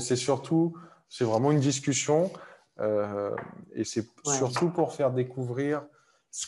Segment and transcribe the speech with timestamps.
[0.00, 0.76] C'est surtout,
[1.08, 2.30] c'est vraiment une discussion
[2.80, 3.34] euh,
[3.72, 5.84] et c'est surtout pour faire découvrir
[6.30, 6.46] ce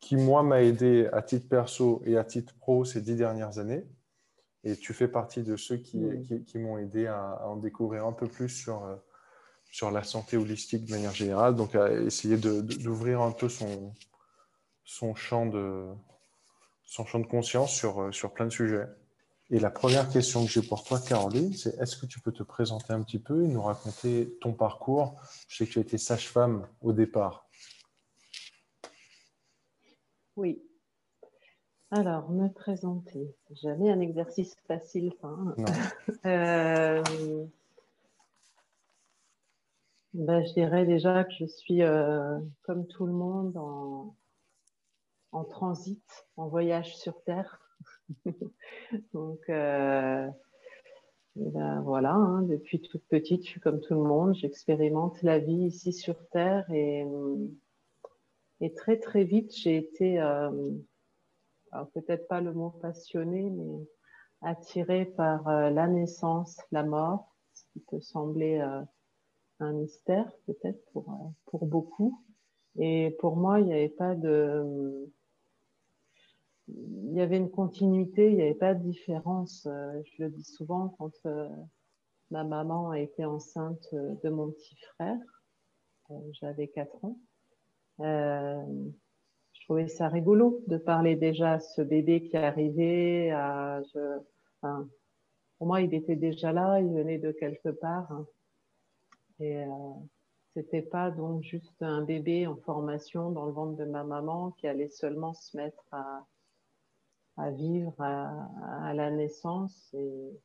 [0.00, 3.86] qui, moi, m'a aidé à titre perso et à titre pro ces dix dernières années.
[4.64, 6.44] Et tu fais partie de ceux qui, mm.
[6.44, 8.96] qui, m'ont aidé à, en découvrir un peu plus sur, euh,
[9.70, 11.54] sur la santé holistique de manière générale.
[11.54, 13.94] Donc, à essayer d'ouvrir un peu son,
[14.84, 15.86] son, champ de,
[16.84, 18.86] son champ de conscience sur, euh, sur plein de sujets.
[19.52, 22.44] Et la première question que j'ai pour toi, Caroline, c'est est-ce que tu peux te
[22.44, 25.20] présenter un petit peu et nous raconter ton parcours?
[25.48, 27.48] Je sais que tu as été sage-femme au départ.
[30.36, 30.62] Oui.
[31.90, 33.34] Alors, me présenter.
[33.50, 35.12] Jamais un exercice facile.
[35.24, 35.56] Hein.
[36.26, 37.02] euh,
[40.14, 44.14] ben, je dirais déjà que je suis, euh, comme tout le monde, en,
[45.32, 46.04] en transit,
[46.36, 47.59] en voyage sur Terre.
[49.12, 50.28] Donc, euh,
[51.36, 55.64] ben voilà, hein, depuis toute petite, je suis comme tout le monde, j'expérimente la vie
[55.66, 57.04] ici sur Terre et,
[58.60, 60.50] et très très vite, j'ai été, euh,
[61.72, 63.86] alors peut-être pas le mot passionné, mais
[64.42, 68.58] attirée par euh, la naissance, la mort, ce qui peut sembler
[69.60, 72.22] un mystère peut-être pour, pour beaucoup.
[72.78, 75.10] Et pour moi, il n'y avait pas de
[77.10, 79.66] il y avait une continuité, il n'y avait pas de différence.
[79.66, 81.48] Euh, je le dis souvent quand euh,
[82.30, 85.18] ma maman a été enceinte euh, de mon petit frère,
[86.32, 87.18] j'avais 4 ans.
[87.98, 93.30] je trouvais ça rigolo de parler déjà à ce bébé qui arrivait.
[93.30, 93.80] À,
[95.58, 98.10] pour moi, il était déjà là, il venait de quelque part.
[98.10, 98.26] Hein.
[99.38, 99.64] Et
[100.54, 104.66] c'était pas donc juste un bébé en formation dans le ventre de ma maman qui
[104.66, 106.26] allait seulement se mettre à,
[107.40, 110.40] à vivre à, la naissance et,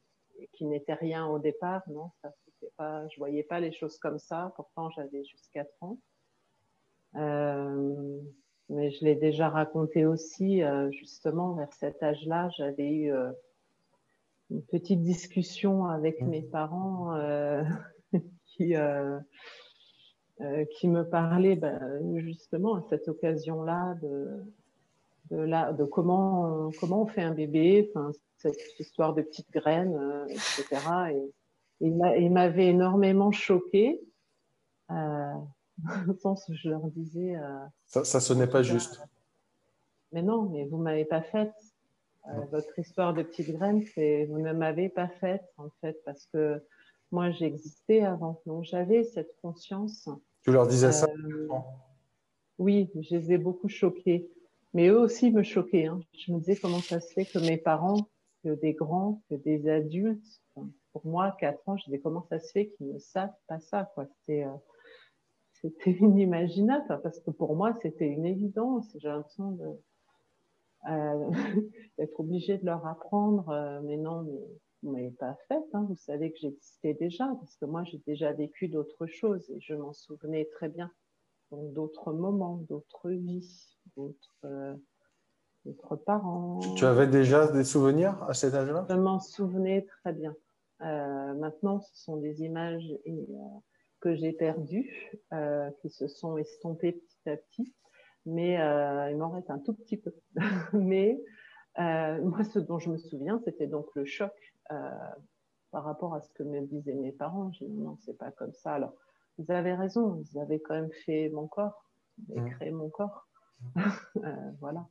[0.54, 1.82] qui n'était rien au départ.
[1.88, 2.32] Non, ça,
[2.78, 4.54] pas, je voyais pas les choses comme ça.
[4.56, 5.98] Pourtant, j'avais juste 4 ans.
[7.16, 8.20] Euh,
[8.70, 13.32] mais je l'ai déjà raconté aussi, euh, justement, vers cet âge-là, j'avais eu euh,
[14.50, 16.28] une petite discussion avec mmh.
[16.28, 17.16] mes parents
[18.46, 18.74] qui,
[20.72, 24.44] qui me parlaient ben, justement à cette occasion-là de,
[25.32, 27.92] de, de comment, comment on fait un bébé,
[28.38, 30.66] cette histoire de petites graines, euh, etc.
[31.12, 31.32] Et,
[31.82, 34.00] il m'avait énormément choqué.
[34.92, 35.34] Euh,
[36.08, 37.36] au sens où je leur disais.
[37.36, 39.02] Euh, ça, ça sonnait pas juste.
[40.14, 41.54] Mais non, mais vous m'avez pas faite.
[42.50, 46.64] votre histoire de petites graines, c'est vous ne m'avez pas faite en fait parce que
[47.12, 48.42] moi j'existais avant.
[48.46, 50.08] Donc j'avais cette conscience.
[50.44, 51.08] Tu leur disais ça?
[52.58, 54.30] Oui, je les ai beaucoup choqués.
[54.76, 55.86] Mais eux aussi me choquaient.
[55.86, 56.02] Hein.
[56.12, 58.10] Je me disais comment ça se fait que mes parents,
[58.44, 60.42] que des grands, que des adultes,
[60.92, 63.90] pour moi, 4 ans, je disais comment ça se fait qu'ils ne savent pas ça.
[63.96, 68.86] C'était, euh, inimaginable parce que pour moi, c'était une évidence.
[69.00, 69.58] J'ai l'impression
[70.90, 71.30] euh,
[71.98, 73.48] d'être obligée de leur apprendre.
[73.48, 74.42] Euh, mais non, mais
[74.84, 75.64] vous m'avez pas fait.
[75.72, 75.86] Hein.
[75.88, 79.74] Vous savez que j'existais déjà parce que moi, j'ai déjà vécu d'autres choses et je
[79.74, 80.92] m'en souvenais très bien.
[81.52, 84.76] Donc, d'autres moments, d'autres vies d'autres euh,
[86.06, 86.60] parents.
[86.76, 88.86] Tu avais déjà des souvenirs à cet âge-là?
[88.90, 90.36] Je m'en souvenais très bien.
[90.82, 93.60] Euh, maintenant, ce sont des images et, euh,
[94.02, 95.12] que j'ai perdues,
[95.82, 97.74] qui se sont estompées petit à petit,
[98.26, 98.54] mais
[99.12, 100.14] il m'en reste un tout petit peu.
[100.74, 101.20] mais
[101.78, 104.32] moi, ce dont je me souviens, c'était donc le choc
[105.72, 107.52] par rapport à ce que me disaient mes parents.
[107.54, 108.74] J'ai dit non, c'est pas comme ça.
[108.74, 108.94] Alors,
[109.40, 112.54] ils avaient raison, ils avaient quand même fait mon corps, ils avaient mmh.
[112.54, 113.25] créé mon corps.
[114.18, 114.88] Euh, voilà.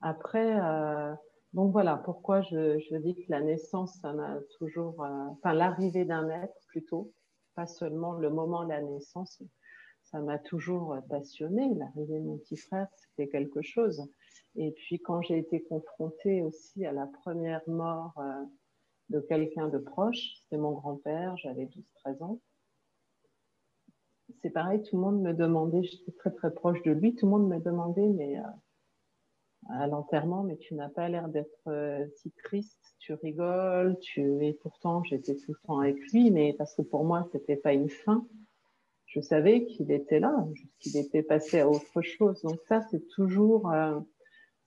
[0.00, 1.14] Après, euh,
[1.52, 6.30] donc voilà, pourquoi je, dis que la naissance, ça m'a toujours, euh, enfin l'arrivée d'un
[6.30, 7.12] être plutôt,
[7.54, 9.42] pas seulement le moment de la naissance,
[10.02, 11.74] ça m'a toujours passionné.
[11.74, 14.02] L'arrivée de mon petit frère, c'était quelque chose.
[14.56, 18.14] Et puis quand j'ai été confrontée aussi à la première mort
[19.10, 21.66] de quelqu'un de proche, c'était mon grand-père, j'avais
[22.06, 22.40] 12-13 ans
[24.42, 27.30] c'est pareil, tout le monde me demandait, j'étais très très proche de lui, tout le
[27.30, 28.42] monde me demandait, mais euh,
[29.68, 34.54] à l'enterrement, mais tu n'as pas l'air d'être euh, si triste, tu rigoles, tu et
[34.54, 37.88] pourtant j'étais tout le temps avec lui, mais parce que pour moi c'était pas une
[37.88, 38.26] fin,
[39.06, 40.46] je savais qu'il était là,
[40.78, 42.42] qu'il était passé à autre chose.
[42.42, 43.98] Donc ça c'est toujours, euh,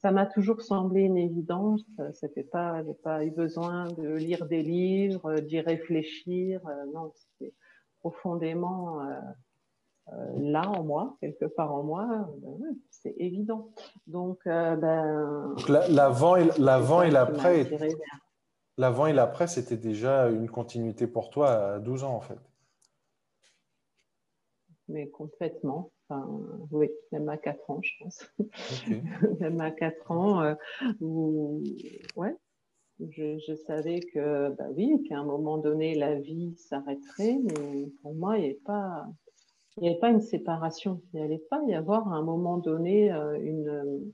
[0.01, 1.86] ça m'a toujours semblé une évidence.
[2.13, 6.62] C'était pas, pas eu besoin de lire des livres, d'y réfléchir.
[6.94, 7.54] non, c'était
[8.01, 9.00] profondément
[10.35, 13.71] là en moi, quelque part en moi, ben c'est évident.
[14.07, 15.55] Donc, euh, ben,
[15.89, 17.69] l'avant et l'avant et l'après.
[18.77, 22.39] l'avant et l'après, c'était déjà une continuité pour toi à 12 ans, en fait.
[24.88, 25.91] Mais complètement.
[26.71, 28.25] oui, même à 4 ans, je pense.
[29.39, 30.55] même à 4 ans, euh,
[31.01, 31.63] où,
[32.15, 32.35] ouais,
[33.00, 38.38] je, savais que, bah oui, qu'à un moment donné, la vie s'arrêterait, mais pour moi,
[38.38, 39.07] il n'y avait pas,
[39.77, 41.01] il n'y avait pas une séparation.
[41.13, 44.13] Il n'allait pas y avoir à un moment donné euh, une,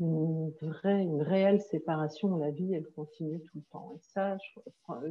[0.00, 2.36] une, vraie, une réelle séparation.
[2.36, 3.92] La vie, elle continue tout le temps.
[3.96, 4.36] Et ça,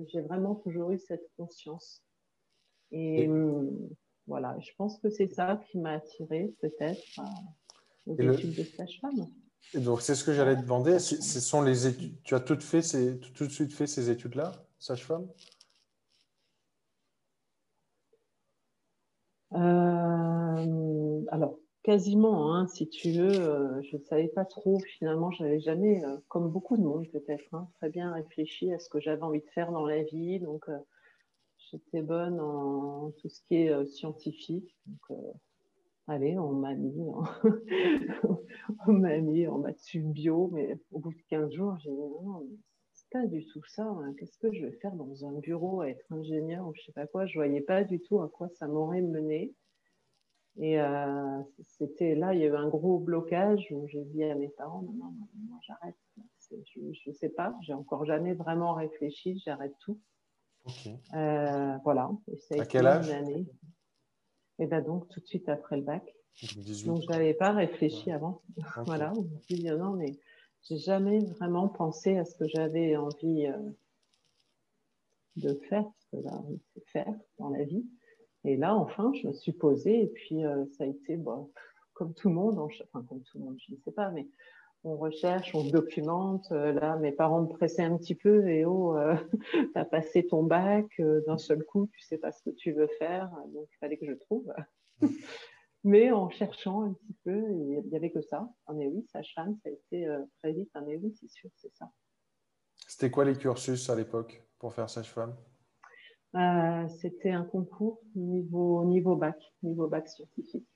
[0.08, 2.02] j'ai vraiment toujours eu cette conscience.
[2.92, 3.90] Et, hum,
[4.28, 7.20] voilà, je pense que c'est ça qui m'a attirée peut-être
[8.08, 9.28] aux études de sage-femme.
[9.74, 11.00] Et donc, c'est ce que j'allais te demander.
[11.00, 12.16] Ce sont les études.
[12.24, 15.28] Tu as tout, fait ces, tout de suite fait ces études-là, sage-femme?
[19.56, 23.40] Euh, Alors, quasiment, hein, si tu veux.
[23.40, 24.80] Euh, je ne savais pas trop.
[24.98, 28.80] Finalement, je n'avais jamais, euh, comme beaucoup de monde peut-être, hein, très bien réfléchi à
[28.80, 30.40] ce que j'avais envie de faire dans la vie.
[30.40, 30.66] Donc,
[31.58, 34.76] j'étais bonne en tout ce qui est scientifique.
[36.08, 37.24] Allez, on m'a mis, en...
[38.88, 42.46] on m'a mis en maths bio, mais au bout de 15 jours, j'ai dit non,
[43.14, 43.84] pas du tout ça.
[43.84, 44.14] Hein.
[44.18, 47.08] Qu'est-ce que je vais faire dans un bureau à être ingénieur ou je sais pas
[47.08, 47.26] quoi?
[47.28, 49.54] Je voyais pas du tout à quoi ça m'aurait mené.
[50.58, 54.36] Et euh, c'était là, il y a eu un gros blocage où j'ai dit à
[54.36, 55.96] mes parents non, non, non, j'arrête.
[56.52, 60.00] Je ne sais pas, j'ai encore jamais vraiment réfléchi, j'arrête tout.
[61.14, 62.12] Euh, voilà.
[62.58, 63.10] à quel âge?
[64.60, 66.04] et bien donc, tout de suite après le bac.
[66.86, 68.42] Donc, je n'avais pas réfléchi avant.
[68.86, 70.20] voilà, je me dit, non, mais
[70.64, 73.58] j'ai jamais vraiment pensé à ce que j'avais envie euh,
[75.36, 76.24] de faire, ce que
[76.74, 77.86] c'est faire dans la vie.
[78.46, 81.52] Et là, enfin, je me suis posée et puis euh, ça a été, bon,
[81.94, 84.28] comme tout le monde, enfin, comme tout le monde, je ne sais pas, mais
[84.84, 86.52] on recherche, on documente.
[86.52, 89.16] Euh, là, mes parents me pressaient un petit peu et oh, euh,
[89.52, 90.86] tu as passé ton bac
[91.26, 94.06] d'un seul coup, tu sais pas ce que tu veux faire, donc il fallait que
[94.06, 94.52] je trouve.
[95.84, 98.50] Mais en cherchant un petit peu, il n'y avait que ça.
[98.68, 100.08] Un oui, sage-femme, ça a été
[100.42, 101.92] très vite un oui, c'est sûr, c'est ça.
[102.88, 105.36] C'était quoi les cursus à l'époque pour faire sage-femme?
[107.02, 110.68] C'était un concours niveau, niveau bac, niveau bac scientifique.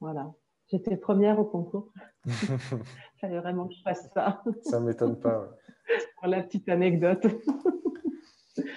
[0.00, 0.32] Voilà.
[0.70, 1.92] J'étais première au concours.
[2.26, 2.32] Il
[3.20, 4.42] fallait vraiment que je fasse ça.
[4.62, 5.50] Ça ne m'étonne pas.
[6.18, 7.26] Pour la petite anecdote.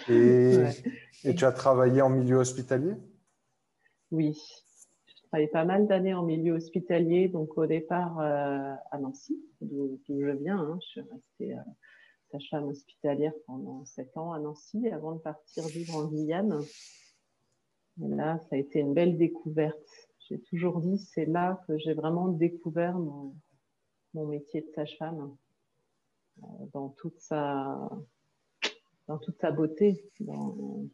[0.10, 0.66] Et,
[1.36, 2.96] tu as travaillé en milieu hospitalier?
[4.12, 4.38] Oui.
[5.34, 7.28] Travaillé pas mal d'années en milieu hospitalier.
[7.28, 10.60] Donc, au départ, euh, à Nancy, d'où je viens.
[10.60, 10.78] Hein.
[10.80, 11.62] Je suis restée euh,
[12.30, 16.60] sage-femme hospitalière pendant sept ans à Nancy avant de partir vivre en Guyane.
[18.04, 19.90] Et là, ça a été une belle découverte
[20.30, 23.36] j'ai toujours dit, c'est là que j'ai vraiment découvert mon,
[24.14, 25.36] métier de sage-femme
[26.44, 27.90] euh, dans toute sa
[29.08, 30.88] dans toute sa beauté, euh,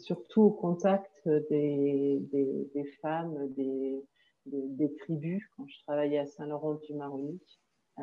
[0.00, 2.20] surtout au contact des,
[3.00, 7.60] femmes, des, tribus, quand je travaillais à Saint-Laurent-du-Maronique.
[7.98, 8.02] Euh,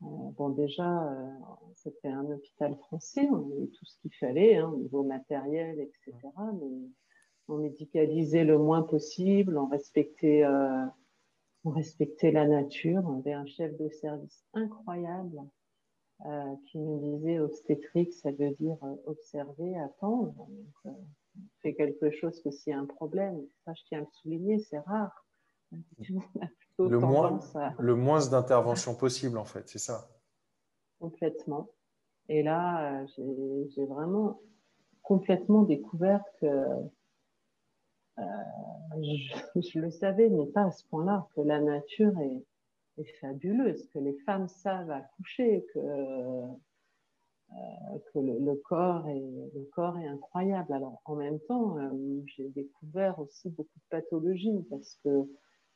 [0.00, 1.12] bon, déjà,
[1.74, 6.14] c'était un hôpital français, on avait tout ce qu'il fallait, hein, au niveau matériel, etc.
[6.60, 6.88] Mais
[7.48, 10.86] on médicalisait le moins possible, euh,
[11.64, 13.02] on respectait la nature.
[13.06, 15.40] On avait un chef de service incroyable
[16.26, 20.32] euh, qui nous disait obstétrique, ça veut dire euh, observer, attendre.
[20.34, 20.48] Donc,
[20.84, 20.96] on
[21.62, 24.58] fait quelque chose que s'il y a un problème, ça je tiens à le souligner,
[24.58, 25.24] c'est rare.
[26.78, 27.38] le, moins,
[27.78, 30.08] le moins d'intervention possible, en fait, c'est ça.
[30.98, 31.68] Complètement.
[32.28, 34.40] Et là, j'ai vraiment
[35.02, 36.46] complètement découvert que
[38.18, 38.22] euh,
[39.56, 42.44] je, le savais, mais pas à ce point-là, que la nature est,
[43.20, 46.46] fabuleuse, que les femmes savent accoucher, que, euh,
[48.12, 49.20] que le, corps est,
[49.54, 50.72] le corps est incroyable.
[50.72, 51.90] Alors, en même temps, euh,
[52.26, 55.28] j'ai découvert aussi beaucoup de pathologies parce que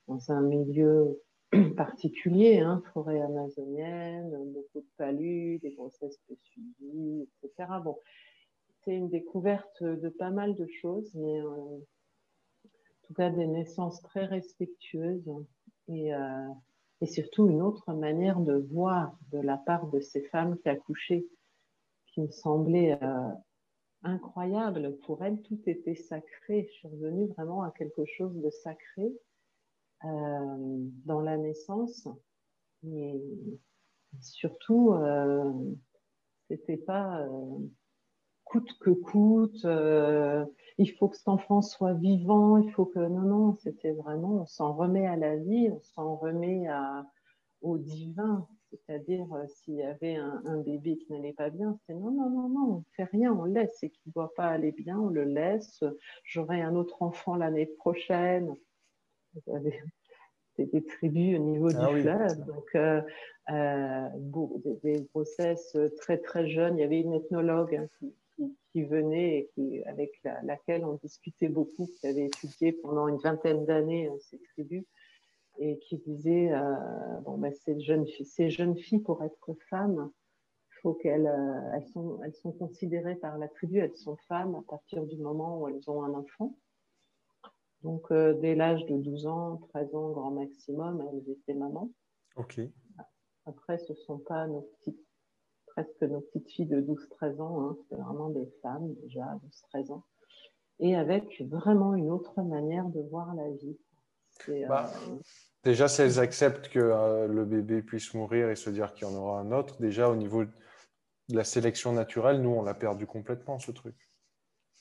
[0.08, 1.20] dans un milieu
[1.76, 7.70] particulier, hein, forêt amazonienne, beaucoup de palus, des grossesses peu suivies, etc.
[7.84, 7.98] Bon,
[8.84, 11.40] c'est une découverte de pas mal de choses, mais
[13.12, 15.30] tout cas des naissances très respectueuses
[15.88, 16.48] et, euh,
[17.02, 21.26] et, surtout une autre manière de voir de la part de ces femmes qui accouchaient
[22.06, 23.28] qui me semblait euh,
[24.02, 24.96] incroyable.
[25.04, 26.68] Pour elles, tout était sacré.
[26.68, 29.12] Je suis revenue vraiment à quelque chose de sacré
[30.04, 30.56] euh,
[31.06, 32.06] dans la naissance.
[32.86, 33.22] Et
[34.20, 34.94] surtout,
[36.48, 37.26] c'était pas
[38.52, 40.44] coûte que coûte, euh,
[40.76, 42.98] il faut que cet enfant soit vivant, il faut que...
[42.98, 47.06] Non, non, c'était vraiment, on s'en remet à la vie, on s'en remet à,
[47.62, 52.28] au divin, c'est-à-dire s'il y avait un, bébé qui n'allait pas bien, c'est non, non,
[52.28, 54.98] non, non, on ne fait rien, on laisse, et qu'il ne doit pas aller bien,
[54.98, 55.82] on le laisse,
[56.22, 58.54] j'aurai un autre enfant l'année prochaine.
[59.34, 62.76] C'était des tribus au niveau ah du fleuve, donc
[64.82, 66.76] des, grossesses très très jeunes.
[66.76, 70.10] Il y avait une ethnologue hein, qui, qui, venait et avec
[70.42, 74.84] laquelle on discutait beaucoup, qui avait étudié pendant une vingtaine d'années euh, ces tribus,
[75.58, 80.10] et qui disait euh, bon, ben, ces, jeunes filles, ces jeunes filles, pour être femmes,
[80.80, 84.62] faut qu'elles euh, elles sont, elles sont considérées par la tribu, elles sont femmes à
[84.62, 86.56] partir du moment où elles ont un enfant.
[87.82, 91.90] Donc, dès l'âge de 12 ans, 13 ans, grand maximum, elles étaient mamans.
[92.36, 92.60] OK.
[93.44, 95.04] Après, ce ne sont pas nos petites
[95.74, 99.38] presque nos petites filles de 12-13 ans, hein, c'est vraiment des femmes déjà,
[99.74, 100.04] 12-13 ans,
[100.80, 103.78] et avec vraiment une autre manière de voir la vie.
[104.68, 105.16] Bah, euh,
[105.62, 109.10] déjà, si elles acceptent que euh, le bébé puisse mourir et se dire qu'il y
[109.10, 110.50] en aura un autre, déjà au niveau de
[111.28, 113.94] la sélection naturelle, nous, on l'a perdu complètement, ce truc.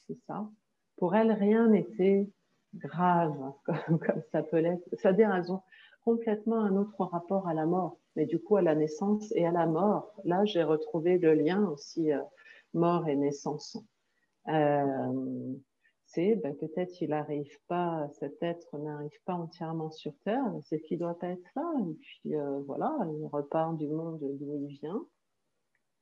[0.07, 0.50] C'est ça.
[0.98, 2.27] Pour elles, rien n'était
[2.75, 4.83] grave, comme, comme, ça peut l'être.
[5.01, 5.62] Ça a des raisons
[6.03, 7.98] complètement un autre rapport à la mort.
[8.15, 11.65] Mais du coup, à la naissance et à la mort, là, j'ai retrouvé le lien
[11.70, 12.22] aussi euh,
[12.74, 13.77] mort et naissance.
[14.48, 15.53] Euh,
[16.05, 21.00] c'est ben, peut-être il n'arrive pas, cet être n'arrive pas entièrement sur Terre, c'est qu'il
[21.00, 21.72] doit pas être là.
[21.89, 25.05] Et puis euh, voilà, il repart du monde d'où il vient.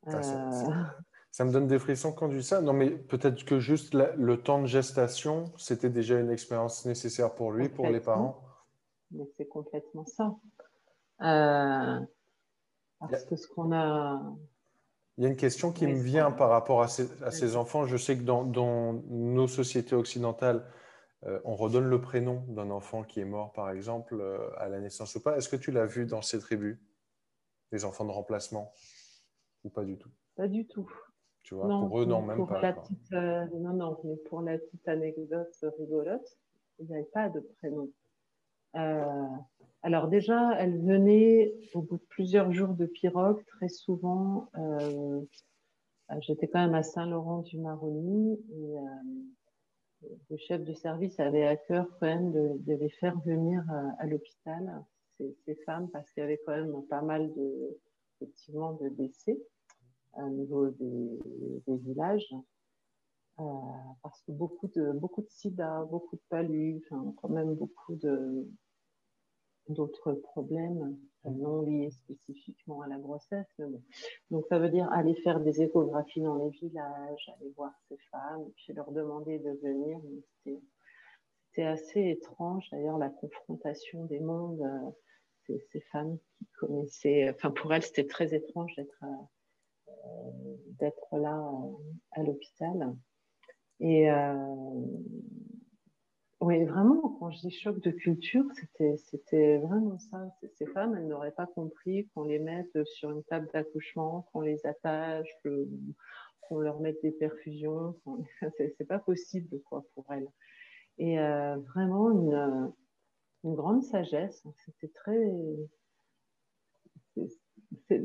[0.08, 0.22] Ah,
[1.32, 2.62] ça, me donne des frissons quand tu dis ça.
[2.62, 7.52] Non, mais peut-être que juste le temps de gestation, c'était déjà une expérience nécessaire pour
[7.52, 8.42] lui, pour les parents?
[9.12, 10.36] Mais c'est complètement ça.
[11.22, 12.00] Euh,
[13.00, 14.22] parce que ce qu'on a.
[15.18, 17.86] Il y a une question qui me vient par rapport à ces, enfants.
[17.86, 20.66] Je sais que dans, nos sociétés occidentales,
[21.24, 24.80] euh, on redonne le prénom d'un enfant qui est mort, par exemple, euh, à la
[24.80, 25.36] naissance ou pas.
[25.36, 26.80] Est-ce que tu l'as vu dans ces tribus,
[27.74, 28.72] les enfants de remplacement,
[29.66, 30.10] ou pas du tout?
[30.38, 30.90] Pas du tout.
[31.44, 32.76] Tu vois, pour eux, non, même pas.
[33.12, 36.38] non, non, mais pour la petite anecdote rigolote,
[36.80, 37.90] il n'y avait pas de prénom.
[38.76, 39.28] Euh,
[39.82, 44.50] alors déjà, elle venait au bout de plusieurs jours de pirogue, très souvent.
[44.58, 45.22] Euh,
[46.20, 52.08] j'étais quand même à Saint-Laurent-du-Maroni et euh, le chef de service avait à cœur quand
[52.08, 53.64] même de, les faire venir
[54.00, 54.84] à, l'hôpital,
[55.18, 57.78] ces, femmes, parce qu'il y avait quand même pas mal de,
[58.16, 59.38] effectivement, de décès
[60.14, 61.20] au niveau des,
[61.68, 62.34] villages.
[64.04, 67.96] Parce que beaucoup de, beaucoup de sida, beaucoup de palus, quand même beaucoup
[69.68, 73.62] d'autres problèmes non liés spécifiquement à la grossesse.
[74.32, 78.50] Donc, ça veut dire aller faire des échographies dans les villages, aller voir ces femmes,
[78.56, 80.00] puis leur demander de venir.
[80.44, 84.62] C'était assez étrange, d'ailleurs, la confrontation des mondes.
[84.62, 84.92] Euh,
[85.72, 89.04] ces, femmes qui connaissaient, enfin, pour elles, c'était très étrange d'être
[91.14, 91.72] euh, là euh,
[92.12, 92.96] à l'hôpital.
[93.80, 94.10] Et
[96.42, 100.26] oui, vraiment, quand je dis choc de culture, c'était vraiment ça.
[100.54, 104.66] Ces femmes, elles n'auraient pas compris qu'on les mette sur une table d'accouchement, qu'on les
[104.66, 105.28] attache,
[106.42, 108.00] qu'on leur mette des perfusions.
[108.58, 110.30] C'est pas possible quoi, pour elles.
[110.98, 112.72] Et euh, vraiment, une,
[113.44, 114.42] grande sagesse.
[114.66, 115.32] C'était très.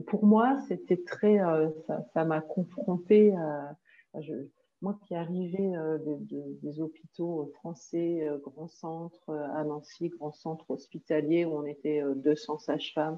[0.08, 1.38] Pour moi, c'était très.
[1.38, 1.70] Euh,
[2.12, 3.76] ça m'a confronté à.
[4.84, 5.98] Moi qui arrivais euh,
[6.28, 12.02] des hôpitaux français, euh, grand centre euh, à Nancy, grand centre hospitalier où on était
[12.16, 13.16] 200 sages-femmes,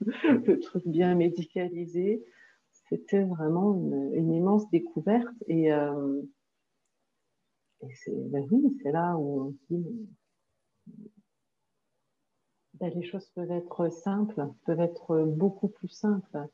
[0.00, 2.24] le truc bien médicalisé,
[2.88, 3.74] c'était vraiment
[4.14, 5.34] une, immense découverte.
[5.48, 5.70] Et,
[7.94, 10.08] c'est ben oui, là où on dit
[12.74, 16.46] ben, les choses peuvent être simples, peuvent être beaucoup plus simples.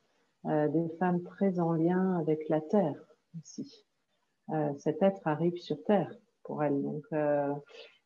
[0.45, 3.05] des femmes très en lien avec la terre
[3.39, 3.85] aussi.
[4.51, 6.83] Euh, cet être arrive sur Terre pour elle.
[6.83, 7.53] Donc, euh,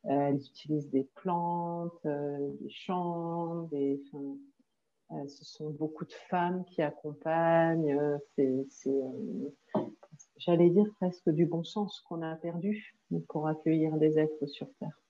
[0.04, 4.00] elle utilise des plantes, euh, des champs, des,
[5.26, 8.18] ce sont beaucoup de femmes qui accompagnent.
[8.36, 8.92] C'est,
[10.36, 12.94] j'allais dire presque du bon sens qu'on a perdu
[13.28, 15.00] pour accueillir des êtres sur Terre.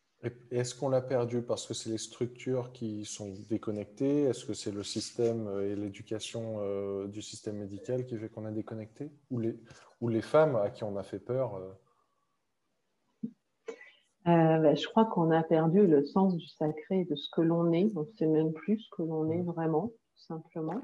[0.50, 4.22] Est-ce qu'on l'a perdu parce que c'est les structures qui sont déconnectées?
[4.22, 9.12] Est-ce que c'est le système et l'éducation du système médical qui fait qu'on a déconnecté?
[9.30, 9.56] Ou les,
[10.00, 11.72] ou les femmes à qui on a fait peur euh?
[14.26, 17.72] Euh, ben, je crois qu'on a perdu le sens du sacré de ce que l'on
[17.72, 17.90] est.
[17.96, 20.82] On ne sait même plus ce que l'on est vraiment, tout simplement.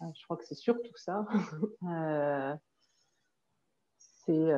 [0.00, 1.26] Euh, je crois que c'est surtout ça.
[4.24, 4.52] c'est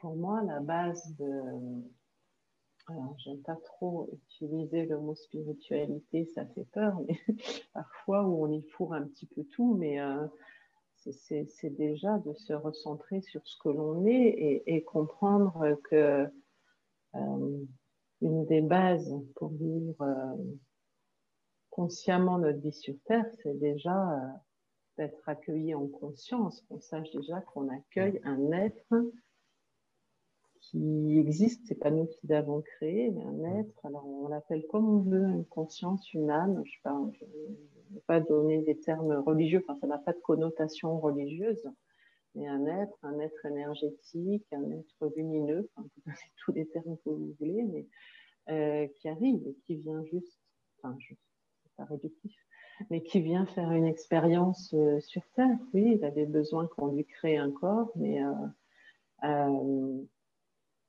[0.00, 1.30] pour moi la base de,
[2.86, 7.18] alors j'aime pas trop utiliser le mot spiritualité, ça fait peur, mais
[7.72, 10.26] parfois où on y fourre un petit peu tout, mais euh,
[10.96, 16.26] c'est déjà de se recentrer sur ce que l'on est et, comprendre que
[17.14, 17.64] euh,
[18.20, 20.36] une des bases pour vivre euh,
[21.70, 24.20] consciemment notre vie sur Terre, c'est déjà
[24.96, 28.94] d'être accueilli en conscience, qu'on sache déjà qu'on accueille un être
[30.70, 34.88] qui existe, c'est pas nous qui l'avons créé, mais un être, alors on l'appelle comme
[34.88, 39.78] on veut, une conscience, une âme, je ne vais pas donner des termes religieux, enfin
[39.80, 41.62] ça n'a pas de connotation religieuse,
[42.34, 46.96] mais un être, un être énergétique, un être lumineux, enfin vous donnez tous les termes
[47.04, 47.86] que vous voulez, mais
[48.50, 50.38] euh, qui arrive et qui vient juste,
[50.78, 51.20] enfin juste,
[51.62, 52.36] c'est pas réductif,
[52.90, 55.58] mais qui vient faire une expérience euh, sur Terre.
[55.72, 58.32] Oui, il avait besoin qu'on lui crée un corps, mais euh,
[59.24, 60.04] euh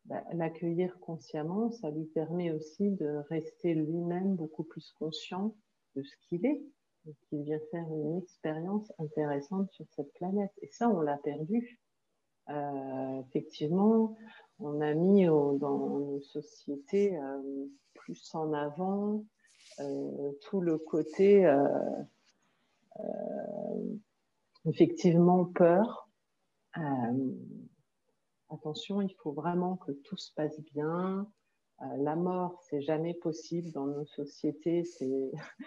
[0.06, 5.56] bah, l'accueillir consciemment, ça lui permet aussi de rester lui-même beaucoup plus conscient
[5.96, 6.62] de ce qu'il est,
[7.28, 10.52] qu'il vient faire une expérience intéressante sur cette planète.
[10.62, 11.80] Et ça, on l'a perdu.
[12.50, 14.16] Euh, effectivement,
[14.60, 19.24] on a mis dans nos sociétés euh, plus en avant
[19.80, 21.52] euh, tout le côté
[24.66, 26.10] effectivement peur
[28.50, 31.28] attention, il faut vraiment que tout se passe bien.
[31.82, 34.84] Euh, la mort, c'est jamais possible dans nos sociétés.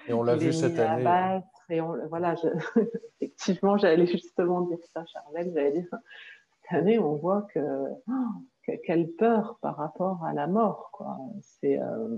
[0.06, 1.42] Et on l'a vu cette année.
[1.68, 2.35] et voilà,
[3.20, 5.52] effectivement, j'allais justement dire ça, Charlotte.
[5.54, 7.61] J'allais dire cette année, on voit que,
[8.08, 10.90] oh, quelle peur par rapport à la mort.
[10.92, 11.18] Quoi.
[11.40, 12.16] C'est, euh,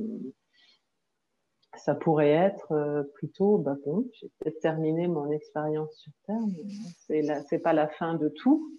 [1.77, 6.65] ça pourrait être euh, plutôt, bah bon, j'ai peut-être terminé mon expérience sur Terre, mais
[6.99, 8.73] c'est, c'est pas la fin de tout.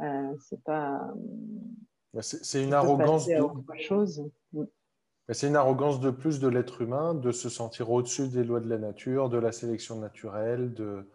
[0.00, 1.12] Euh, c'est pas.
[2.20, 3.38] C'est une arrogance de.
[3.80, 4.24] Chose.
[5.30, 8.68] C'est une arrogance de plus de l'être humain de se sentir au-dessus des lois de
[8.68, 11.06] la nature, de la sélection naturelle, de,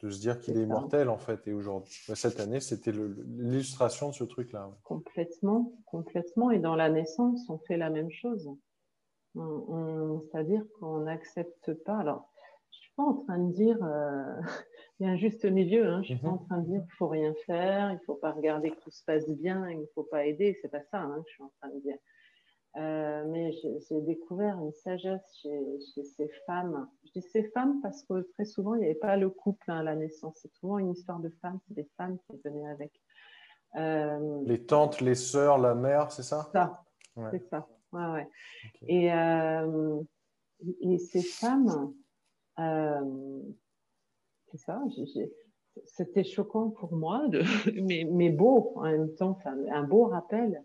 [0.00, 1.46] de se dire qu'il est, immortel en fait.
[1.46, 4.70] Et aujourd'hui, cette année, c'était l'illustration de ce truc-là.
[4.84, 6.50] Complètement, complètement.
[6.50, 8.50] Et dans la naissance, on fait la même chose.
[9.34, 11.98] C'est-à-dire qu'on n'accepte pas.
[11.98, 12.27] Alors,
[12.98, 14.40] pas en train de dire euh,
[15.00, 15.86] il y a un juste milieu.
[15.86, 16.02] Hein.
[16.02, 18.70] Je suis pas en train de dire qu'il faut rien faire, il faut pas regarder
[18.70, 20.58] que tout se passe bien, il ne faut pas aider.
[20.60, 21.96] C'est pas ça hein, que je suis en train de dire.
[22.76, 26.88] Euh, mais j'ai découvert une sagesse chez, ces femmes.
[27.06, 29.78] Je dis ces femmes parce que très souvent, il n'y avait pas le couple hein,
[29.78, 30.40] à la naissance.
[30.42, 32.92] C'est souvent une histoire de femmes, c'est des femmes qui venaient avec.
[33.76, 36.50] Euh, les tantes, les sœurs, la mère, c'est ça?
[36.52, 36.84] Ça,
[37.30, 37.66] c'est ça.
[37.92, 38.28] Ouais, ouais.
[38.86, 40.00] Et, euh,
[40.80, 41.94] et, ces femmes,
[44.50, 44.82] c'est ça.
[45.84, 47.26] C'était choquant pour moi,
[47.82, 50.62] mais, beau en même temps, un beau rappel.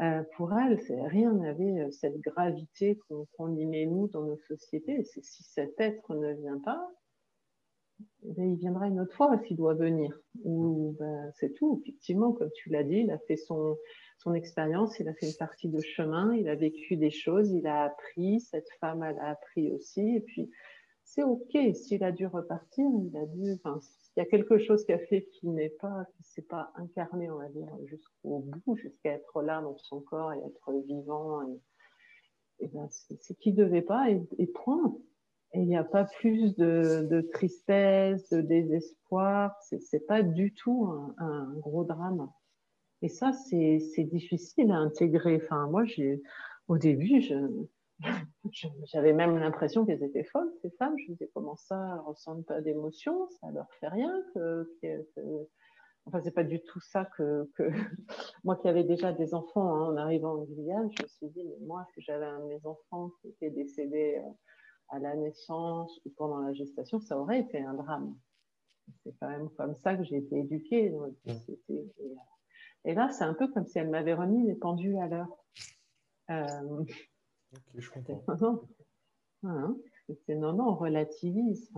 [0.00, 5.02] Euh, pour elle, rien n'avait euh, cette gravité qu'on y met nous dans nos sociétés.
[5.02, 6.88] Si cet être ne vient pas,
[8.22, 10.16] ben, il viendra une autre fois s'il doit venir.
[10.44, 11.80] Ou ben, c'est tout.
[11.82, 13.76] Effectivement, comme tu l'as dit, il a fait son,
[14.18, 17.66] son expérience, il a fait une partie de chemin, il a vécu des choses, il
[17.66, 18.40] a appris.
[18.40, 20.14] Cette femme, elle a appris aussi.
[20.14, 20.48] Et puis,
[21.08, 21.56] c'est OK.
[21.74, 23.40] S'il a dû repartir, il a dû.
[23.44, 27.30] Il y a quelque chose qui a fait qu'il n'est pas, qui s'est pas incarné,
[27.30, 31.42] on va dire, jusqu'au bout, jusqu'à être là dans son corps et être vivant.
[32.60, 34.96] Et, ben, c'est qu'il devait pas, et, point.
[35.54, 39.56] Et il n'y a pas plus de, tristesse, de désespoir.
[39.80, 42.28] C'est pas du tout un, un, gros drame.
[43.00, 45.40] Et ça, c'est difficile à intégrer.
[45.42, 46.20] Enfin, moi, j'ai,
[46.66, 47.34] au début, je,
[48.84, 50.94] j'avais même l'impression qu'elles étaient folles, ces femmes.
[50.98, 54.22] Je me disais, comment ça, elles ressentent pas d'émotion, ça leur fait rien.
[54.34, 54.68] Que,
[56.08, 57.64] Enfin, c'est pas du tout ça que, que...
[58.44, 61.44] moi qui avais déjà des enfants hein, en arrivant en Guyane, je me suis dit,
[61.44, 64.30] mais moi, si j'avais un de mes enfants qui était décédé euh,
[64.88, 68.16] à la naissance ou pendant la gestation, ça aurait été un drame.
[69.04, 71.92] C'est quand même comme ça que j'ai été éduquée dans notre société.
[72.86, 75.36] Et, là, c'est un peu comme si elle m'avait remis les pendules à l'heure.
[76.30, 76.84] Euh,
[77.74, 78.22] je comprends.
[78.28, 78.62] Non,
[79.42, 79.80] non.
[80.28, 81.70] non, non, on relativise.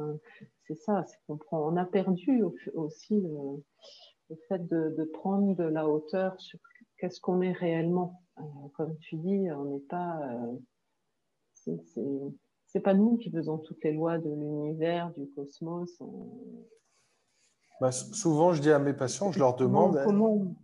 [0.66, 1.72] c'est ça, c'est qu'on prend.
[1.72, 2.42] On a perdu
[2.74, 6.59] aussi le, fait de, prendre de la hauteur sur
[6.98, 8.22] qu'est-ce qu'on est réellement.
[8.38, 8.42] Euh,
[8.74, 10.20] comme tu dis, on n'est pas.
[10.33, 10.56] Euh,
[12.66, 16.00] c'est pas nous qui faisons toutes les lois de l'univers, du cosmos.
[17.80, 20.00] Bah, souvent, je dis à mes patients, je leur demande.
[20.04, 20.54] Comment...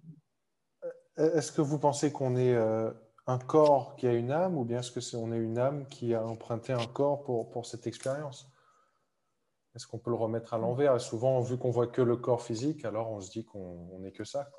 [1.17, 2.91] Est-ce que vous pensez qu'on est euh,
[3.27, 5.89] un corps qui a une âme ou bien est-ce que c'est on est une âme
[5.89, 8.51] qui a emprunté un corps pour, pour cette expérience?
[9.75, 10.99] Est-ce qu'on peut le remettre à l'envers?
[11.01, 14.25] Souvent, vu qu'on voit que le corps physique, alors on se dit qu'on n'est que
[14.25, 14.51] ça.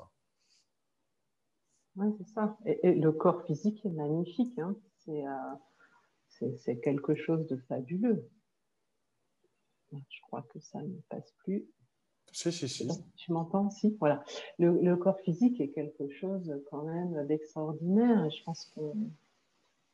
[1.96, 2.56] Oui, c'est ça.
[2.66, 4.60] Et, le corps physique est magnifique.
[4.60, 4.76] Hein.
[6.30, 8.30] c'est quelque chose de fabuleux.
[9.92, 11.68] Je crois que ça ne passe plus.
[12.38, 12.88] Si, si, si.
[13.16, 14.24] Tu m'entends Si, voilà.
[14.60, 18.30] Le, corps physique est quelque chose quand même d'extraordinaire.
[18.30, 18.94] Je pense qu'on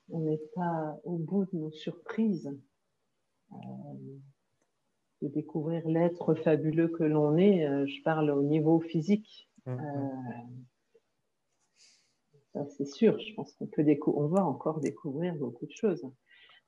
[0.10, 2.53] n'est pas au bout de nos surprises.
[3.53, 3.58] Euh,
[5.21, 9.49] de découvrir l'être fabuleux que l'on est, euh, je parle au niveau physique.
[9.65, 10.65] Mmh, mmh.
[12.58, 16.06] Euh, c'est sûr, je pense qu'on peut on va encore découvrir beaucoup de choses.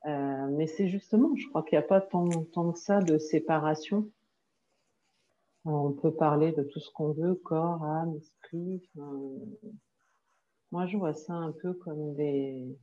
[0.06, 4.10] Mais c'est justement, je crois qu'il n'y a pas tant, tant, que ça de séparation.
[5.66, 8.88] On peut parler de tout ce qu'on veut, corps, âme, esprit.
[10.72, 12.78] moi, je vois ça un peu comme des.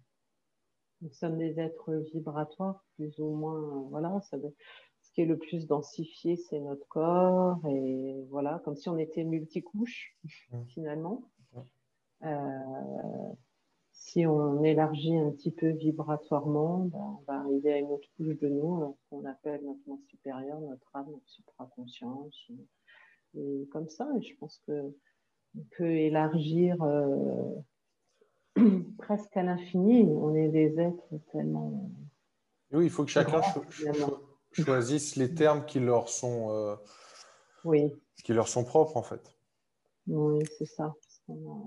[1.00, 3.86] Nous sommes des êtres vibratoires, plus ou moins.
[3.90, 4.36] Voilà, ça,
[5.00, 7.58] ce qui est le plus densifié, c'est notre corps.
[7.68, 10.64] Et voilà, comme si on était multicouche, mmh.
[10.66, 11.28] finalement.
[12.24, 13.32] Euh,
[14.04, 18.36] si on élargit un petit peu vibratoirement, ben, on va arriver à une autre couche
[18.40, 22.50] de nous, euh, qu'on appelle notre moi supérieur, notre âme, notre supraconscience.
[23.34, 24.92] Et comme ça, je pense qu'on
[25.76, 27.54] peut élargir euh,
[28.98, 30.02] presque à l'infini.
[30.02, 31.88] On est des êtres tellement.
[32.72, 33.40] Oui, il faut que chacun
[34.50, 36.74] choisisse les termes qui leur sont, euh,
[37.64, 37.94] oui.
[38.24, 39.36] qui leur sont propres, en fait.
[40.08, 40.92] Oui, c'est ça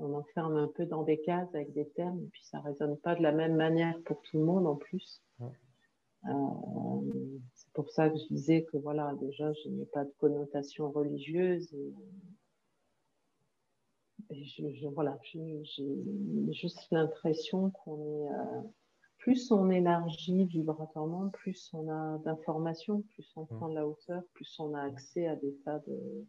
[0.02, 2.98] on, enferme un peu dans des cases avec des termes, et puis ça ne résonne
[2.98, 5.22] pas de la même manière pour tout le monde en plus.
[5.42, 10.90] Euh, c'est pour ça que je disais que voilà, déjà, je n'ai pas de connotation
[10.92, 11.72] religieuse.
[11.74, 11.94] Et,
[14.44, 15.64] je, voilà, j'ai
[16.52, 18.30] juste l'impression qu'on est.
[18.30, 18.62] Euh,
[19.20, 24.60] plus on élargit vibratoirement, plus on a d'informations, plus on prend de la hauteur, plus
[24.60, 26.26] on a accès à des tas de,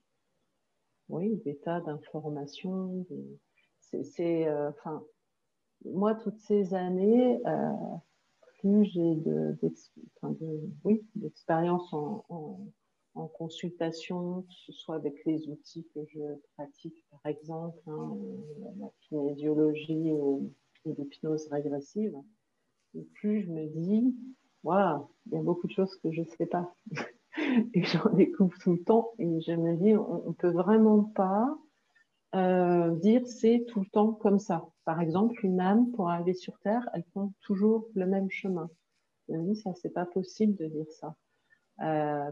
[1.09, 3.07] oui, des tas d'informations.
[3.81, 5.05] C'est, euh, enfin,
[5.85, 7.73] moi, toutes ces années, euh,
[8.59, 9.57] plus j'ai de,
[10.85, 12.67] oui, d'expérience en,
[13.39, 16.21] consultation, que ce soit avec les outils que je
[16.55, 18.15] pratique, par exemple, hein,
[18.79, 20.53] la kinésiologie ou,
[20.85, 22.15] l'hypnose régressive,
[23.15, 24.15] plus je me dis,
[24.63, 26.75] waouh, il y a beaucoup de choses que je ne sais pas.
[27.75, 29.13] et j'en découvre tout le temps.
[29.19, 31.57] Et je me dis, on ne peut vraiment pas
[32.35, 34.67] euh, dire c'est tout le temps comme ça.
[34.85, 38.71] Par exemple, une âme, pour arriver sur Terre, elle prend toujours le même chemin.
[39.29, 41.15] Je me dis, ça, c'est pas possible de dire ça.
[41.83, 42.31] Euh,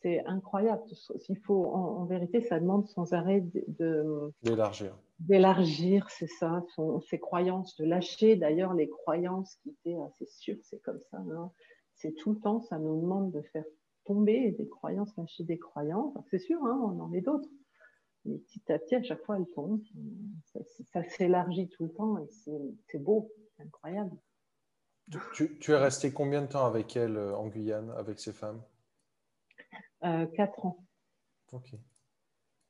[0.00, 0.82] c'est incroyable.
[1.28, 4.96] Il faut, en, vérité, ça demande sans arrêt de d'élargir.
[5.20, 6.64] D'élargir, c'est ça,
[7.08, 11.18] ses croyances, de lâcher d'ailleurs les croyances qui étaient, ah, c'est sûr, c'est comme ça.
[11.20, 11.52] non
[12.02, 13.64] c'est tout le temps, ça nous demande de faire
[14.04, 16.12] tomber des croyances, lâcher des croyances.
[16.30, 17.48] C'est sûr, hein, on en met d'autres.
[18.24, 19.82] Mais petit à petit, à chaque fois, elles tombent.
[20.92, 22.26] Ça, s'élargit tout le temps et
[22.88, 24.16] c'est beau, c'est incroyable.
[25.34, 28.62] Tu, es resté combien de temps avec elles euh, en Guyane, avec ces femmes?
[30.04, 30.84] Euh, Quatre ans.
[31.52, 31.74] Ok.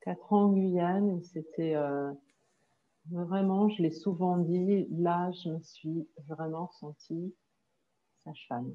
[0.01, 2.13] Quatre ans en Guyane, c'était euh,
[3.11, 7.35] vraiment, je l'ai souvent dit, là, je me suis vraiment sentie
[8.25, 8.75] sage-femme.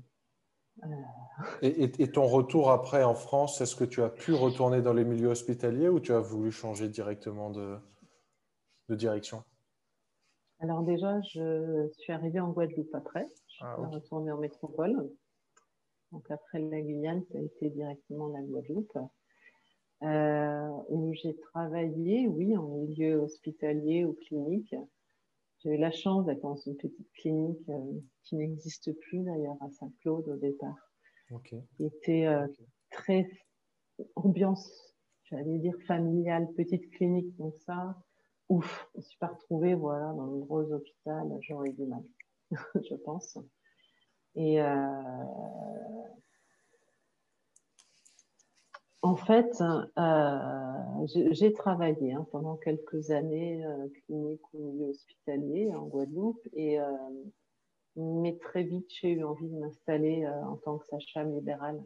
[1.61, 5.29] Et, ton retour après en France, est-ce que tu as pu retourner dans les milieux
[5.29, 7.77] hospitaliers ou tu as voulu changer directement de,
[8.89, 9.43] direction?
[10.59, 13.27] Alors déjà, je suis arrivée en Guadeloupe après.
[13.47, 15.09] Je suis ah, retournée en métropole.
[16.11, 18.97] Donc après la Guyane, ça a été directement la Guadeloupe.
[20.03, 24.75] Euh, où j'ai travaillé, oui, en milieu hospitalier ou clinique.
[25.59, 29.69] J'ai eu la chance d'être dans une petite clinique euh, qui n'existe plus d'ailleurs à
[29.71, 30.77] Saint-Claude au départ.
[31.31, 31.63] Okay.
[31.75, 32.47] Qui était euh,
[32.91, 33.29] très
[34.15, 37.35] ambiance, j'allais dire familiale, petite clinique.
[37.37, 37.97] Donc ça,
[38.49, 42.03] ouf, je ne suis pas retrouvée voilà, dans le gros hôpital, j'aurais du mal,
[42.75, 43.37] je pense.
[44.35, 45.03] Et euh,
[49.03, 49.61] En fait,
[49.97, 56.79] euh, j'ai travaillé hein, pendant quelques années euh, clinique ou milieu hospitalier en Guadeloupe, et,
[56.79, 56.91] euh,
[57.95, 61.83] mais très vite j'ai eu envie de m'installer en tant que sage-femme libérale.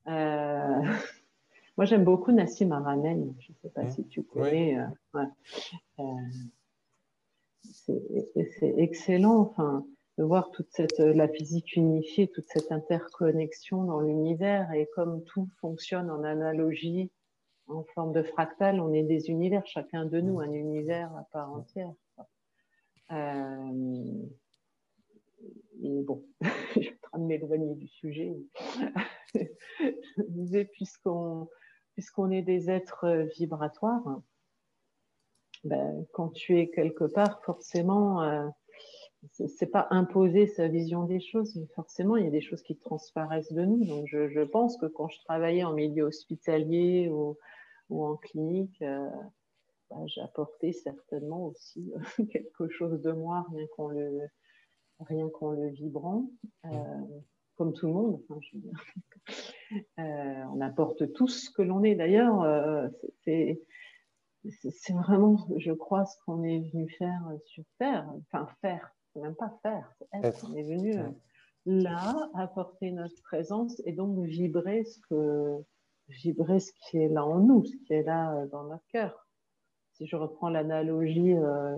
[0.07, 0.81] euh,
[1.77, 3.91] moi j'aime beaucoup Nassim Haramein, je ne sais pas mmh.
[3.91, 4.77] si tu connais.
[5.99, 6.03] Euh,
[7.63, 9.85] c'est excellent, enfin,
[10.17, 15.47] de voir toute cette, la physique unifiée, toute cette interconnexion dans l'univers et comme tout
[15.61, 17.09] fonctionne en analogie,
[17.67, 21.51] en forme de fractal, on est des univers, chacun de nous, un univers à part
[21.51, 21.91] entière.
[23.11, 24.25] Euh,
[25.83, 26.23] et bon,
[26.75, 28.35] je suis en train de m'éloigner du sujet.
[29.35, 31.49] je disais, puisqu'on
[32.31, 34.21] est des êtres vibratoires,
[35.63, 38.47] ben, quand tu es quelque part, forcément, euh,
[39.31, 42.75] c'est pas imposer sa vision des choses, mais forcément, il y a des choses qui
[42.75, 43.85] transparaissent de nous.
[43.85, 47.37] Donc, je, pense que quand je travaillais en milieu hospitalier ou,
[47.89, 49.09] ou en clinique, euh,
[49.89, 51.93] ben, j'apportais certainement aussi
[52.31, 54.27] quelque chose de moi, rien qu'en le,
[54.99, 56.29] rien qu'en le vibrant.
[56.65, 56.69] Euh,
[57.55, 58.73] comme tout le monde, enfin, je veux dire.
[59.97, 61.95] Euh, on apporte tout ce que l'on est.
[61.95, 62.87] D'ailleurs, euh,
[63.23, 63.59] c'est
[64.69, 68.07] c'est vraiment, je crois, ce qu'on est venu faire sur Terre.
[68.31, 70.47] Enfin, faire, même pas faire, c'est être.
[70.47, 70.93] On est venu
[71.65, 75.57] là, apporter notre présence et donc vibrer ce, que,
[76.09, 79.27] vibrer ce qui est là en nous, ce qui est là dans notre cœur.
[79.93, 81.77] Si je reprends l'analogie, euh,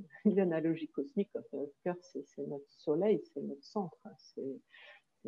[0.24, 3.98] l'analogie cosmique, notre cœur, c'est notre soleil, c'est notre centre.
[4.18, 4.60] C'est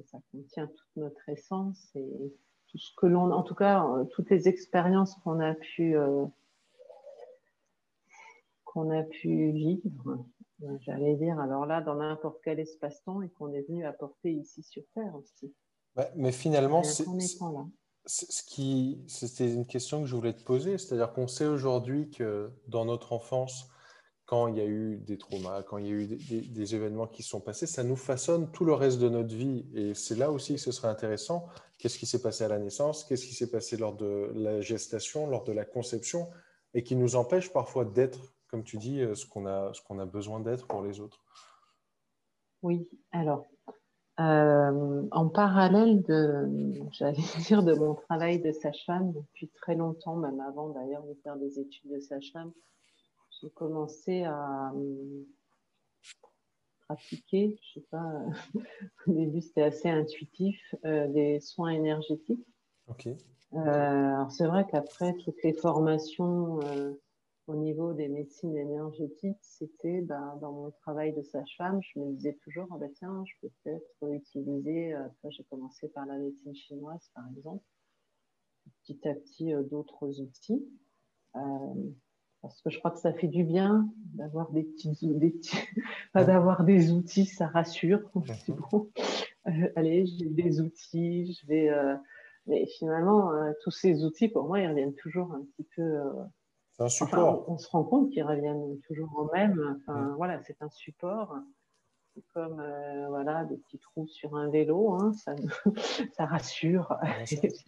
[0.07, 2.33] ça contient toute notre essence et
[2.69, 5.97] tout ce que l'on, en tout cas, toutes les expériences qu'on a pu
[8.65, 10.25] qu'on a pu vivre,
[10.81, 14.85] j'allais dire, alors là, dans n'importe quel espace-temps et qu'on est venu apporter ici sur
[14.95, 15.53] Terre aussi.
[16.15, 17.05] mais finalement, c'est
[18.07, 22.51] ce qui, c'était une question que je voulais te poser, c'est-à-dire qu'on sait aujourd'hui que
[22.67, 23.69] dans notre enfance,
[24.27, 27.23] quand il y a eu des traumas, quand il y a eu des, événements qui
[27.23, 29.67] sont passés, ça nous façonne tout le reste de notre vie.
[29.75, 31.49] Et c'est là aussi que ce serait intéressant.
[31.79, 33.05] Qu'est-ce qui s'est passé à la naissance?
[33.05, 36.31] Qu'est-ce qui s'est passé lors de la gestation, lors de la conception?
[36.75, 39.99] Et qui nous empêche parfois d'être comme tu dis, euh, ce qu'on a, ce qu'on
[39.99, 41.23] a besoin d'être pour les autres.
[42.63, 43.47] Oui, alors,
[44.21, 46.49] euh, en parallèle de,
[46.93, 47.17] j'allais
[47.49, 51.59] dire, de mon travail de sage-femme depuis très longtemps, même avant d'ailleurs de faire des
[51.59, 52.53] études de sage-femme,
[53.41, 55.25] j'ai commencé à euh,
[56.87, 58.23] pratiquer, je sais pas,
[59.07, 62.47] au début c'était assez intuitif, des soins énergétiques.
[62.89, 63.09] Ok.
[63.55, 66.61] alors c'est vrai qu'après toutes les formations
[67.51, 72.39] au niveau des médecines énergétiques, c'était ben, dans mon travail de sage-femme, je me disais
[72.45, 77.11] toujours, ah ben, tiens, je peux peut-être utiliser, euh, j'ai commencé par la médecine chinoise
[77.13, 77.65] par exemple,
[78.85, 80.65] petit à petit euh, d'autres outils.
[81.35, 81.75] Euh,
[82.41, 85.35] parce que je crois que ça fait du bien d'avoir des petits, des
[86.15, 88.09] d'avoir des outils, ça rassure.
[88.47, 88.91] C'est bon.
[89.75, 91.71] allez, j'ai des outils, je vais.
[92.47, 93.31] mais finalement,
[93.63, 96.01] tous ces outils, pour moi, ils reviennent toujours un petit peu
[96.81, 97.49] un support.
[97.49, 99.79] on, se rend compte qu'ils reviennent toujours au même.
[99.81, 101.35] Enfin, voilà, c'est un support.
[102.15, 105.35] C'est comme euh, voilà, des petits trous sur un vélo, hein, ça,
[106.13, 106.97] ça, rassure.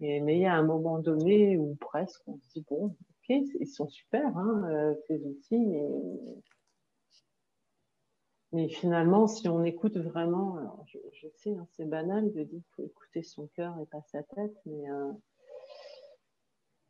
[0.00, 3.36] Et, mais il y a un moment donné où presque on se dit bon, ok,
[3.60, 5.88] ils sont super hein, euh, ces outils, mais,
[8.52, 12.74] mais finalement, si on écoute vraiment, alors je, sais, hein, c'est banal de dire qu'il
[12.76, 15.12] faut écouter son cœur et pas sa tête, mais euh,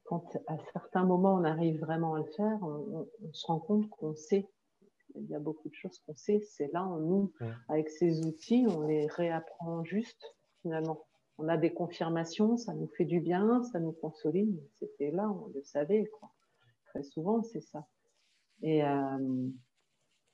[0.09, 4.14] quand à certains moments on arrive vraiment à le faire, on, se rend compte qu'on
[4.14, 4.49] sait.
[5.14, 6.40] Il y a beaucoup de choses qu'on sait.
[6.40, 7.33] C'est là, on, nous,
[7.68, 11.05] avec ces outils, on les réapprend juste finalement.
[11.37, 14.59] On a des confirmations, ça nous fait du bien, ça nous consolide.
[14.79, 16.07] C'était là, on le savait.
[16.18, 16.31] Quoi.
[16.87, 17.87] Très souvent, c'est ça.
[18.62, 19.49] Et euh,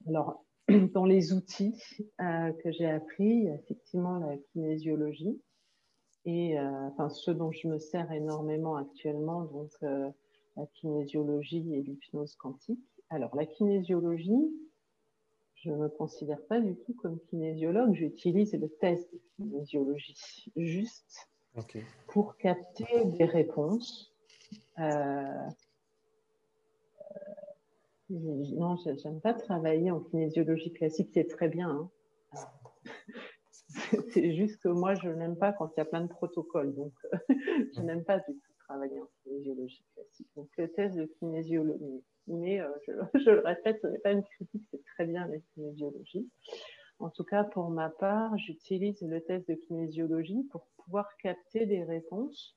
[0.07, 0.45] alors,
[0.95, 1.77] dans les outils
[2.21, 5.43] euh, que j'ai appris, effectivement la kinésiologie,
[6.25, 10.11] et euh, enfin ce dont je me sers énormément actuellement, donc euh,
[10.57, 12.81] la kinésiologie et l'hypnose quantique.
[13.11, 14.51] Alors la kinésiologie,
[15.57, 21.29] je ne me considère pas du tout comme kinésiologue, j'utilise le test de kinésiologie juste
[22.09, 24.13] pour capter des réponses.
[24.79, 25.49] Euh,
[28.11, 31.71] Non, j'aime pas travailler en kinésiologie classique, c'est très bien.
[31.71, 31.91] Hein.
[34.13, 36.75] c'est juste que moi, je n'aime pas quand il y a plein de protocoles.
[36.75, 36.93] Donc,
[37.29, 37.85] je mm.
[37.85, 40.29] n'aime pas du tout travailler en kinésiologie classique.
[40.37, 42.69] Donc, le test de kinésiologie, mais euh,
[43.15, 46.29] je, le répète, ce n'est pas une critique, c'est très bien la kinésiologie.
[46.99, 51.83] En tout cas, pour ma part, j'utilise le test de kinésiologie pour pouvoir capter des
[51.83, 52.57] réponses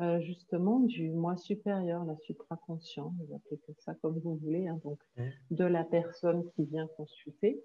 [0.00, 4.98] euh, justement du moi supérieur, la supraconscient, vous appelez ça comme vous voulez, hein, donc
[5.16, 5.28] mm.
[5.52, 7.62] de la personne qui vient consulter,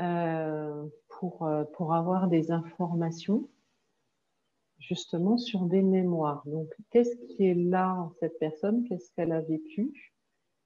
[0.00, 3.48] euh, pour, euh, pour avoir des informations
[4.78, 6.42] justement sur des mémoires.
[6.46, 8.84] Donc, qu'est-ce qui est là en cette personne?
[8.84, 10.12] Qu'est-ce qu'elle a vécu?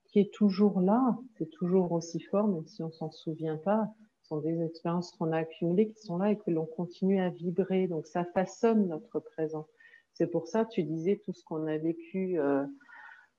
[0.07, 1.19] Qui est toujours là?
[1.37, 3.89] C'est toujours aussi fort, même si on s'en souvient pas.
[4.23, 7.31] Ce sont des expériences qu'on a accumulées qui sont là et que l'on continue à
[7.31, 7.87] vibrer.
[7.87, 9.67] Donc, ça façonne notre présent.
[10.15, 12.65] C'est pour ça, tu disais tout ce qu'on a vécu, euh,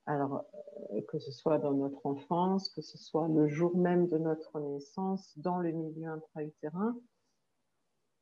[0.09, 0.43] alors
[0.91, 4.59] euh, que ce soit dans notre enfance, que ce soit le jour même de notre
[4.59, 6.97] naissance, dans le milieu intra-utérin.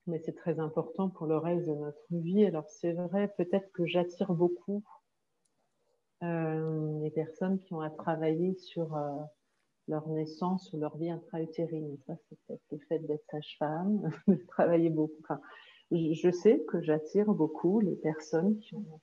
[0.05, 2.45] Mais c'est très important pour le reste de notre vie.
[2.45, 4.83] Alors c'est vrai, peut-être que j'attire beaucoup
[6.23, 8.97] euh, les personnes qui ont à travailler sur
[9.87, 11.97] leur naissance ou leur vie intra-utérine.
[12.05, 15.23] Ça, c'est peut-être le fait d'être sage-femme, de travailler beaucoup
[15.91, 18.99] je sais que j'attire beaucoup les personnes qui ont,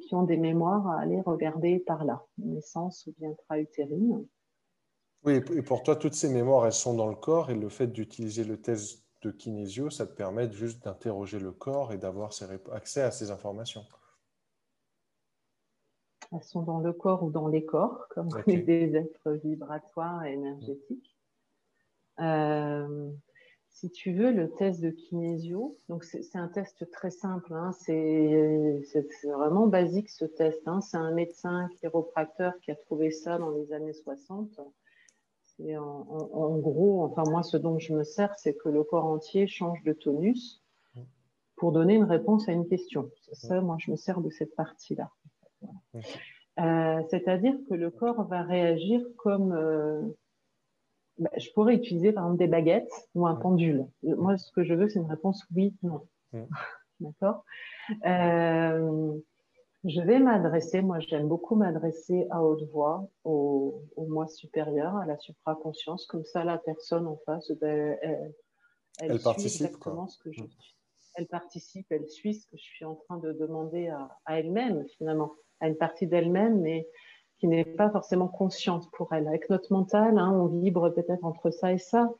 [0.00, 4.26] qui ont des mémoires à aller regarder par là, naissance ou bien intra-utérine.
[5.24, 7.86] Oui, et pour toi, toutes ces mémoires, elles sont dans le corps et le fait
[7.86, 12.30] d'utiliser le test de kinésio, ça te permet juste d'interroger le corps et d'avoir
[12.72, 13.84] accès à ces informations.
[16.32, 21.16] Elles sont dans le corps ou dans les corps, comme des êtres vibratoires et énergétiques.
[22.20, 23.10] Euh,
[23.74, 28.80] si tu veux, le test de kinésio, donc c'est un test très simple, hein, c'est
[29.24, 30.62] vraiment basique ce test.
[30.66, 30.80] Hein.
[30.80, 34.60] c'est un médecin chiropracteur qui a trouvé ça dans les années 60.
[35.60, 39.46] En, en, gros, enfin moi, ce dont je me sers, c'est que le corps entier
[39.48, 40.62] change de tonus
[41.56, 43.10] pour donner une réponse à une question.
[43.32, 45.10] Ça, moi, je me sers de cette partie-là.
[46.60, 50.02] Euh, c'est-à-dire que le corps va réagir comme euh,
[51.18, 53.86] bah, je pourrais utiliser par exemple des baguettes ou un pendule.
[54.02, 56.06] Moi, ce que je veux, c'est une réponse oui, non.
[57.00, 57.44] D'accord?
[58.06, 59.12] Euh,
[59.84, 65.18] Je vais m'adresser, moi j'aime beaucoup m'adresser à haute voix, au, moi supérieur, à la
[65.18, 68.34] supraconscience, comme ça la personne en face, ben, elle,
[68.98, 70.42] elle, participe exactement ce que je
[71.16, 74.86] Elle participe, elle suit ce que je suis en train de demander à, à elle-même
[74.96, 76.88] finalement, à une partie d'elle-même, mais
[77.44, 79.28] qui n'est pas forcément consciente pour elle.
[79.28, 82.10] Avec notre mental, hein, on vibre peut-être entre ça et ça.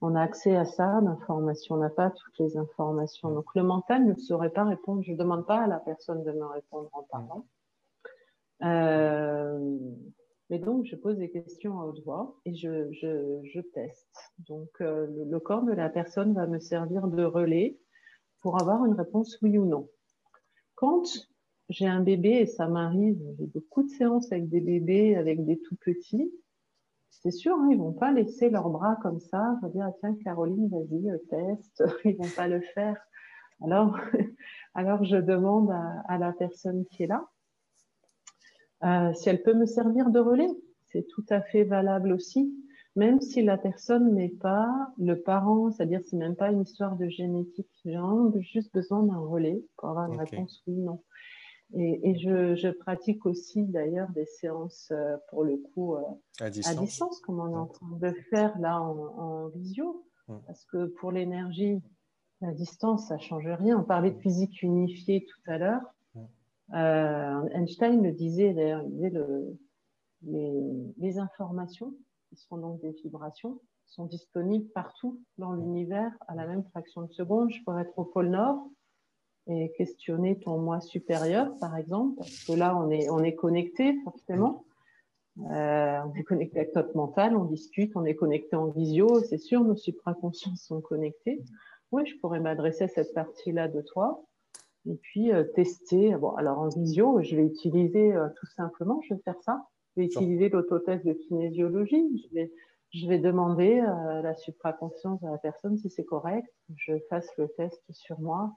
[0.00, 3.30] On a accès à ça d'informations, on n'a pas toutes les informations.
[3.30, 5.04] Donc le mental ne saurait pas répondre.
[5.04, 7.46] Je ne demande pas à la personne de me répondre en parlant.
[8.64, 9.78] Euh,
[10.48, 14.34] mais donc, je pose des questions à haute voix et je, teste.
[14.48, 17.78] Donc, euh, le, corps de la personne va me servir de relais
[18.40, 19.88] pour avoir une réponse oui ou non.
[20.74, 21.04] Quand
[21.70, 25.58] j'ai un bébé et ça m'arrive, j'ai beaucoup de séances avec des bébés, avec des
[25.58, 26.30] tout petits.
[27.10, 29.56] C'est sûr, hein, ils vont pas laisser leurs bras comme ça.
[29.60, 31.84] Je vais dire, ah, tiens, Caroline, vas-y, euh, teste.
[32.04, 32.96] Ils vont pas le faire.
[33.62, 33.96] Alors,
[34.74, 35.70] alors je demande
[36.08, 37.28] à, la personne qui est là
[38.82, 40.50] euh, si elle peut me servir de relais.
[40.86, 42.52] C'est tout à fait valable aussi.
[42.96, 47.08] Même si la personne n'est pas le parent, c'est-à-dire c'est même pas une histoire de
[47.08, 47.70] génétique.
[47.84, 47.96] J'ai
[48.40, 51.00] juste besoin d'un relais pour avoir une réponse oui, non.
[51.74, 56.02] Et, je, pratique aussi d'ailleurs des séances euh, pour le coup euh,
[56.40, 57.20] à, distance.
[57.20, 60.04] comme on est en train de faire là en, visio.
[60.46, 61.82] Parce que pour l'énergie,
[62.40, 63.80] la distance, ça change rien.
[63.80, 65.82] On parlait de physique unifiée tout à l'heure.
[66.72, 69.58] Euh, Einstein le disait d'ailleurs, il disait le,
[70.22, 71.92] les, les, informations,
[72.28, 77.12] qui sont donc des vibrations, sont disponibles partout dans l'univers à la même fraction de
[77.12, 77.50] seconde.
[77.50, 78.68] Je pourrais être au pôle Nord,
[79.50, 83.96] et questionner ton moi supérieur, par exemple, parce que là, on est, on est connecté,
[84.04, 84.64] forcément.
[85.38, 89.38] Euh, on est connecté avec notre mental, on discute, on est connecté en visio, c'est
[89.38, 91.42] sûr, nos supraconsciences sont connectés.
[91.92, 94.24] Oui, je pourrais m'adresser à cette partie-là de toi
[94.88, 96.14] et puis euh, tester.
[96.16, 99.66] Bon, alors en visio, je vais utiliser euh, tout simplement, je vais faire ça.
[99.96, 102.28] Je vais utiliser l'autotest de kinésiologie.
[102.28, 102.52] Je vais,
[102.92, 106.46] je vais demander à la supraconscience de la personne si c'est correct.
[106.76, 108.52] Je fasse le test sur moi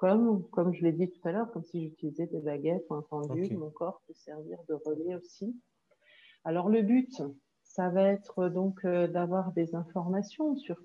[0.00, 3.02] comme, comme je l'ai dit tout à l'heure, comme si j'utilisais des baguettes ou un
[3.02, 5.54] pendule, mon corps peut servir de relais aussi.
[6.42, 7.22] Alors le but,
[7.62, 10.80] ça va être donc euh, d'avoir des informations sur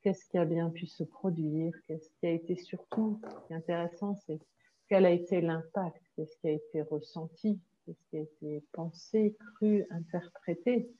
[0.00, 3.56] qu'est-ce qui a bien pu se produire, qu'est-ce qui a été surtout, ce qui est
[3.56, 4.40] intéressant, c'est
[4.88, 9.36] quel a été l'impact, qu'est-ce qui a été ressenti c'est ce qui a été pensé,
[9.38, 10.90] cru, interprété,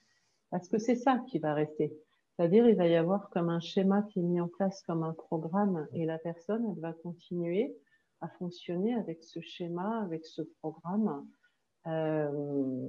[0.51, 1.94] parce que c'est ça qui va rester.
[2.39, 5.12] C'est-à-dire, il va y avoir comme un schéma qui est mis en place comme un
[5.12, 7.76] programme et la personne, elle va continuer
[8.20, 11.26] à fonctionner avec ce schéma, avec ce programme,
[11.89, 12.89] euh,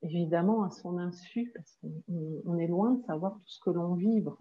[0.00, 4.38] évidemment à son insu, parce qu'on est loin de savoir tout ce que l'on vibre.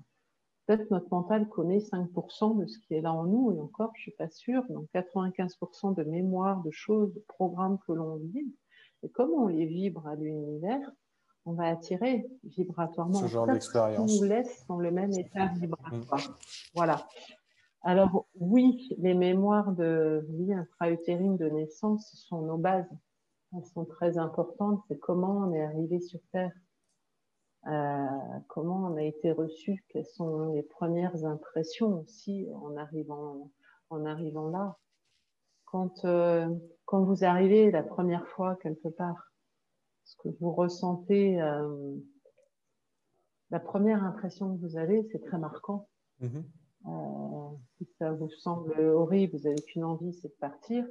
[0.67, 3.99] Peut-être notre mental connaît 5% de ce qui est là en nous, et encore, je
[3.99, 4.63] ne suis pas sûre.
[4.69, 8.55] Donc 95% de mémoire, de choses, de programmes que l'on vibre.
[9.03, 10.89] Et comment on les vibre à l'univers,
[11.45, 13.13] on va attirer vibratoirement.
[13.19, 14.21] Ce genre d'expérience.
[14.21, 16.29] nous laisse dans le même état vibratoire.
[16.29, 16.35] Mm.
[16.75, 17.07] Voilà.
[17.81, 22.89] Alors oui, les mémoires de vie intra-utérine de naissance sont nos bases.
[23.55, 24.81] Elles sont très importantes.
[24.87, 26.53] C'est comment on est arrivé sur Terre.
[27.67, 28.07] Euh,
[28.47, 33.51] comment on a été reçu, quelles sont les premières impressions aussi en arrivant,
[33.89, 34.77] en arrivant là.
[35.65, 36.47] Quand, euh,
[36.85, 39.32] quand vous arrivez la première fois quelque part,
[40.03, 41.95] ce que vous ressentez, euh,
[43.49, 45.87] la première impression que vous avez, c'est très marquant.
[46.21, 47.57] Mm-hmm.
[47.77, 50.85] si ça vous semble horrible, vous n'avez qu'une envie, c'est de partir.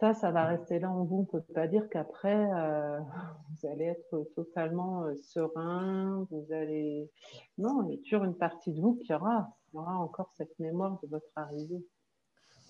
[0.00, 1.26] Ça, ça va rester là en vous.
[1.32, 3.00] On ne peut pas dire qu'après, euh,
[3.50, 6.26] vous allez être totalement euh, serein.
[6.30, 7.10] Vous allez.
[7.56, 11.00] Non, il y a toujours une partie de vous qui aura, aura encore cette mémoire
[11.02, 11.84] de votre arrivée.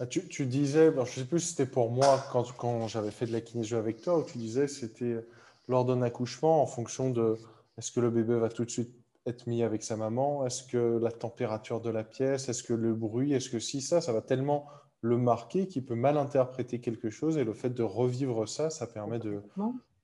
[0.00, 3.10] Ah, tu, tu disais, je ne sais plus si c'était pour moi quand, quand j'avais
[3.10, 5.24] fait de la kinésio avec toi, où tu disais c'était
[5.66, 7.36] lors d'un accouchement en fonction de
[7.76, 8.94] est-ce que le bébé va tout de suite
[9.26, 12.94] être mis avec sa maman, est-ce que la température de la pièce, est-ce que le
[12.94, 14.68] bruit, est-ce que si ça, ça va tellement
[15.00, 18.86] le marquer qui peut mal interpréter quelque chose et le fait de revivre ça, ça
[18.86, 19.42] permet de,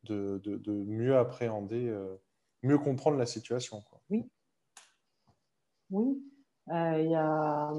[0.04, 2.14] de, de, mieux appréhender, euh,
[2.62, 3.80] mieux comprendre la situation.
[3.88, 4.00] Quoi.
[4.10, 4.24] Oui.
[5.90, 6.22] Oui.
[6.68, 7.72] Euh, il y a...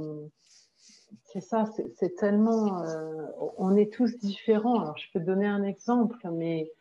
[1.23, 2.81] C'est ça, c'est tellement.
[2.83, 3.25] Euh,
[3.57, 4.79] on est tous différents.
[4.79, 6.71] Alors, je peux donner un exemple, mais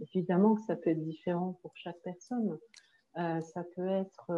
[0.00, 2.58] évidemment que ça peut être différent pour chaque personne.
[3.14, 4.30] ça peut être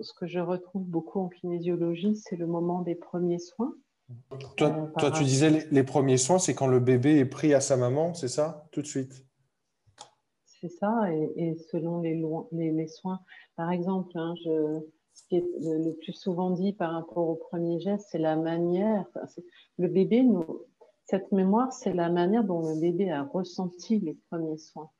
[0.00, 3.74] ce que je retrouve beaucoup en kinésiologie, c'est le moment des premiers soins.
[4.56, 7.76] Toi, euh, tu disais les, premiers soins, c'est quand le bébé est pris à sa
[7.76, 9.24] maman, c'est ça Tout de suite?
[10.44, 12.20] C'est ça, et, selon les,
[12.52, 13.20] les, soins.
[13.56, 14.80] Par exemple, hein, je,
[15.14, 19.06] ce qui est le, plus souvent dit par rapport au premier geste, c'est la manière.
[19.78, 20.62] le bébé, nous,
[21.06, 24.90] cette mémoire, c'est la manière dont le bébé a ressenti les premiers soins.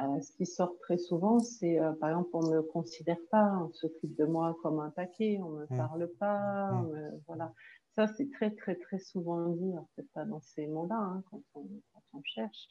[0.00, 3.52] Euh, ce qui sort très souvent, c'est euh, par exemple, on ne me considère pas,
[3.62, 5.76] on s'occupe de moi comme un paquet, on ne me mmh.
[5.76, 7.20] parle pas, mmh.
[7.26, 7.52] voilà.
[7.94, 12.22] Ça, c'est très, très, très souvent dit, peut-être pas dans ces mots-là, hein, quand, on,
[12.24, 12.68] cherche.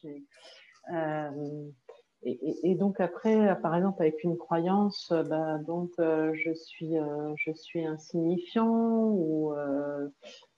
[0.91, 1.69] Euh,
[2.23, 6.95] et, donc après, par exemple, avec une croyance, bah, donc je suis,
[7.35, 9.53] je suis insignifiant ou,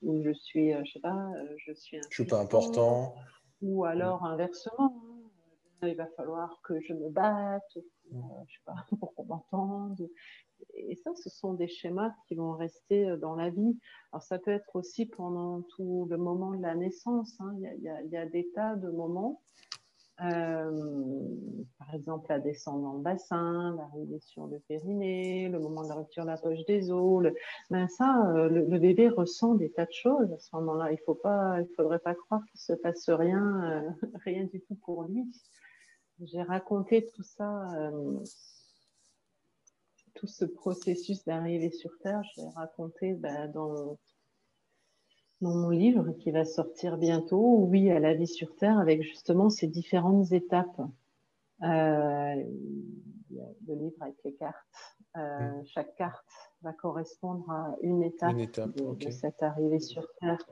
[0.01, 1.32] ou je suis, je sais pas,
[1.66, 1.99] je suis.
[2.09, 3.16] Je suis pas important.
[3.61, 4.93] Ou alors inversement
[5.88, 7.78] il va falloir que je me batte,
[8.09, 10.09] pour, euh, je sais pas, pour qu'on m'entende.
[10.76, 13.78] Et ça, ce sont des schémas qui vont rester euh, dans la vie.
[14.11, 17.36] Alors, ça peut être aussi pendant tout le moment de la naissance.
[17.39, 17.53] Hein.
[17.59, 19.41] Il, y a, des tas de moments.
[20.22, 20.72] Euh,
[21.80, 25.95] par exemple, la descente dans le bassin, l'arrivée sur le périnée, le moment de la
[25.95, 27.26] rupture de la poche des os.
[27.72, 30.91] Ben ça, le, bébé ressent des tas de choses à ce moment-là.
[30.91, 33.95] Il ne faudrait pas croire qu'il se passe rien,
[34.26, 35.26] rien du tout pour lui.
[36.22, 38.20] J'ai raconté tout ça, euh,
[40.14, 43.97] tout ce processus d'arrivée sur Terre, je l'ai raconté bah, dans,
[45.44, 49.50] dans mon livre qui va sortir bientôt, Oui à la vie sur Terre, avec justement
[49.50, 50.82] ces différentes étapes.
[51.62, 52.36] Euh,
[53.68, 54.56] le livre avec les cartes.
[55.18, 55.66] Euh, mm.
[55.66, 56.26] Chaque carte
[56.62, 60.44] va correspondre à une étape, de, cette arrivée sur Terre.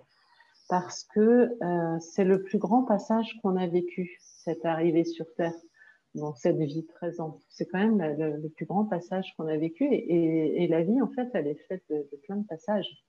[0.69, 1.57] Parce que
[1.99, 5.53] c'est le plus grand passage qu'on a vécu cette arrivée sur Terre,
[6.15, 7.41] dans cette vie présente.
[7.49, 9.85] C'est quand même le, plus grand passage qu'on a vécu.
[9.91, 13.03] Et, la vie, en fait, elle est faite de, plein de passages.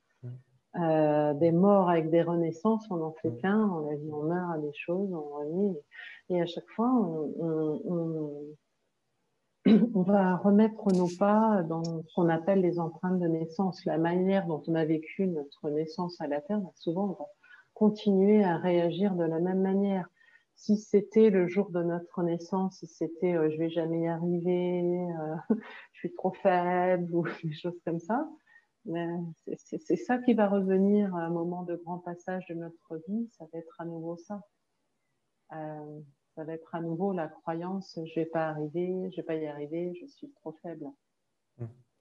[0.81, 3.37] Euh, des morts avec des renaissances, on en fait mm.
[3.39, 3.67] plein.
[3.67, 5.79] Dans la vie, on meurt à des choses, on revit.
[6.31, 8.55] Et à chaque fois, on,
[9.95, 13.85] on, va remettre nos pas dans ce qu'on appelle les empreintes de naissance.
[13.85, 17.29] La manière dont on a vécu notre naissance à la Terre, bah, souvent, on va
[17.75, 20.09] continuer à réagir de la même manière
[20.63, 25.09] si c'était le jour de notre naissance, si c'était euh, je vais jamais y arriver,
[25.11, 25.37] euh,
[25.93, 28.29] je suis trop faible ou des choses comme ça,
[28.85, 33.47] c'est ça qui va revenir à un moment de grand passage de notre vie, ça
[33.53, 34.41] va être à nouveau ça.
[35.53, 36.01] Euh,
[36.35, 39.47] ça va être à nouveau la croyance je vais pas arriver, je vais pas y
[39.47, 40.87] arriver, je suis trop faible.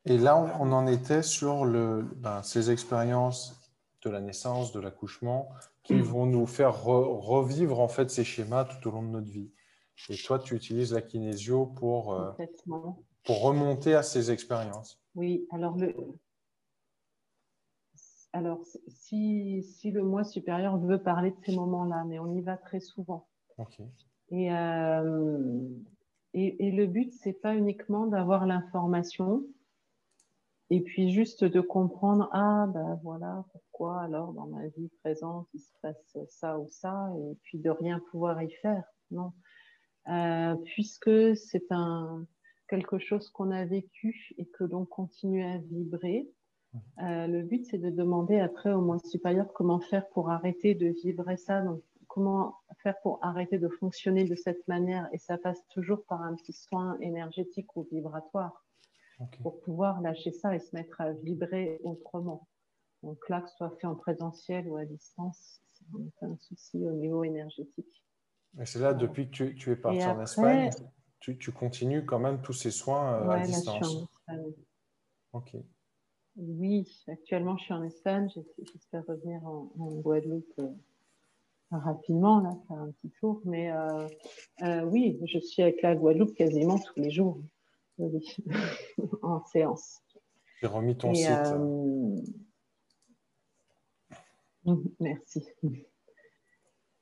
[0.05, 3.61] Et là, on en était sur le, ben, ces expériences
[4.03, 5.49] de la naissance, de l'accouchement,
[5.83, 9.51] qui vont nous faire revivre en fait ces schémas tout au long de notre vie.
[10.09, 12.31] Et toi, tu utilises la kinésio pour, euh,
[13.23, 14.99] pour remonter à ces expériences.
[15.13, 15.93] Oui, alors le,
[18.33, 22.57] alors, si, si, le moi supérieur veut parler de ces moments-là, mais on y va
[22.57, 23.27] très souvent.
[24.29, 25.67] Et, euh,
[26.33, 29.43] et, et, le but, c'est pas uniquement d'avoir l'information
[30.71, 35.59] et puis juste de comprendre, ah ben voilà, pourquoi alors dans ma vie présente il
[35.59, 38.85] se passe ça ou ça, et puis de rien pouvoir y faire.
[39.11, 39.33] Non.
[40.07, 42.25] Euh, puisque c'est un
[42.69, 46.29] quelque chose qu'on a vécu et que l'on continue à vibrer,
[46.75, 50.87] euh, le but, c'est de demander après au moins supérieur comment faire pour arrêter de
[50.87, 51.61] vibrer ça.
[51.61, 55.07] Donc, comment faire pour arrêter de fonctionner de cette manière.
[55.13, 58.65] Et ça passe toujours par un petit soin énergétique ou vibratoire
[59.41, 62.47] pour pouvoir lâcher ça et se mettre à vibrer autrement.
[63.03, 65.61] Donc là, que ce soit fait en présentiel ou à distance,
[66.19, 68.03] c'est un souci au niveau énergétique.
[68.59, 70.69] Et c'est là, depuis que tu, es parti en Espagne,
[71.19, 74.05] tu, continues quand même tous ces soins euh, à distance.
[75.33, 75.55] Ok.
[76.37, 78.29] Oui, actuellement, je suis en Espagne.
[78.57, 80.69] J'espère revenir en, Guadeloupe euh,
[81.71, 83.41] rapidement, là, faire un petit tour.
[83.45, 84.07] Mais euh,
[84.63, 87.41] euh, oui, je suis avec la Guadeloupe quasiment tous les jours,
[89.21, 90.01] en séance.
[90.61, 91.27] J'ai remis ton site.
[94.99, 95.43] Merci.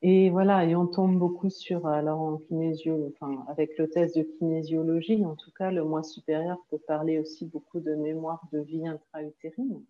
[0.01, 4.23] Et voilà, et on tombe beaucoup sur, alors en kinésio, enfin, avec le test de
[4.23, 8.87] kinésiologie, en tout cas, le moi supérieur peut parler aussi beaucoup de mémoire de vie
[8.87, 9.83] intra-utérine.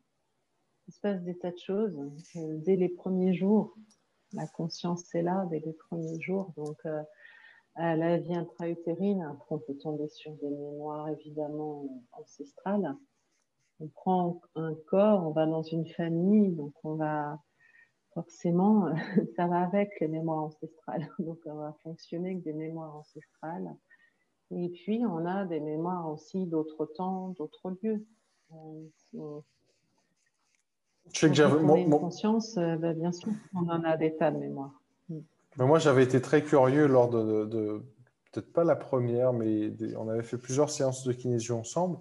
[0.87, 1.95] Il se passe des tas de choses
[2.37, 3.75] euh, dès les premiers jours.
[4.33, 6.51] La conscience est là dès les premiers jours.
[6.57, 7.03] Donc, euh,
[7.75, 12.95] à la vie intra-utérine, on peut tomber sur des mémoires évidemment ancestrales.
[13.79, 17.39] On prend un corps, on va dans une famille, donc on va
[18.19, 18.89] forcément,
[19.35, 21.09] ça va avec les mémoires ancestrales.
[21.19, 23.75] Donc, on va fonctionner avec des mémoires ancestrales.
[24.51, 28.03] Et puis, on a des mémoires aussi d'autres temps, d'autres lieux.
[28.53, 29.39] Euh,
[31.13, 34.31] je sais que j'avais mon, conscience, euh, bah, bien sûr, on en a des tas
[34.31, 34.81] de mémoires.
[35.09, 35.19] Mm.
[35.57, 37.83] Mais moi, j'avais été très curieux lors de,
[38.31, 41.97] peut-être pas la première, mais on avait fait plusieurs séances de kinésio ensemble.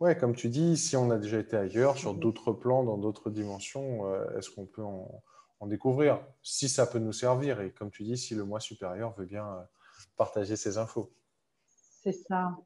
[0.00, 3.30] Ouais, comme tu dis, si on a déjà été ailleurs, sur d'autres plans, dans d'autres
[3.30, 5.22] dimensions, euh, est-ce qu'on peut en,
[5.60, 7.60] en découvrir, si ça peut nous servir.
[7.60, 9.62] Et comme tu dis, si le moi supérieur veut bien euh,
[10.16, 11.12] partager ses infos.
[12.02, 12.56] C'est ça,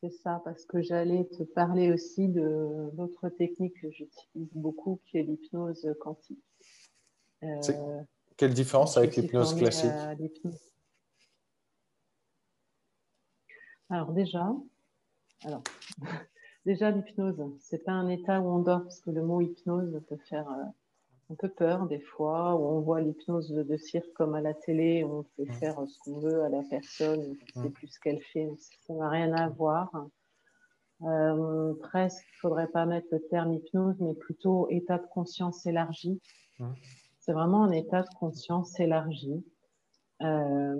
[0.00, 5.18] c'est ça, parce que j'allais te parler aussi de l'autre technique que j'utilise beaucoup, qui
[5.18, 6.42] est l'hypnose quantique.
[7.42, 8.02] Euh,
[8.36, 9.90] quelle différence avec l'hypnose classique?
[13.88, 14.54] Alors déjà,
[15.42, 15.62] alors,
[16.66, 20.16] déjà l'hypnose, c'est pas un état où on dort, parce que le mot hypnose peut
[20.28, 20.64] faire euh,
[21.30, 25.04] un peu peur des fois, où on voit l'hypnose de, cirque comme à la télé,
[25.04, 28.00] où on peut faire ce qu'on veut à la personne, on ne sait plus ce
[28.00, 28.50] qu'elle fait,
[28.86, 29.90] ça n'a rien à voir.
[31.02, 35.64] Euh, presque, il ne faudrait pas mettre le terme hypnose, mais plutôt état de conscience
[35.66, 36.20] élargi?
[37.20, 39.42] C'est vraiment un état de conscience élargi
[40.20, 40.76] euh,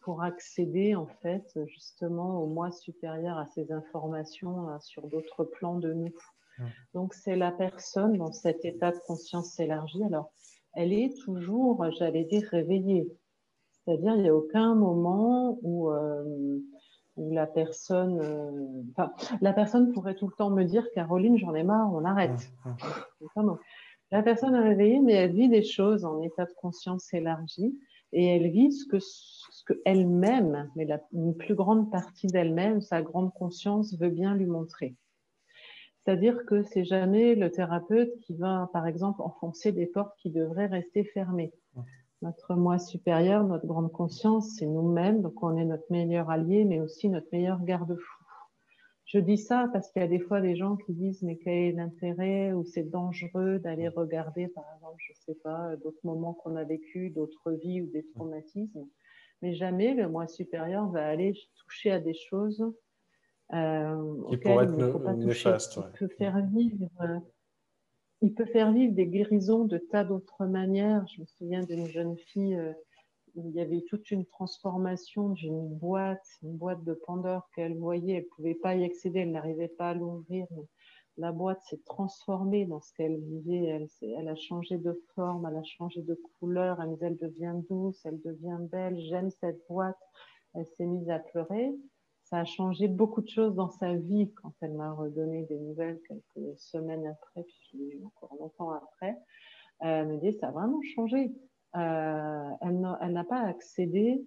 [0.00, 5.92] pour accéder en fait justement au moi supérieur à ces informations sur d'autres plans de
[5.92, 6.14] nous.
[6.94, 10.02] Donc, c'est la personne dans cet état de conscience élargi.
[10.04, 10.32] Alors,
[10.74, 13.08] elle est toujours, j'allais dire, réveillée.
[13.84, 16.58] C'est-à-dire, il n'y a aucun moment où, euh,
[17.16, 19.06] la personne, euh,
[19.40, 22.50] la personne pourrait tout le temps me dire, Caroline, j'en ai marre, on arrête.
[24.10, 27.76] la personne est réveillée, mais elle vit des choses en état de conscience élargi
[28.12, 32.80] et elle vit ce que, ce que elle-même, mais la, une plus grande partie d'elle-même,
[32.80, 34.94] sa grande conscience veut bien lui montrer.
[36.04, 40.66] C'est-à-dire que c'est jamais le thérapeute qui va, par exemple, enfoncer des portes qui devraient
[40.66, 41.52] rester fermées.
[42.22, 46.80] Notre moi supérieur, notre grande conscience, c'est nous-mêmes, donc on est notre meilleur allié, mais
[46.80, 48.22] aussi notre meilleur garde-fou.
[49.04, 51.52] Je dis ça parce qu'il y a des fois des gens qui disent mais quel
[51.52, 56.56] est l'intérêt ou c'est dangereux d'aller regarder, par exemple, je sais pas, d'autres moments qu'on
[56.56, 58.88] a vécu, d'autres vies ou des traumatismes.
[59.42, 62.64] Mais jamais le moi supérieur va aller toucher à des choses
[63.52, 65.78] qui pourrait être néfaste.
[65.78, 67.18] Il, peut faire vivre, euh,
[68.22, 71.06] il peut faire vivre des guérisons de tas d'autres manières.
[71.08, 72.72] Je me souviens d'une jeune fille euh,
[73.34, 78.14] où il y avait toute une transformation d'une boîte, une boîte de Pandore qu'elle voyait.
[78.14, 80.46] Elle ne pouvait pas y accéder, elle n'arrivait pas à l'ouvrir.
[81.18, 83.66] La boîte s'est transformée dans ce qu'elle vivait.
[83.66, 86.80] Elle, elle, a changé de forme, elle a changé de couleur.
[86.80, 88.98] Elle, elle devient douce, elle devient belle.
[88.98, 89.98] J'aime cette boîte.
[90.54, 91.74] Elle s'est mise à pleurer
[92.32, 96.00] ça a changé beaucoup de choses dans sa vie quand elle m'a redonné des nouvelles
[96.08, 99.18] quelques semaines après, puis encore longtemps après.
[99.80, 101.30] Elle me dit, ça a vraiment changé.
[101.76, 104.24] Euh, elle n'a pas accédé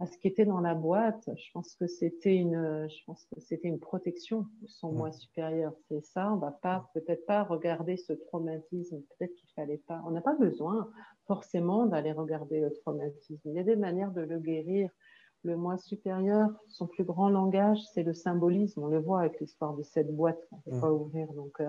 [0.00, 1.28] à ce qui était dans la boîte.
[1.36, 5.74] Je pense que c'était une, je pense que c'était une protection de son moi supérieur.
[5.90, 6.32] C'est ça.
[6.32, 9.02] On va pas, peut-être pas regarder ce traumatisme.
[9.18, 10.02] Peut-être qu'il fallait pas.
[10.06, 10.90] On n'a pas besoin
[11.26, 13.50] forcément d'aller regarder le traumatisme.
[13.50, 14.88] Il y a des manières de le guérir.
[15.44, 18.82] Le moi supérieur, son plus grand langage, c'est le symbolisme.
[18.84, 21.32] On le voit avec l'histoire de cette boîte qu'on ne peut pas ouvrir.
[21.32, 21.68] Donc, euh,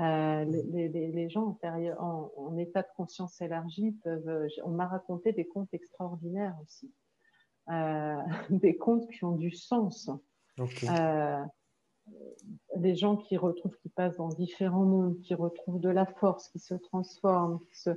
[0.00, 4.48] euh, les, les, les, gens en, en, état de conscience élargie peuvent.
[4.64, 6.92] On m'a raconté des contes extraordinaires aussi,
[7.70, 8.16] euh,
[8.50, 10.10] des contes qui ont du sens.
[10.58, 11.44] Euh,
[12.76, 16.58] des gens qui retrouvent, qui passent dans différents mondes, qui retrouvent de la force, qui
[16.58, 17.90] se transforment, qui se,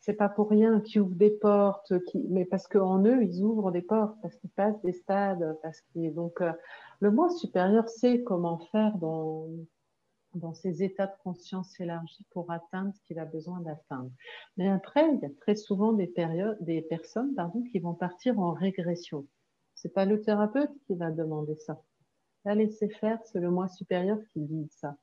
[0.00, 1.92] c'est pas pour rien, qui ouvrent des portes,
[2.28, 6.14] mais parce qu'en eux, ils ouvrent des portes, parce qu'ils passent des stades, parce qu'ils,
[6.14, 6.52] donc, euh,
[7.00, 9.48] le moi supérieur sait comment faire dans,
[10.34, 14.10] dans ces états de conscience élargis pour atteindre ce qu'il a besoin d'atteindre.
[14.56, 18.38] Mais après, il y a très souvent des, périodes, des personnes pardon, qui vont partir
[18.38, 19.26] en régression.
[19.74, 21.80] C'est pas le thérapeute qui va demander ça.
[22.44, 24.96] La laisser faire, c'est le moi supérieur qui dit ça.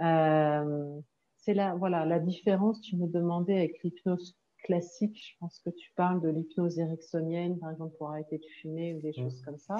[0.00, 1.00] Euh,
[1.36, 5.92] c'est la, voilà, la différence, tu me demandais avec l'hypnose classique, je pense que tu
[5.94, 9.22] parles de l'hypnose ericksonienne, par exemple, pour arrêter de fumer ou des mmh.
[9.22, 9.76] choses comme ça.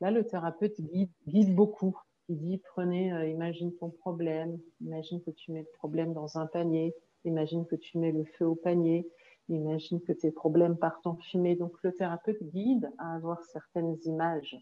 [0.00, 1.96] Là, le thérapeute guide, guide beaucoup
[2.28, 6.46] il dit prenez, euh, imagine ton problème, imagine que tu mets le problème dans un
[6.46, 9.06] panier, imagine que tu mets le feu au panier,
[9.48, 11.54] imagine que tes problèmes partent en fumée.
[11.54, 14.56] Donc le thérapeute guide à avoir certaines images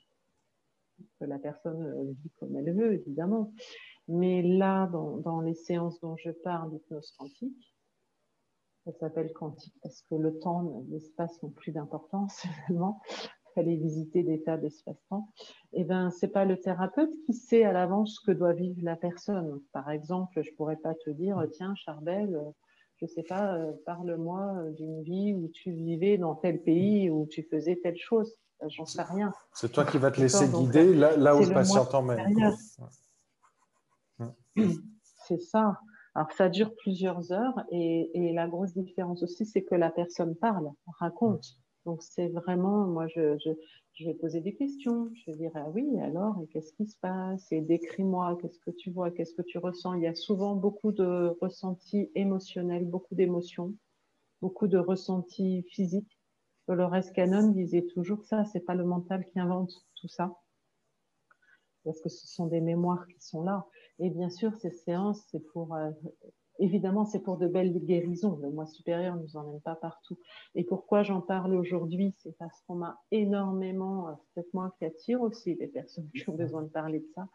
[1.19, 3.53] que la personne euh, vit comme elle veut, évidemment.
[4.09, 7.75] Mais là, dans, dans les séances dont je parle d'hypnose quantique,
[8.85, 13.01] ça s'appelle quantique parce que le temps, l'espace n'ont plus d'importance finalement
[13.55, 15.29] fallait visiter des tas d'espace-temps,
[15.73, 18.81] et eh ben c'est pas le thérapeute qui sait à l'avance ce que doit vivre
[18.83, 19.61] la personne.
[19.73, 22.39] Par exemple, je pourrais pas te dire tiens Charbel,
[22.97, 27.43] je sais pas, euh, parle-moi d'une vie où tu vivais dans tel pays où tu
[27.43, 28.35] faisais telle chose.
[28.63, 29.33] Ben, j'en sais rien.
[29.55, 32.33] C'est toi qui vas te laisser guider là, là où le patient t'emmène.
[35.27, 35.81] C'est ça.
[36.15, 40.37] Alors ça dure plusieurs heures et, et la grosse différence aussi, c'est que la personne
[40.37, 41.57] parle, raconte.
[41.87, 43.51] Donc c'est vraiment, moi je, je,
[43.95, 46.99] je, vais poser des questions, je vais dire ah oui alors et qu'est-ce qui se
[46.99, 47.51] passe?
[47.51, 49.95] Et décris-moi qu'est-ce que tu vois, qu'est-ce que tu ressens?
[49.95, 53.73] Il y a souvent beaucoup de ressentis émotionnels, beaucoup d'émotions,
[54.43, 56.12] beaucoup de ressentis physiques.
[56.69, 60.39] Dolores Cannon disait toujours ça, c'est pas le mental qui invente tout ça,
[61.85, 63.67] parce que ce sont des mémoires qui sont là.
[63.99, 65.91] Et bien sûr ces séances c'est pour euh,
[66.59, 68.37] Évidemment, c'est pour de belles guérisons.
[68.37, 70.19] Le moi supérieur ne nous emmène pas partout.
[70.55, 72.15] Et pourquoi j'en parle aujourd'hui?
[72.19, 76.35] C'est parce qu'on m'a énormément, euh, peut-être moi qui attire aussi les personnes qui ont
[76.35, 77.27] besoin de parler de ça,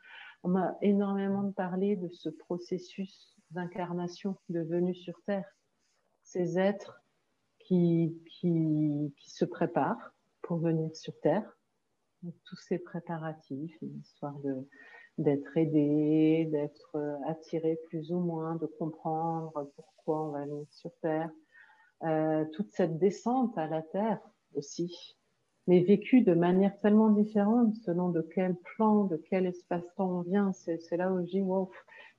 [0.44, 5.58] on m'a énormément parlé de ce processus d'incarnation, de venue sur Terre.
[6.24, 7.02] Ces êtres
[7.68, 11.58] qui, qui, qui se préparent pour venir sur Terre.
[12.46, 14.68] tous ces préparatifs, histoire de,
[15.18, 20.92] d'être aidé, d'être euh, attiré plus ou moins, de comprendre pourquoi on va venir sur
[21.02, 21.30] Terre.
[22.04, 24.22] Euh, toute cette descente à la Terre
[24.54, 25.18] aussi,
[25.68, 30.52] mais vécue de manière tellement différente selon de quel plan, de quel espace-temps on vient.
[30.54, 31.70] C'est là où je dis, wow,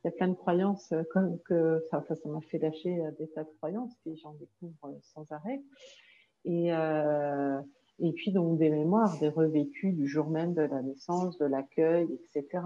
[0.04, 3.44] il y a plein de croyances euh, comme que ça m'a fait lâcher des tas
[3.44, 5.62] de croyances, puis j'en découvre sans arrêt.
[6.44, 7.60] Et, euh,
[7.98, 12.08] et puis donc des mémoires, des revécus du jour même de la naissance, de l'accueil,
[12.12, 12.62] etc.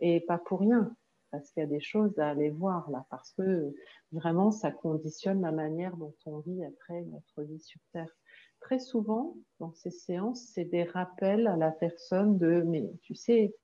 [0.00, 0.94] Et pas pour rien,
[1.30, 3.74] parce qu'il y a des choses à aller voir là, parce que
[4.12, 8.14] vraiment ça conditionne la manière dont on vit après notre vie sur Terre.
[8.60, 13.54] Très souvent, dans ces séances, c'est des rappels à la personne de, mais tu sais,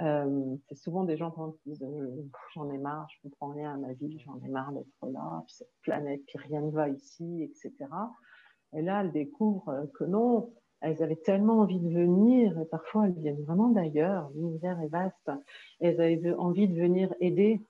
[0.00, 2.24] euh, c'est souvent des gens qui disent euh,
[2.54, 5.56] j'en ai marre, je comprends rien à ma vie, j'en ai marre d'être là, puis
[5.56, 7.72] cette planète, puis rien ne va ici, etc.
[8.72, 13.06] Et là, elles découvrent euh, que non, elles avaient tellement envie de venir, et parfois
[13.06, 15.30] elles viennent vraiment d'ailleurs, l'univers est vaste,
[15.80, 17.60] elles avaient envie de venir aider.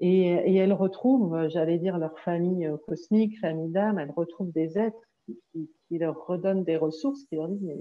[0.00, 4.78] Et, et, elles retrouvent, j'allais dire, leur famille euh, cosmique, famille d'âme, elles retrouvent des
[4.78, 7.78] êtres qui, qui, qui, leur redonnent des ressources, qui leur disent, mais,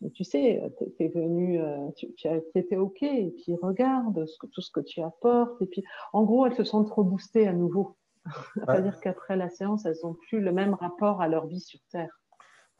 [0.00, 0.62] mais tu sais,
[0.96, 1.60] tu es venu,
[1.96, 5.66] tu, tu étais OK, et puis regarde ce que, tout ce que tu apportes, et
[5.66, 7.96] puis en gros, elles se sentent reboostées à nouveau.
[8.54, 12.22] C'est-à-dire qu'après la séance, elles n'ont plus le même rapport à leur vie sur Terre.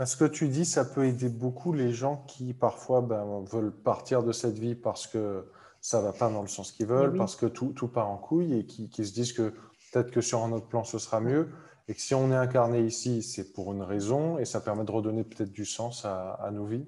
[0.05, 4.25] Ce que tu dis, ça peut aider beaucoup les gens qui parfois ben, veulent partir
[4.25, 5.47] de cette vie parce que
[5.83, 8.17] ça ne va pas dans le sens qu'ils veulent, parce que tout, tout, part en
[8.17, 9.53] couille et qui, qui se disent que
[9.93, 11.51] peut-être que sur un autre plan, ce sera mieux.
[11.89, 14.93] Et que si on est incarné ici, c'est pour une raison et ça permet de
[14.93, 16.87] redonner peut-être du sens à, à nos vies.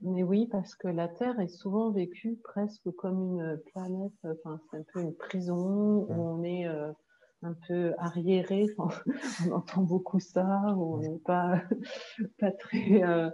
[0.00, 4.78] Mais oui, parce que la Terre est souvent vécue presque comme une planète, enfin, c'est
[4.78, 6.90] un peu une prison où on est euh,
[7.44, 8.66] un peu arriéré,
[9.48, 11.62] on entend beaucoup ça, on n'est pas,
[12.38, 13.02] pas très.
[13.02, 13.30] Euh,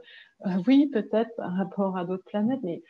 [0.46, 2.82] euh, oui, peut-être par rapport à d'autres planètes, mais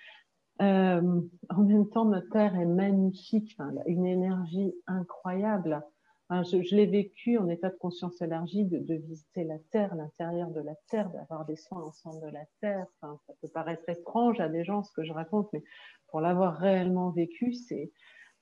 [0.59, 5.83] en même temps, notre Terre est magnifique, enfin, une énergie incroyable
[6.31, 10.75] je, l'ai vécu en état de conscience élargie de, visiter la Terre, l'intérieur de la
[10.89, 12.87] Terre, d'avoir des soins ensemble de la Terre.
[13.01, 15.63] ça peut paraître étrange à des gens ce que je raconte, mais
[16.09, 17.91] pour l'avoir réellement vécu, c'est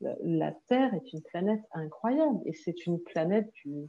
[0.00, 3.88] la Terre est une planète incroyable et c'est une planète du,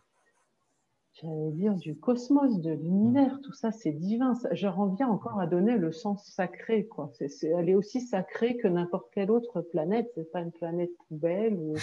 [1.13, 3.39] j'allais dire, du cosmos, de l'univers.
[3.43, 4.33] Tout ça, c'est divin.
[4.51, 6.87] Je reviens encore à donner le sens sacré.
[6.87, 7.11] Quoi.
[7.43, 10.09] elle est aussi sacrée que n'importe quelle autre planète.
[10.15, 11.75] C'est pas une planète poubelle ou,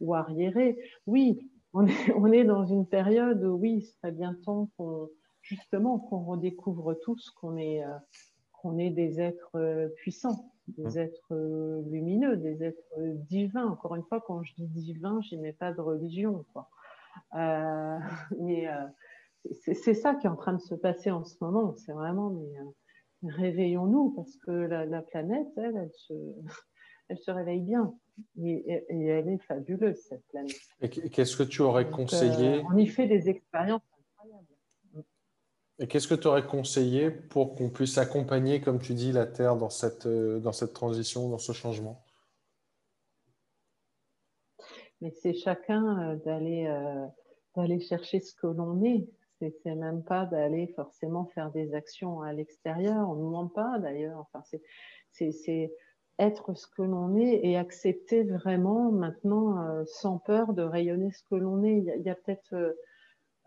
[0.00, 0.78] ou arriérée.
[1.06, 5.08] Oui, on est, dans une période où, oui, il serait bien temps qu'on,
[5.42, 7.96] justement, qu'on redécouvre tous qu'on est, euh,
[8.62, 10.98] qu'on est des êtres euh, puissants, des mmh.
[10.98, 12.98] êtres euh, lumineux, des êtres
[13.28, 13.66] divins.
[13.66, 16.44] Encore une fois, quand je dis divin, je n'ai pas de religion.
[16.52, 16.68] Quoi.
[18.40, 18.68] mais
[19.50, 21.74] c'est, ça qui est en train de se passer en ce moment.
[21.76, 26.14] C'est vraiment, mais réveillons-nous parce que la, planète, elle, elle se,
[27.08, 27.94] elle se réveille bien.
[28.42, 30.52] Et, elle est fabuleuse, cette planète.
[30.80, 33.82] Et qu'est-ce que tu aurais conseillé euh, On y fait des expériences.
[35.78, 39.56] Et qu'est-ce que tu aurais conseillé pour qu'on puisse accompagner, comme tu dis, la Terre
[39.56, 42.04] dans cette, euh, dans cette transition, dans ce changement?
[45.00, 46.68] Mais c'est chacun euh, d'aller
[47.54, 49.06] d'aller chercher ce que l'on est.
[49.40, 53.10] C'est même pas d'aller forcément faire des actions à l'extérieur.
[53.10, 54.18] On ne demande pas d'ailleurs.
[54.32, 54.42] Enfin,
[55.10, 55.72] c'est
[56.18, 61.24] être ce que l'on est et accepter vraiment maintenant euh, sans peur de rayonner ce
[61.24, 61.78] que l'on est.
[61.78, 62.72] Il y a, peut-être, euh,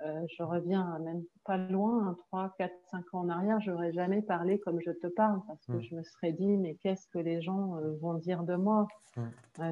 [0.02, 4.60] euh, je reviens même pas loin, 3, 4, 5 ans en arrière, j'aurais jamais parlé
[4.60, 5.82] comme je te parle parce que mm.
[5.84, 8.88] je me serais dit, mais qu'est-ce que les gens vont dire de moi?
[9.16, 9.22] Mm.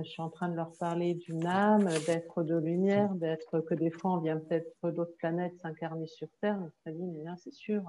[0.03, 3.91] Je suis en train de leur parler d'une âme, d'être de lumière, d'être que des
[3.91, 6.57] fois on vient peut-être d'autres planètes s'incarner sur Terre.
[6.57, 7.83] Je me serais dit, mais là c'est sûr,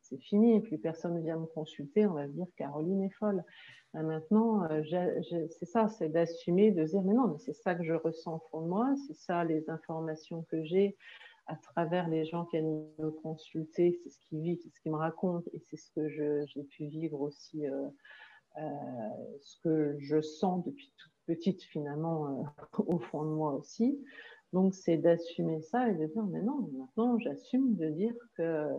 [0.00, 3.44] c'est fini, et plus personne ne vient me consulter, on va dire Caroline est folle.
[3.94, 4.82] Euh, maintenant, euh,
[5.50, 8.42] c'est ça, c'est d'assumer, de dire, mais non, mais c'est ça que je ressens au
[8.50, 10.96] fond de moi, c'est ça les informations que j'ai
[11.46, 14.92] à travers les gens qui viennent me consulter, c'est ce qu'ils vivent, c'est ce qu'ils
[14.92, 17.88] me racontent, et c'est ce que j'ai pu vivre aussi, euh,
[19.40, 22.44] ce que je sens depuis toute petite finalement
[22.78, 23.98] au fond de moi aussi.
[24.52, 28.78] Donc, c'est d'assumer ça et de dire, mais non, maintenant, j'assume de dire que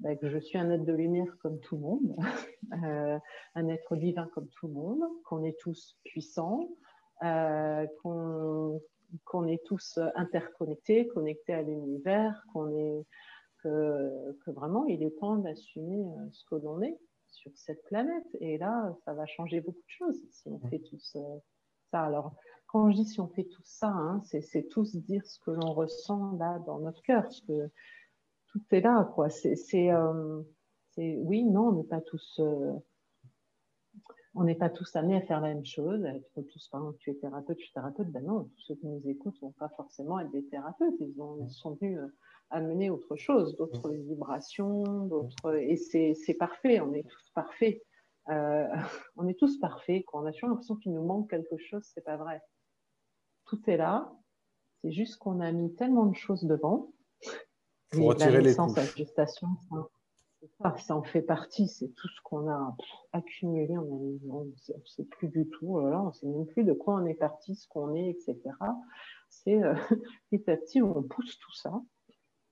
[0.00, 2.16] bah, que je suis un être de lumière comme tout le monde,
[2.84, 3.18] euh,
[3.54, 6.68] un être divin comme tout le monde, qu'on est tous puissants,
[7.22, 7.86] euh,
[9.24, 13.04] qu'on est tous interconnectés, connectés à l'univers, qu'on est
[13.62, 16.98] que, que, vraiment il est temps d'assumer euh, ce que l'on est
[17.28, 18.26] sur cette planète.
[18.40, 21.16] Et là, ça va changer beaucoup de choses si on fait tous
[21.92, 22.02] ça.
[22.04, 22.34] Alors,
[22.66, 25.72] quand je dis si on fait tout ça, hein, c'est tous dire ce que l'on
[25.72, 27.70] ressent là dans notre cœur, ce que
[28.48, 29.26] tout est là, quoi.
[29.26, 30.42] Euh,
[30.96, 32.72] c'est, oui, non, on n'est pas tous, euh,
[34.36, 37.10] on n'est pas tous amenés à faire la même chose, être tous, par exemple, tu
[37.10, 39.70] es thérapeute, je suis thérapeute, ben non, tous ceux qui nous écoutent ne vont pas
[39.70, 42.06] forcément être des thérapeutes, ils, ont, sont venus euh,
[42.50, 47.82] amener autre chose, d'autres vibrations, d'autres, et c'est, parfait, on est tous parfaits.
[49.16, 52.04] on est tous parfaits, quand on a toujours l'impression qu'il nous manque quelque chose, c'est
[52.04, 52.42] pas vrai.
[53.46, 54.12] Tout est là,
[54.82, 56.92] c'est juste qu'on a mis tellement de choses devant
[57.92, 58.96] pour retirer les couches.
[60.60, 61.68] Ça, ça, en fait partie.
[61.68, 62.76] C'est tout ce qu'on a
[63.12, 63.76] accumulé.
[63.78, 65.78] On ne sait plus du tout.
[65.78, 68.38] Oh on ne sait même plus de quoi on est parti, ce qu'on est, etc.
[69.28, 69.74] C'est euh,
[70.30, 71.72] petit à petit, on pousse tout ça.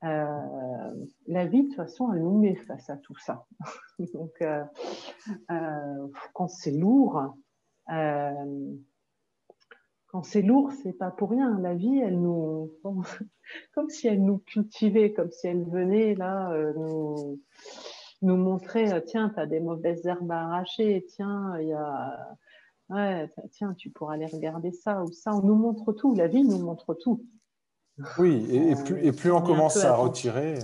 [0.04, 3.46] Euh, la vie, de toute façon, elle nous met face à tout ça.
[4.14, 4.64] Donc, euh,
[6.34, 7.34] quand c'est lourd,
[10.14, 11.58] quand c'est lourd, c'est pas pour rien.
[11.58, 12.70] La vie, elle nous,
[13.74, 17.40] comme si elle nous cultivait, comme si elle venait là euh, nous,
[18.22, 22.36] nous montrer, euh, tiens, tu as des mauvaises herbes à arracher, tiens, il y a,
[22.90, 25.34] ouais, tiens, tu pourras aller regarder ça ou ça.
[25.34, 26.14] On nous montre tout.
[26.14, 27.26] La vie nous montre tout.
[28.16, 30.60] Oui, et, plus, et plus on, commence à retirer.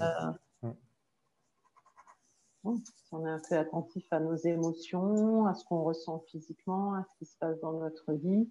[2.63, 7.19] On est un peu attentif à nos émotions, à ce qu'on ressent physiquement, à ce
[7.19, 8.49] qui se passe dans notre vie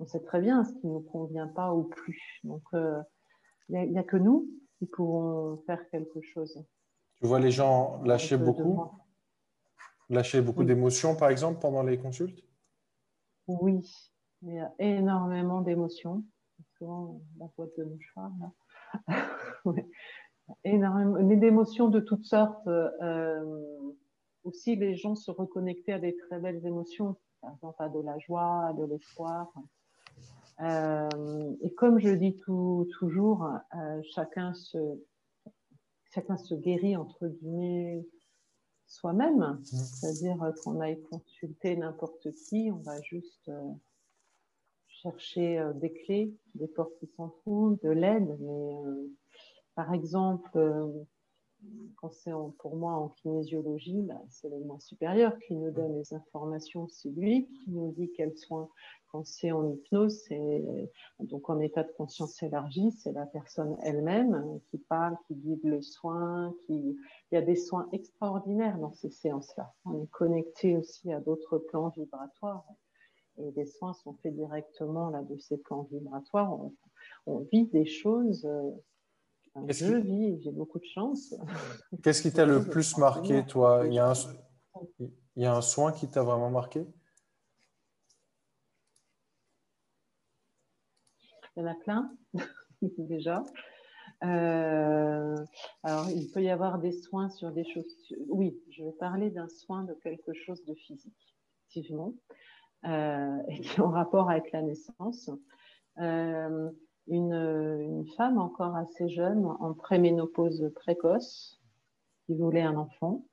[0.00, 2.40] on sait très bien ce qui ne nous convient pas ou plus.
[2.44, 3.02] Donc, il euh,
[3.68, 4.48] n'y a, que nous
[4.78, 6.64] qui pouvons faire quelque chose.
[7.20, 8.90] Tu vois les gens lâcher beaucoup
[10.08, 12.42] Lâcher beaucoup d'émotions, par exemple, pendant les consultes?
[13.46, 13.88] Oui,
[14.42, 16.24] il y a énormément d'émotions.
[16.78, 19.26] Souvent, la boîte de mouchoir, là.
[20.64, 22.66] énormément d'émotions de toutes sortes.
[22.66, 23.94] Euh,
[24.42, 28.18] aussi les gens se reconnecter à des très belles émotions, par exemple à de la
[28.18, 29.52] joie, à de l'espoir.
[30.62, 32.36] Euh, et comme je dis
[32.98, 34.78] toujours, euh, chacun, se,
[36.12, 38.06] chacun se guérit entre guillemets
[38.86, 39.64] soi-même, mmh.
[39.64, 43.72] c'est-à-dire qu'on aille consulter n'importe qui, on va juste euh,
[44.88, 48.36] chercher des clés, des portes qui s'entrouvent, de l'aide.
[48.40, 48.74] Mais
[49.74, 50.58] par exemple,
[51.96, 56.14] quand c'est pour moi en kinésiologie, bah, c'est le moi supérieur qui nous donne les
[56.14, 58.68] informations, c'est lui qui nous dit quels soins.
[59.08, 60.64] Quand c'est en hypnose, c'est
[61.18, 65.82] donc en état de conscience élargie, c'est la personne elle-même qui parle, qui guide le
[65.82, 66.96] soin, il
[67.32, 69.74] y a des soins extraordinaires dans ces séances-là.
[69.84, 72.64] On est connecté aussi à d'autres plans vibratoires
[73.38, 76.52] et les soins sont faits directement là de ces plans vibratoires.
[76.52, 76.72] On,
[77.26, 78.46] on vit des choses
[79.68, 81.34] je vis, j'ai beaucoup de chance.
[82.02, 84.14] Qu'est-ce qui t'a le plus marqué, toi il y, a un,
[84.98, 86.86] il y a un soin qui t'a vraiment marqué?
[91.56, 92.12] Il y en a plein,
[92.82, 93.42] déjà.
[94.22, 95.36] Euh,
[95.82, 97.86] alors, il peut y avoir des soins sur des choses.
[98.28, 101.34] Oui, je vais parler d'un soin de quelque chose de physique,
[101.68, 102.14] effectivement,
[102.84, 105.30] euh, et qui est en rapport avec la naissance.
[105.98, 106.70] Euh,
[107.10, 111.60] une, femme encore assez jeune, en préménopause précoce,
[112.24, 113.26] qui voulait un enfant,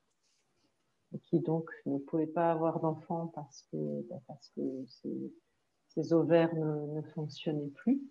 [1.13, 6.53] et qui donc ne pouvait pas avoir d'enfant parce que, bah, parce que ses, ovaires
[6.55, 8.01] ne, fonctionnaient plus.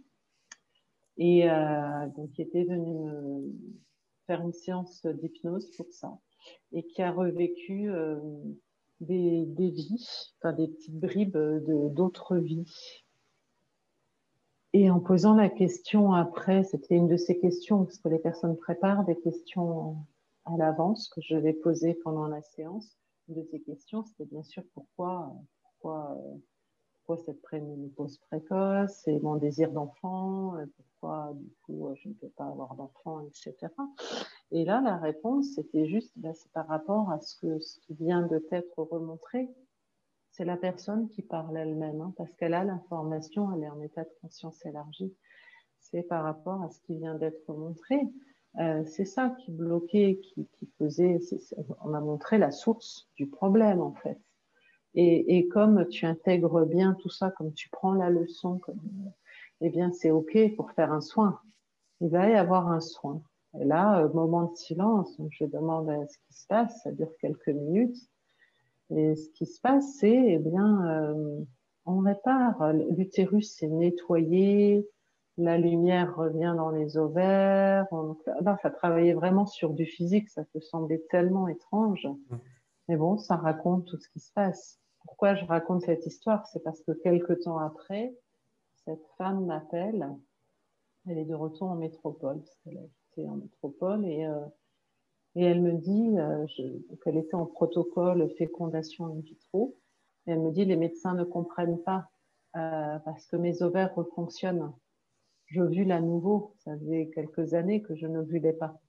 [1.19, 3.53] Et euh, donc, qui était venue
[4.27, 6.19] faire une séance d'hypnose pour ça,
[6.73, 8.19] et qui a revécu euh,
[9.01, 11.39] des, des, vies, enfin des petites bribes
[11.95, 12.67] d'autres vies
[14.79, 18.59] et en posant la question après, c'était une de ces questions, parce que les personnes
[18.59, 19.97] préparent des questions
[20.45, 22.99] à l'avance que je vais poser pendant la séance.
[23.29, 26.19] Une de ces questions, c'était bien sûr pourquoi, pourquoi,
[26.93, 27.41] pourquoi cette
[27.97, 33.23] pause précoce et mon désir d'enfant, pourquoi du coup je ne peux pas avoir d'enfant,
[33.23, 33.73] etc.
[34.51, 37.95] Et là, la réponse, c'était juste, bah, c'est par rapport à ce, que, ce qui
[37.95, 39.49] vient de t'être remontré,
[40.37, 44.05] c'est la personne qui parle elle-même, hein, parce qu'elle a l'information, elle est en état
[44.05, 45.15] de conscience élargie.
[45.81, 47.99] C'est par rapport à ce qui vient d'être montré.
[48.59, 50.47] Euh, c'est ça qui bloquait, qui,
[50.79, 51.19] faisait.
[51.83, 54.19] On a montré la source du problème en fait.
[54.99, 58.81] Et, comme tu intègres bien tout ça, comme tu prends la leçon, comme,
[59.61, 61.41] eh bien c'est ok pour faire un soin.
[62.01, 63.23] Il va y avoir un soin.
[63.59, 67.49] Et là, euh, moment de silence, je demande ce qui se passe, ça dure quelques
[67.49, 67.97] minutes.
[68.95, 71.41] Et ce qui se passe, c'est, eh bien, euh,
[71.87, 72.73] on répare.
[72.73, 74.89] L'utérus est nettoyé,
[75.39, 77.87] la lumière revient dans les ovaires.
[77.91, 78.17] On...
[78.41, 82.09] Là, ça travaillait vraiment sur du physique, ça peut sembler tellement étrange.
[82.89, 84.81] Mais bon, ça raconte tout ce qui se passe.
[85.05, 86.47] Pourquoi je raconte cette histoire?
[86.47, 88.15] C'est parce que quelques temps après,
[88.85, 90.09] cette femme m'appelle.
[91.09, 94.41] Elle est de retour en métropole, parce qu'elle était en métropole, et euh,
[95.37, 96.47] et elle me dit, euh,
[97.05, 99.77] qu'elle était en protocole fécondation in vitro,
[100.27, 102.09] et elle me dit, les médecins ne comprennent pas
[102.57, 104.73] euh, parce que mes ovaires refonctionnent.
[105.47, 106.55] Je vule à nouveau.
[106.65, 108.81] Ça faisait quelques années que je ne vulais pas.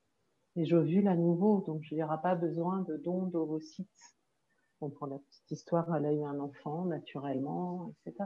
[0.55, 4.15] Et je vule à nouveau, donc il n'y aura pas besoin de dons d'ovocytes.
[4.79, 8.25] Bon, pour la petite histoire, elle a eu un enfant naturellement, etc.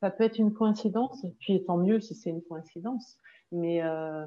[0.00, 3.18] Ça peut être une coïncidence, puis tant mieux si c'est une coïncidence.
[3.50, 4.24] Mais euh,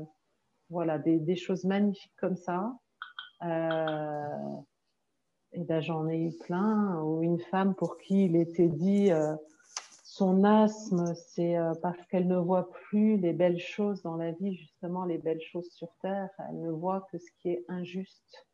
[0.69, 2.86] voilà, des, des, choses magnifiques comme ça, euh,
[3.41, 3.47] et
[5.63, 9.35] ben, j'en ai eu plein, ou une femme pour qui il était dit euh,
[10.03, 14.55] son asthme, c'est euh, parce qu'elle ne voit plus les belles choses dans la vie,
[14.55, 18.47] justement les belles choses sur Terre, elle ne voit que ce qui est injuste.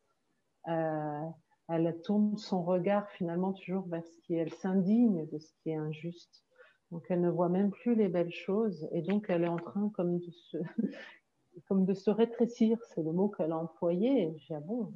[0.66, 5.70] elle tourne son regard finalement toujours vers ce qui est, elle s'indigne de ce qui
[5.70, 6.44] est injuste.
[6.92, 9.90] Donc elle ne voit même plus les belles choses et donc elle est en train
[9.96, 10.58] comme de se,
[11.68, 14.34] comme de se rétrécir, c'est le mot qu'elle a employé.
[14.38, 14.94] J'ai ah bon,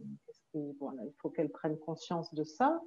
[0.53, 2.81] il faut qu'elle prenne conscience de ça.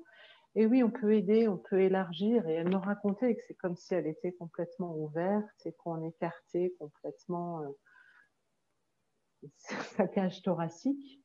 [0.56, 2.46] Et oui, on peut aider, on peut élargir.
[2.48, 6.74] Et elle me racontait que c'est comme si elle était complètement ouverte et qu'on écartait
[6.78, 7.68] complètement euh,
[9.96, 11.22] sa cage thoracique.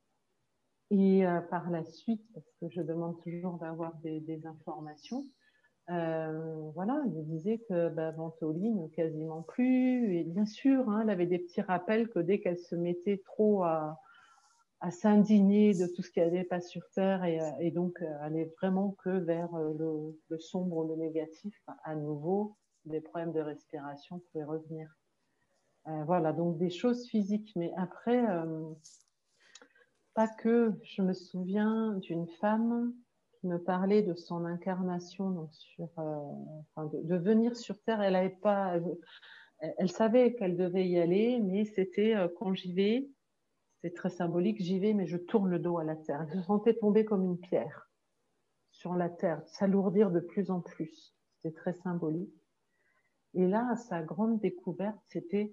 [0.90, 5.24] Et euh, par la suite, parce que je demande toujours d'avoir des informations,
[5.90, 10.16] euh, voilà, elle disait que bah, Ventoline, quasiment plus.
[10.16, 13.62] Et bien sûr, hein, elle avait des petits rappels que dès qu'elle se mettait trop
[13.62, 13.98] à,
[14.90, 18.94] s'indigner de tout ce qui n'allait pas sur Terre et, et donc euh, aller vraiment
[19.02, 24.88] que vers euh, le, sombre, le négatif, à nouveau, des problèmes de respiration pouvaient revenir.
[25.88, 27.52] Euh, voilà, donc des choses physiques.
[27.56, 28.72] Mais après, euh,
[30.14, 30.72] pas que.
[30.82, 32.94] Je me souviens d'une femme
[33.46, 38.02] me parlait de son incarnation, donc sur, euh, de, venir sur Terre.
[38.02, 38.78] Elle avait pas,
[39.60, 43.08] elle, savait qu'elle devait y aller, mais c'était euh, quand j'y vais,
[43.82, 44.60] c'est très symbolique.
[44.60, 46.26] J'y vais, mais je tourne le dos à la Terre.
[46.34, 47.90] Je sentais tomber comme une pierre
[48.70, 51.14] sur la Terre, s'alourdir de plus en plus.
[51.36, 52.34] C'était très symbolique.
[53.34, 55.50] Et là, sa grande découverte, c'était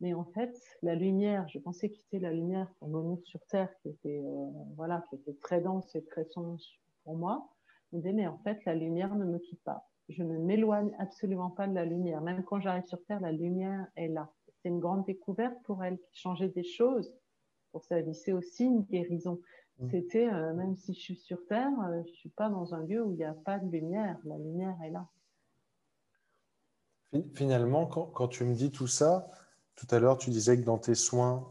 [0.00, 3.88] mais en fait, la lumière, je pensais quitter la lumière pour venir sur Terre, qui
[3.88, 6.58] était, euh, voilà, qui était très dense et très sombre
[7.04, 7.48] pour moi.
[7.92, 9.88] mais en fait, la lumière ne me quitte pas.
[10.08, 12.20] Je ne m'éloigne absolument pas de la lumière.
[12.20, 14.30] Même quand j'arrive sur Terre, la lumière est là.
[14.62, 17.14] C'est une grande découverte pour elle qui changeait des choses
[17.72, 18.14] pour sa vie.
[18.14, 19.40] C'est aussi une guérison.
[19.78, 19.90] Mmh.
[19.90, 23.02] C'était, euh, même si je suis sur Terre, euh, je suis pas dans un lieu
[23.02, 24.18] où il n'y a pas de lumière.
[24.24, 25.06] La lumière est là.
[27.34, 29.30] Finalement, quand tu me dis tout ça,
[29.76, 31.48] tout à l'heure, tu disais que dans tes soins,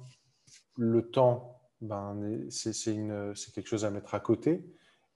[0.78, 4.66] le temps, ben, c'est quelque chose à mettre à côté.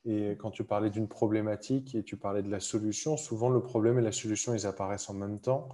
[0.08, 4.00] Et quand tu parlais d'une problématique et tu parlais de la solution, souvent le problème
[4.00, 5.68] et la solution, ils apparaissent en même temps,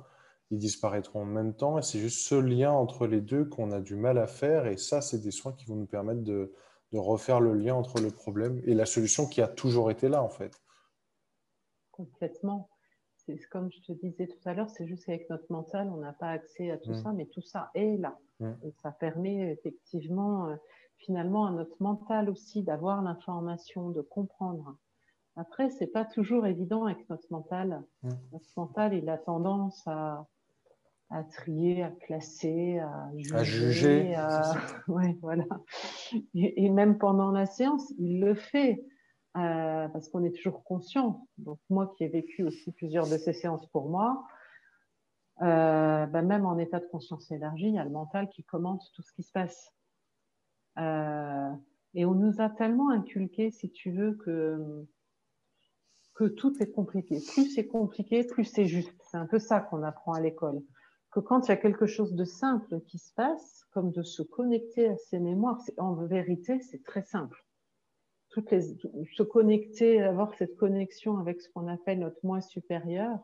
[0.50, 1.78] ils disparaîtront en même temps.
[1.78, 4.66] Et c'est juste ce lien entre les deux qu'on a du mal à faire.
[4.66, 6.52] Et ça, c'est des soins qui vont nous permettre de,
[6.92, 10.24] de refaire le lien entre le problème et la solution qui a toujours été là,
[10.24, 10.60] en fait.
[11.92, 12.70] Complètement
[13.26, 16.14] c'est comme je te disais tout à l'heure, c'est juste qu'avec notre mental, on n'a
[16.14, 17.04] pas accès à tout mm.
[17.04, 18.18] ça, mais tout ça est là.
[18.40, 18.52] Mm.
[18.64, 20.56] Et ça permet effectivement, euh,
[21.06, 24.78] finalement, à notre mental aussi d'avoir l'information, de comprendre.
[25.36, 27.84] Après, c'est pas toujours évident avec notre mental.
[28.04, 28.10] Mm.
[28.34, 30.28] Notre mental, il a tendance à,
[31.10, 34.16] à trier, à classer, à juger.
[34.16, 34.42] À
[34.88, 35.46] ouais, voilà.
[36.34, 38.86] et, même pendant la séance, il le fait.
[39.36, 41.28] Euh, parce qu'on est toujours conscient.
[41.40, 44.24] Donc moi qui ai vécu aussi plusieurs de ces séances pour moi,
[45.42, 48.84] euh, ben même en état de conscience élargie, il y a le mental qui commente
[48.94, 49.74] tout ce qui se passe.
[50.78, 51.52] Euh,
[51.94, 54.86] et on nous a tellement inculqué, si tu veux, que
[56.16, 57.18] que tout est compliqué.
[57.34, 58.94] Plus c'est compliqué, plus c'est juste.
[59.10, 60.62] C'est un peu ça qu'on apprend à l'école.
[61.12, 64.22] Que quand il y a quelque chose de simple qui se passe, comme de se
[64.22, 67.44] connecter à ses mémoires, en vérité, c'est très simple
[68.34, 68.62] toutes les,
[69.16, 73.20] se connecter, avoir cette connexion avec ce qu'on appelle notre moi supérieur.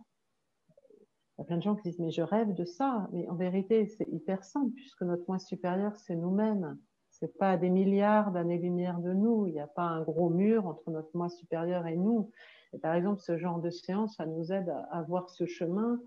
[1.38, 3.36] Il y a plein de gens qui disent mais je rêve de ça, mais en
[3.36, 6.78] vérité c'est hyper simple puisque notre moi supérieur c'est nous-mêmes.
[7.20, 9.46] C'est pas des milliards d'années-lumière de nous.
[9.48, 12.32] Il n'y a pas un gros mur entre notre moi supérieur et nous.
[12.74, 16.00] Et par exemple, ce genre de séance, ça nous aide à, voir ce chemin.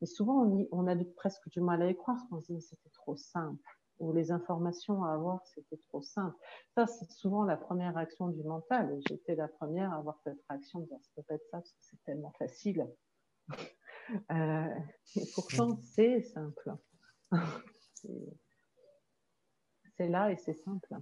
[0.00, 2.20] Mais souvent, on, a presque du mal à y croire.
[2.30, 3.62] On se dit, c'était trop simple
[3.98, 6.36] où les informations à avoir, c'était trop simple.
[6.74, 9.00] Ça, c'est souvent la première réaction du mental.
[9.08, 11.72] J'étais la première à avoir cette réaction de dire, ça peut pas être ça parce
[11.72, 12.86] que c'est tellement facile.
[14.30, 14.74] euh,
[15.16, 16.76] et pourtant, c'est simple.
[19.98, 20.94] c'est là et c'est simple.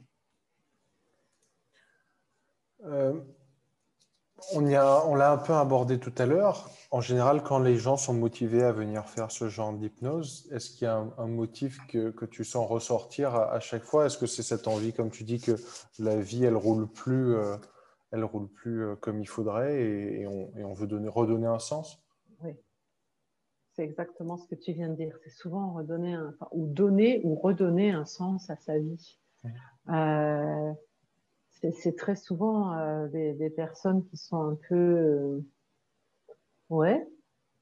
[2.85, 3.21] Euh,
[4.53, 4.61] on
[5.15, 6.71] l'a un peu abordé tout à l'heure.
[6.91, 10.83] En général, quand les gens sont motivés à venir faire ce genre d'hypnose, est-ce qu'il
[10.83, 14.07] y a un, motif que, tu sens ressortir à, chaque fois?
[14.07, 15.57] Est-ce que c'est cette envie, comme tu dis, que
[15.99, 17.57] la vie, elle roule plus, euh,
[18.13, 22.03] elle roule plus euh, comme il faudrait et, on, veut donner, redonner un sens?
[23.77, 25.17] C'est exactement ce que tu viens de dire.
[25.23, 29.19] C'est souvent redonner un, ou donner ou redonner un sens à sa vie.
[29.91, 30.73] Euh,
[31.73, 35.41] c'est très souvent euh, des, personnes qui sont un peu euh,
[36.71, 37.07] ouais,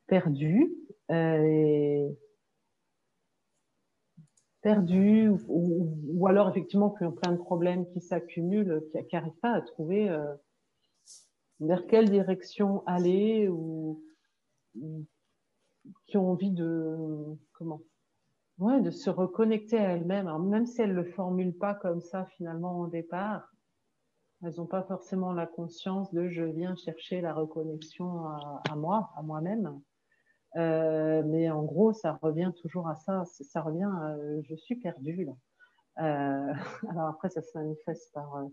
[0.07, 0.73] perdues,
[1.11, 2.09] euh,
[4.63, 9.61] perdues ou, alors effectivement qui ont plein de problèmes qui s'accumulent, qui n'arrivent pas à
[9.61, 10.09] trouver
[11.61, 14.03] vers quelle direction aller ou,
[16.07, 17.81] qui ont envie de comment
[18.59, 22.27] ouais, de se reconnecter à elles-mêmes, même si elles ne le formulent pas comme ça
[22.37, 23.51] finalement au départ,
[24.43, 29.23] elles n'ont pas forcément la conscience de je viens chercher la reconnexion à, moi, à
[29.23, 29.81] moi-même.
[30.57, 33.25] Euh, mais en gros, ça revient toujours à ça.
[33.25, 35.29] Ça revient à je suis perdue.
[35.99, 36.53] Euh,
[36.91, 38.47] alors après, ça se manifeste par, euh,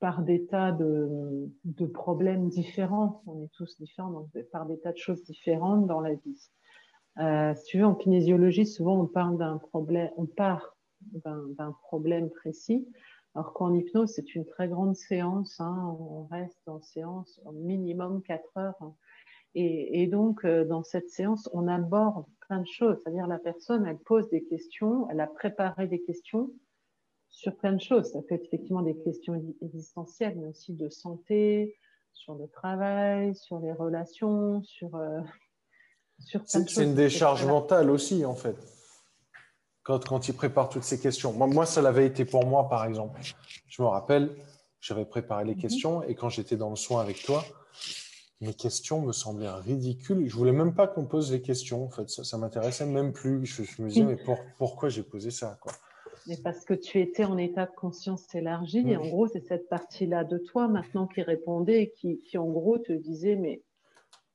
[0.00, 1.50] par des tas de,
[1.92, 3.22] problèmes différents.
[3.26, 6.50] On est tous différents, donc par des tas de choses différentes dans la vie.
[7.56, 10.76] si tu veux, en kinésiologie, souvent on parle d'un problème, on part
[11.12, 12.86] d'un problème précis
[13.34, 15.60] alors qu'en hypnose, c'est une très grande séance.
[15.60, 18.76] Hein, on reste en séance au minimum 4 heures.
[18.80, 18.94] Hein.
[19.56, 22.98] Et, donc, euh, dans cette séance, on aborde plein de choses.
[23.02, 26.50] C'est-à-dire, la personne, elle pose des questions, elle a préparé des questions
[27.34, 28.12] sur plein de choses.
[28.12, 31.76] Ça peut être effectivement des questions existentielles, mais aussi de santé,
[32.12, 35.20] sur le travail, sur les relations, sur, euh,
[36.20, 36.40] sur.
[36.46, 38.56] C'est une décharge mentale aussi, en fait.
[39.82, 41.32] quand, quand il prépare toutes ces questions.
[41.32, 43.20] Moi, moi, ça l'avait été pour moi, par exemple.
[43.66, 44.30] Je me rappelle,
[44.80, 45.60] j'avais préparé les mhm.
[45.60, 47.44] questions et quand j'étais dans le soin avec toi,
[48.40, 50.28] mes questions me semblaient ridicules.
[50.28, 51.84] Je voulais même pas qu'on pose les questions.
[51.84, 53.44] En fait, ça, ça m'intéressait même plus.
[53.44, 54.18] Je, me disais, mais
[54.56, 55.72] pourquoi j'ai posé ça quoi?
[56.26, 59.68] Mais parce que tu étais en état de conscience élargie, et en gros, c'est cette
[59.68, 63.62] partie-là de toi maintenant qui répondait, qui, qui en gros te disait, mais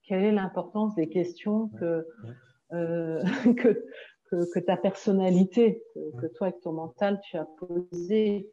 [0.04, 2.08] quelle est l'importance des questions que,
[2.74, 3.22] euh,
[3.58, 3.86] que,
[4.30, 5.84] que, ta personnalité,
[6.20, 8.52] que, toi avec ton mental, tu as posées.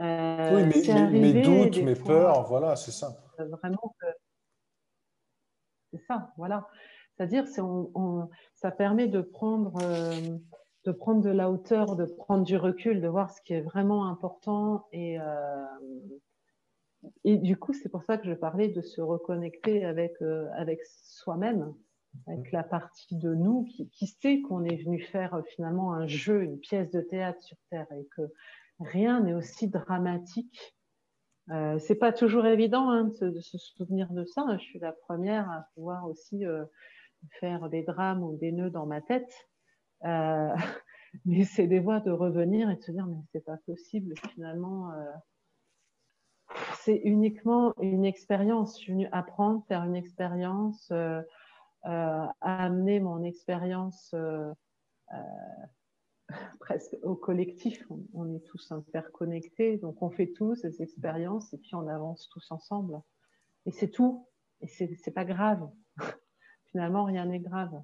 [0.00, 3.16] Euh, oui, mes, mes, doutes, mes peurs, voilà, c'est ça.
[3.38, 3.94] Vraiment,
[5.92, 6.68] c'est ça, voilà.
[7.16, 10.38] C'est-à-dire, on, ça permet de prendre, euh,
[10.88, 14.06] de prendre de la hauteur, de prendre du recul, de voir ce qui est vraiment
[14.06, 14.86] important.
[14.92, 15.66] Et, euh,
[17.24, 20.14] et du coup, c'est pour ça que je parlais de se reconnecter avec,
[20.56, 21.74] avec soi-même,
[22.26, 26.42] avec la partie de nous qui, qui sait qu'on est venu faire finalement un jeu,
[26.42, 28.22] une pièce de théâtre sur Terre et que
[28.80, 30.74] rien n'est aussi dramatique.
[31.50, 34.44] Euh, c'est pas toujours évident hein, de, se souvenir de ça.
[34.58, 36.64] Je suis la première à pouvoir aussi euh,
[37.40, 39.48] faire des drames ou des nœuds dans ma tête.
[40.04, 40.54] Euh,
[41.24, 44.92] mais c'est des voies de revenir et de se dire mais c'est pas possible finalement.
[44.92, 45.12] Euh,
[46.80, 48.82] c'est uniquement une expérience.
[48.82, 51.22] Je venue apprendre, faire une expérience, euh,
[52.40, 54.14] amener mon expérience
[56.60, 57.84] presque au collectif.
[58.14, 62.50] On, est tous interconnectés, donc on fait tous ces expériences et puis on avance tous
[62.50, 63.00] ensemble.
[63.66, 64.26] Et c'est tout.
[64.62, 65.70] Et c'est pas grave.
[66.70, 67.82] Finalement, rien n'est grave.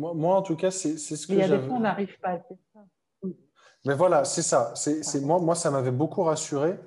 [0.00, 2.18] Moi, moi, en tout cas, c'est ce que Il y a des fois, on n'arrive
[2.20, 2.80] pas à faire ça.
[3.84, 4.72] Mais voilà, c'est ça.
[4.74, 6.78] C'est moi, moi, ça m'avait beaucoup rassuré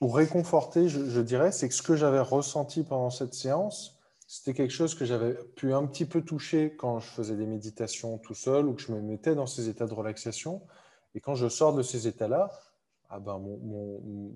[0.00, 1.52] ou réconforté, je, je dirais.
[1.52, 5.72] C'est que ce que j'avais ressenti pendant cette séance, c'était quelque chose que j'avais pu
[5.72, 9.00] un petit peu toucher quand je faisais des méditations tout seul ou que je me
[9.00, 10.62] mettais dans ces états de relaxation.
[11.14, 12.50] Et quand je sors de ces états-là,
[13.08, 14.34] ah ben mon,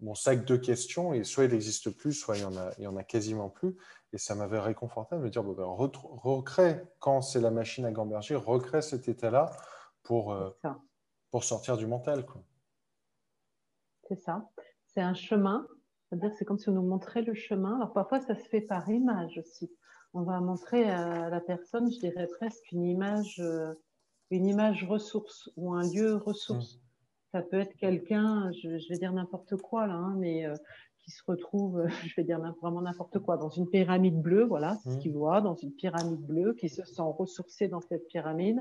[0.00, 2.84] mon, sac de questions, et soit il n'existe plus, soit il n'y en, a, il
[2.84, 3.76] y en a quasiment plus.
[4.12, 7.92] Et ça m'avait réconforté de me dire, bon, ben, recrée, quand c'est la machine à
[7.92, 9.50] gamberger, recrée cet état-là
[10.02, 10.50] pour, euh,
[11.30, 12.26] pour sortir du mental.
[14.08, 14.50] C'est ça.
[14.86, 15.66] C'est un chemin
[16.12, 17.76] c'est-à-dire c'est comme si on nous montrait le chemin.
[17.76, 19.72] Alors parfois, ça se fait par image aussi.
[20.12, 23.72] On va montrer à la personne, je dirais presque une image, euh,
[24.30, 26.74] une image ressource ou un lieu ressource.
[26.74, 26.80] Mmh.
[27.32, 30.54] Ça peut être quelqu'un, je, vais dire n'importe quoi là, hein, mais euh,
[31.00, 34.90] qui se retrouve, je vais dire vraiment n'importe quoi, dans une pyramide bleue, voilà, c'est
[34.90, 34.98] ce mmh.
[34.98, 38.60] qu'il voit, dans une pyramide bleue, qui se sent ressourcé dans cette pyramide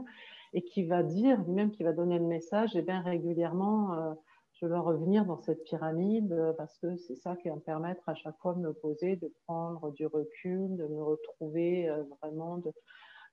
[0.54, 4.14] et qui va dire, lui-même qui va donner le message, et eh bien régulièrement, euh,
[4.62, 8.08] je veux revenir dans cette pyramide euh, parce que c'est ça qui va me permettre
[8.08, 12.58] à chaque fois de me poser, de prendre du recul, de me retrouver euh, vraiment.
[12.58, 12.72] De,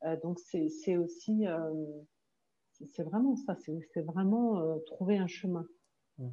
[0.05, 1.45] euh, donc c'est aussi,
[2.87, 5.67] c'est vraiment ça, c'est vraiment trouver un chemin,
[6.19, 6.29] mmh.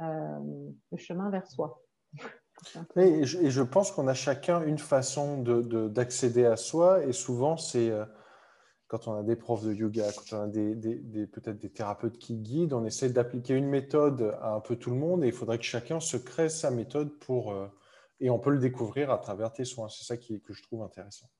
[0.00, 1.82] le chemin vers soi.
[2.96, 7.12] et, je, et, je, pense qu'on a chacun une façon d'accéder de, à soi et
[7.12, 7.90] souvent c'est
[8.92, 12.36] quand on a des profs de yoga, quand on a des, peut-être des thérapeutes qui
[12.36, 15.56] guident, on essaie d'appliquer une méthode à un peu tout le monde et il faudrait
[15.56, 17.52] que chacun se crée sa méthode pour.
[17.52, 17.68] Euh,
[18.20, 19.88] et on peut le découvrir à travers tes soins.
[19.88, 21.30] C'est ça qui, que je trouve intéressant.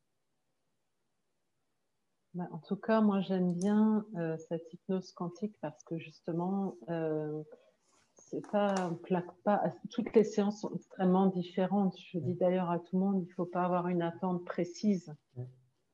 [2.35, 7.43] Bah, en tout cas, moi j'aime bien euh, cette hypnose quantique parce que justement, euh,
[8.15, 9.63] c'est pas, on plaque pas.
[9.91, 11.95] Toutes les séances sont extrêmement différentes.
[11.99, 15.15] Je dis d'ailleurs à tout le monde, il ne faut pas avoir une attente précise.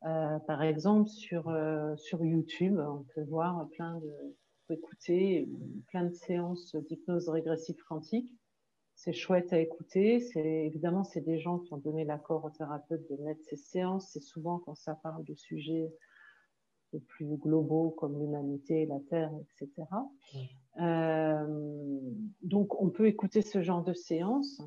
[0.05, 1.53] Euh, par exemple, sur,
[1.97, 4.37] sur YouTube, on peut voir plein de,
[4.71, 5.49] écouter
[5.89, 8.31] plein de séances d'hypnose régressive quantique.
[8.95, 10.21] C'est chouette à écouter.
[10.21, 14.11] C'est évidemment c'est des gens qui ont donné l'accord au thérapeute de mettre ces séances.
[14.13, 15.93] C'est souvent quand ça parle de sujets
[16.97, 19.87] plus globaux comme l'humanité, la Terre, etc.
[20.81, 22.01] Euh,
[22.43, 24.63] donc on peut écouter ce genre de séances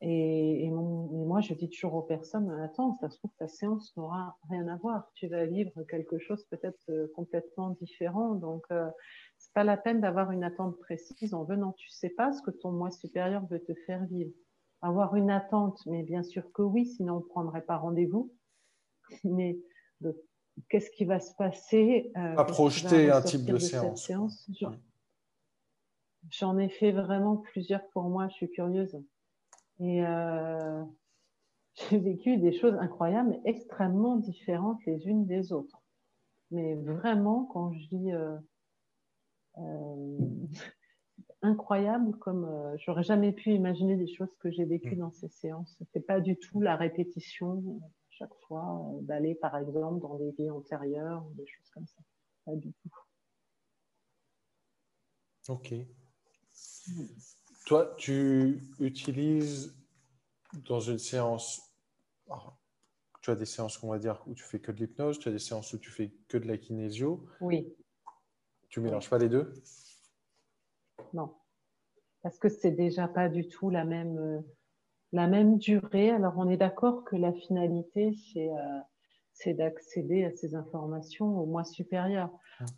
[0.00, 4.68] et, moi, je dis toujours aux personnes, attends, ça se trouve, ta séance n'aura rien
[4.68, 5.10] à voir.
[5.14, 8.34] Tu vas vivre quelque chose peut-être euh, complètement différent.
[8.34, 8.88] Donc, euh,
[9.38, 11.72] c'est pas la peine d'avoir une attente précise en venant.
[11.72, 14.30] Tu sais pas ce que ton moi supérieur veut te faire vivre.
[14.82, 18.32] Avoir une attente, mais bien sûr que oui, sinon on prendrait pas rendez-vous.
[19.24, 19.58] Mais
[20.68, 24.48] qu'est-ce qui va se passer euh, À projeter un type de, séance.
[26.30, 28.28] J'en ai fait vraiment plusieurs pour moi.
[28.28, 29.00] Je suis curieuse.
[29.80, 30.84] Et euh,
[31.90, 35.80] j'ai vécu des choses incroyables, extrêmement différentes les unes des autres.
[36.50, 38.36] Mais vraiment, quand je dis euh,
[39.58, 40.18] euh,
[41.42, 45.76] incroyable, comme euh, j'aurais jamais pu imaginer des choses que j'ai vécues dans ces séances.
[45.78, 47.62] C'était pas du tout la répétition.
[48.18, 52.00] Chaque fois, d'aller par exemple dans des vies antérieures, des choses comme ça.
[52.44, 52.90] Pas du tout.
[55.48, 55.74] Ok.
[57.66, 59.74] Toi, tu utilises
[60.66, 61.72] dans une séance,
[63.20, 65.32] tu as des séances, on va dire, où tu fais que de l'hypnose, tu as
[65.32, 67.24] des séances où tu fais que de la kinésio.
[67.40, 67.72] Oui.
[68.68, 69.52] Tu mélanges pas les deux?
[71.12, 71.34] Non.
[72.22, 74.40] Parce que c'est déjà pas du tout la même, euh,
[75.12, 76.10] la même durée.
[76.10, 78.80] Alors, on est d'accord que la finalité, c'est euh,
[79.54, 82.30] d'accéder à ces informations au moins supérieur.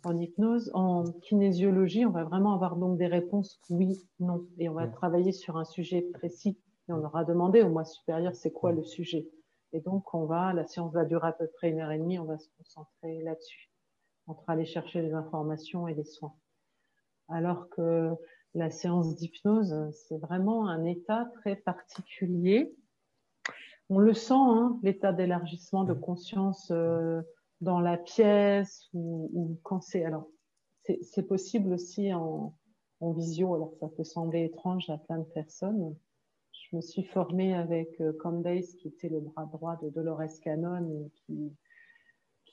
[0.03, 4.45] En hypnose, en kinésiologie, on va vraiment avoir donc des réponses oui, non.
[4.59, 6.59] Et on va travailler sur un sujet précis.
[6.87, 9.27] Et on aura demandé au mois supérieur, c'est quoi le sujet?
[9.73, 12.19] Et donc, on va, la séance va durer à peu près une heure et demie,
[12.19, 13.71] on va se concentrer là-dessus,
[14.27, 16.35] entre aller chercher les informations et les soins.
[17.29, 18.11] Alors que
[18.53, 22.75] la séance d'hypnose, c'est vraiment un état très particulier
[23.91, 27.21] on le sent, hein, l'état d'élargissement de conscience euh,
[27.59, 30.05] dans la pièce ou, quand c'est.
[30.05, 30.27] Alors,
[31.01, 32.55] c'est possible aussi en,
[33.01, 35.93] visio, alors ça peut sembler étrange à plein de personnes.
[36.53, 40.89] Je me suis formée avec euh, Candace, qui était le bras droit de Dolores Cannon,
[40.89, 41.51] et qui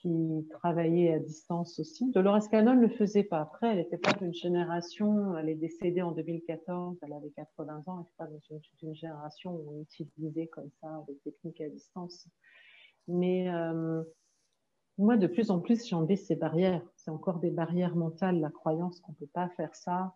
[0.01, 2.09] qui travaillait à distance aussi.
[2.11, 3.41] Dolores Cannon ne le faisait pas.
[3.41, 7.97] Après, elle n'était pas d'une génération, elle est décédée en 2014, elle avait 80 ans,
[7.97, 12.27] elle n'était pas d'une une génération où on utilisait comme ça des techniques à distance.
[13.07, 14.03] Mais euh,
[14.97, 16.85] moi, de plus en plus, j'ai enlevé ces barrières.
[16.95, 20.13] C'est encore des barrières mentales, la croyance qu'on ne peut pas faire ça.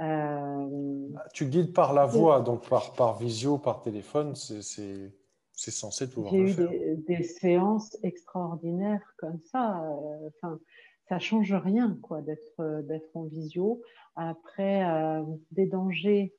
[0.00, 5.12] Euh, tu guides par la voix, donc par, par visio, par téléphone, c'est
[5.58, 9.82] c'est censé pouvoir J'ai eu des, des, séances extraordinaires comme ça.
[9.82, 10.60] Euh, enfin,
[11.08, 13.82] ça change rien quoi d'être euh, d'être en visio.
[14.14, 16.32] Après, euh, des dangers,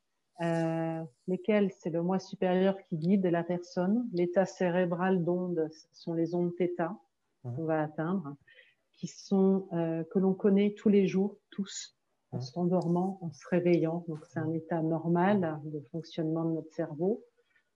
[1.28, 4.08] lesquels c'est le moi supérieur qui guide la personne.
[4.14, 7.56] L'état cérébral d'onde, ce sont les ondes θ mmh.
[7.56, 8.38] qu'on va atteindre,
[8.94, 11.98] qui sont que l'on connaît tous les jours, tous,
[12.32, 12.42] en mmh.
[12.42, 14.06] s'endormant, en se réveillant.
[14.08, 17.22] Donc c'est un état normal de fonctionnement de notre cerveau.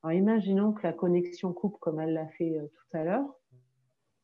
[0.04, 3.40] Alors, imaginons que la connexion coupe comme elle l'a fait euh, tout à l'heure.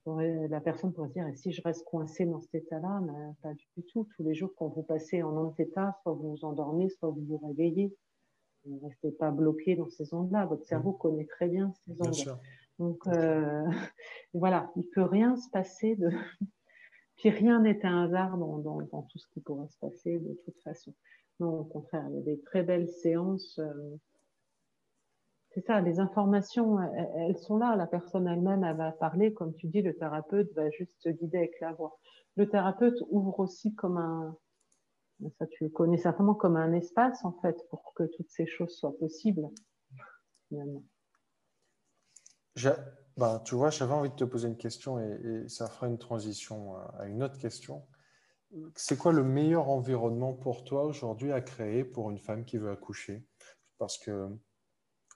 [0.06, 3.54] La personne pourrait se dire, et si je reste coincée dans cet état-là, ben, pas
[3.54, 4.08] du tout.
[4.16, 7.38] Tous les jours, quand vous passez en anti-état, soit vous vous endormez, soit vous vous
[7.38, 7.96] réveillez.
[8.66, 10.46] Ne restez pas bloqué dans ces ondes-là.
[10.48, 10.98] Votre cerveau mmh.
[10.98, 12.40] connaît très bien ces ondes.
[12.80, 13.66] Donc euh,
[14.34, 16.10] voilà, il peut rien se passer de.
[17.18, 20.34] Puis rien n'est un hasard dans, dans, dans, tout ce qui pourrait se passer de
[20.46, 20.94] toute façon.
[21.40, 23.60] Non, au contraire, il y a des très belles séances.
[23.60, 23.98] Euh,
[25.52, 26.80] c'est ça, les informations,
[27.16, 27.76] elles sont là.
[27.76, 29.34] La personne elle-même, elle va parler.
[29.34, 31.98] Comme tu dis, le thérapeute va juste se guider avec la voix.
[32.36, 34.38] Le thérapeute ouvre aussi comme un,
[35.40, 38.76] ça tu le connais certainement comme un espace, en fait, pour que toutes ces choses
[38.78, 39.50] soient possibles.
[43.18, 45.98] Ben, tu vois, j'avais envie de te poser une question et, et, ça fera une
[45.98, 47.86] transition à une autre question.
[48.76, 52.72] C'est quoi le meilleur environnement pour toi aujourd'hui à créer pour une femme qui veut
[52.72, 53.26] accoucher?
[53.78, 54.30] Parce que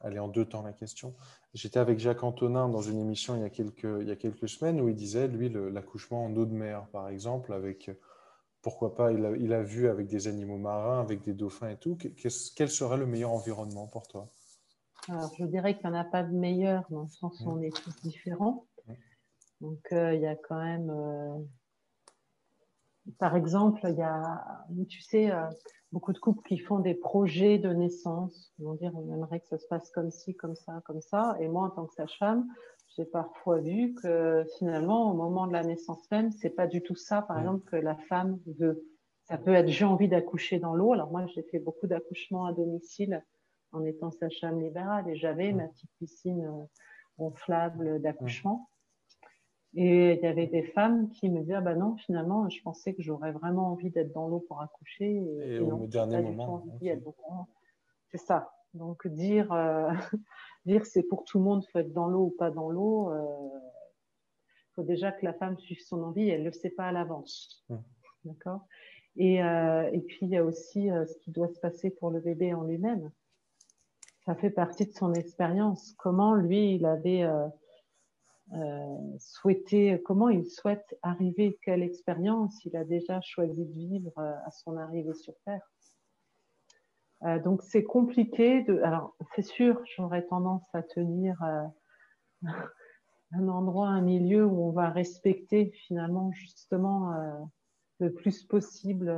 [0.04, 1.14] elle est en deux temps la question.
[1.54, 4.50] J'étais avec Jacques Antonin dans une émission il y a quelques, il y a quelques
[4.50, 7.90] semaines où il disait, lui, l'accouchement en eau de mer, par exemple, avec,
[8.62, 11.78] pourquoi pas, il a, il a, vu avec des animaux marins, avec des dauphins et
[11.78, 11.98] tout.
[12.56, 14.30] Quel serait le meilleur environnement pour toi?
[15.10, 17.54] Alors, je dirais qu'il n'y en a pas de meilleur, dans le sens où mmh.
[17.54, 18.66] on est tous différents.
[18.88, 18.94] Mmh.
[19.62, 20.90] Donc, euh, il y a quand même...
[20.90, 21.40] Euh,
[23.20, 25.46] par exemple, il y a, tu sais, euh,
[25.92, 28.54] beaucoup de couples qui font des projets de naissance.
[28.60, 31.36] Ils vont dire, on aimerait que ça se passe comme ci, comme ça, comme ça.
[31.40, 32.48] Et moi, en tant que sage-femme,
[32.96, 36.96] j'ai parfois vu que finalement, au moment de la naissance même, c'est pas du tout
[36.96, 38.86] ça, par exemple, que la femme veut.
[39.24, 40.94] Ça peut être j'ai envie d'accoucher dans l'eau.
[40.94, 43.24] Alors moi, j'ai fait beaucoup d'accouchements à domicile
[43.72, 46.66] en étant sage-femme libérale et j'avais ma petite piscine euh,
[47.18, 48.70] gonflable d'accouchement.
[49.76, 52.94] Et il y avait des femmes qui me disaient, ah ben non, finalement, je pensais
[52.94, 55.24] que j'aurais vraiment envie d'être dans l'eau pour accoucher.
[55.46, 56.64] Et, au dernier moment.
[58.12, 58.54] C'est ça.
[58.76, 59.92] Donc dire, euh,
[60.66, 63.12] dire c'est pour tout le monde, faut être dans l'eau ou pas dans l'eau.
[63.12, 63.60] Il euh,
[64.76, 66.30] faut déjà que la femme suive son envie.
[66.30, 67.64] Elle le sait pas à l'avance.
[67.70, 67.82] Hum.
[68.26, 68.68] D'accord?
[69.16, 72.20] Et, euh, et puis il y a aussi ce qui doit se passer pour le
[72.20, 73.12] bébé en lui-même.
[74.26, 75.94] Ça fait partie de son expérience.
[75.98, 77.48] Comment lui, il avait euh,
[79.20, 84.52] souhaiter, comment il souhaite arriver, quelle expérience il a déjà choisi de vivre euh, à
[84.52, 85.72] son arrivée sur Terre.
[87.24, 88.64] Euh, donc c'est compliqué.
[88.64, 91.42] De, alors c'est sûr, j'aurais tendance à tenir
[92.44, 97.14] un endroit, un milieu où on va respecter finalement justement
[98.00, 99.12] le plus possible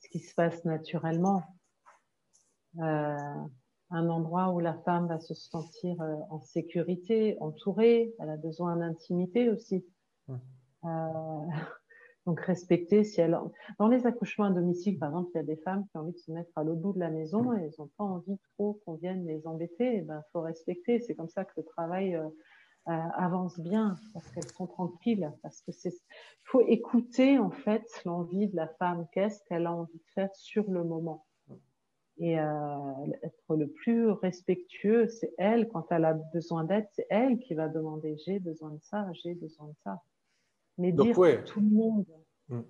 [0.00, 1.42] ce qui se passe naturellement.
[3.92, 8.14] Un endroit où la femme va se sentir euh, en sécurité, entourée.
[8.18, 9.84] Elle a besoin d'intimité aussi.
[10.28, 10.38] Euh,
[12.26, 13.36] donc respecter si elle
[13.80, 16.12] dans les accouchements à domicile par exemple il y a des femmes qui ont envie
[16.12, 18.80] de se mettre à l'autre bout de la maison et elles n'ont pas envie trop
[18.84, 22.28] qu'on vienne les embêter il ben faut respecter c'est comme ça que le travail euh,
[22.86, 25.92] avance bien parce qu'elles sont tranquilles parce que c'est
[26.44, 30.70] faut écouter en fait l'envie de la femme qu'est-ce qu'elle a envie de faire sur
[30.70, 31.26] le moment
[32.18, 32.44] et euh,
[33.22, 37.68] être le plus respectueux, c'est elle, quand elle a besoin d'aide, c'est elle qui va
[37.68, 40.02] demander j'ai besoin de ça, j'ai besoin de ça.
[40.78, 41.14] Mais dire
[41.44, 42.06] tout le monde.
[42.48, 42.60] Mm.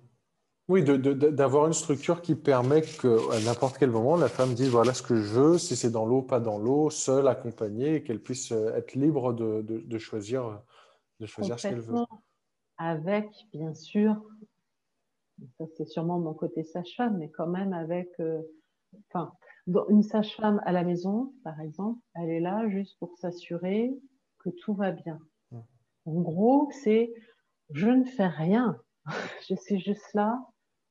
[0.69, 5.01] Oui, d'avoir une structure qui permet qu'à n'importe quel moment, la femme dise voilà ce
[5.01, 8.53] que je veux, si c'est dans l'eau, pas dans l'eau, seule, accompagnée, et qu'elle puisse
[8.53, 10.61] euh, être libre de, choisir,
[11.19, 12.05] de choisir ce qu'elle veut.
[12.77, 14.15] Avec, bien sûr,
[15.57, 18.09] ça c'est sûrement mon côté sage-femme, mais quand même avec.
[18.21, 18.41] Euh,
[19.09, 19.33] enfin,
[19.89, 23.93] une sage-femme à la maison, par exemple, elle est là juste pour s'assurer
[24.39, 25.19] que tout va bien.
[25.51, 25.59] Mmh.
[26.05, 27.13] En gros, c'est
[27.71, 28.79] je ne fais rien.
[29.49, 30.39] je suis juste là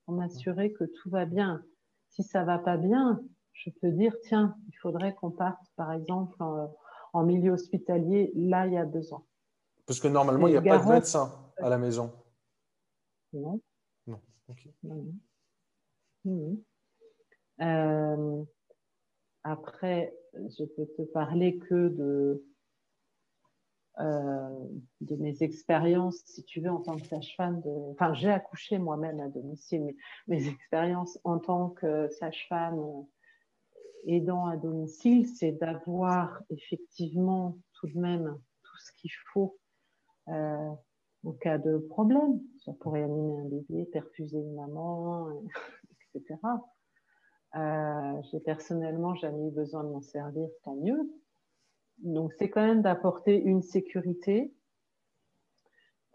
[0.05, 1.63] pour m'assurer que tout va bien.
[2.09, 3.23] Si ça va pas bien,
[3.53, 8.33] je peux dire tiens, il faudrait qu'on parte, par exemple, en, milieu hospitalier.
[8.35, 9.25] Là, il y a besoin.
[9.87, 12.13] Parce que normalement, il n'y a pas de médecin à la maison.
[13.33, 13.61] Non.
[14.07, 14.21] Non.
[14.83, 16.57] non.
[17.63, 18.45] Euh,
[19.45, 22.45] après, je peux te parler que de,
[24.01, 24.69] euh,
[25.01, 27.63] de mes expériences, si tu veux, en tant que sage-femme.
[27.93, 29.97] Enfin, j'ai accouché moi-même à domicile, mais
[30.29, 33.07] mes expériences en tant que sage-femme
[34.07, 39.59] aidant à domicile, c'est d'avoir effectivement tout de même tout ce qu'il faut
[40.29, 40.71] euh,
[41.25, 45.29] au cas de problème, soit pour réanimer un bébé, perfuser une maman,
[46.15, 46.37] etc.
[47.55, 51.11] Euh, j'ai personnellement jamais eu besoin de m'en servir, tant mieux.
[51.99, 54.53] Donc, c'est quand même d'apporter une sécurité,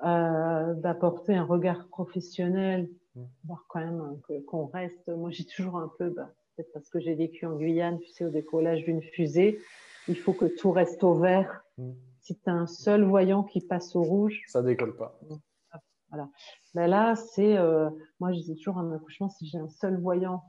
[0.03, 3.21] euh, d'apporter un regard professionnel, mmh.
[3.45, 5.07] voir quand même qu'on reste.
[5.09, 8.25] Moi, j'ai toujours un peu, bah, peut-être parce que j'ai vécu en Guyane, tu sais,
[8.25, 9.59] au décollage d'une fusée,
[10.07, 11.63] il faut que tout reste au vert.
[11.77, 11.91] Mmh.
[12.21, 15.17] Si tu as un seul voyant qui passe au rouge, ça décolle pas.
[16.09, 16.29] Voilà.
[16.73, 17.89] Ben là, c'est, euh,
[18.19, 20.43] moi, je dis toujours un accouchement, si j'ai un seul voyant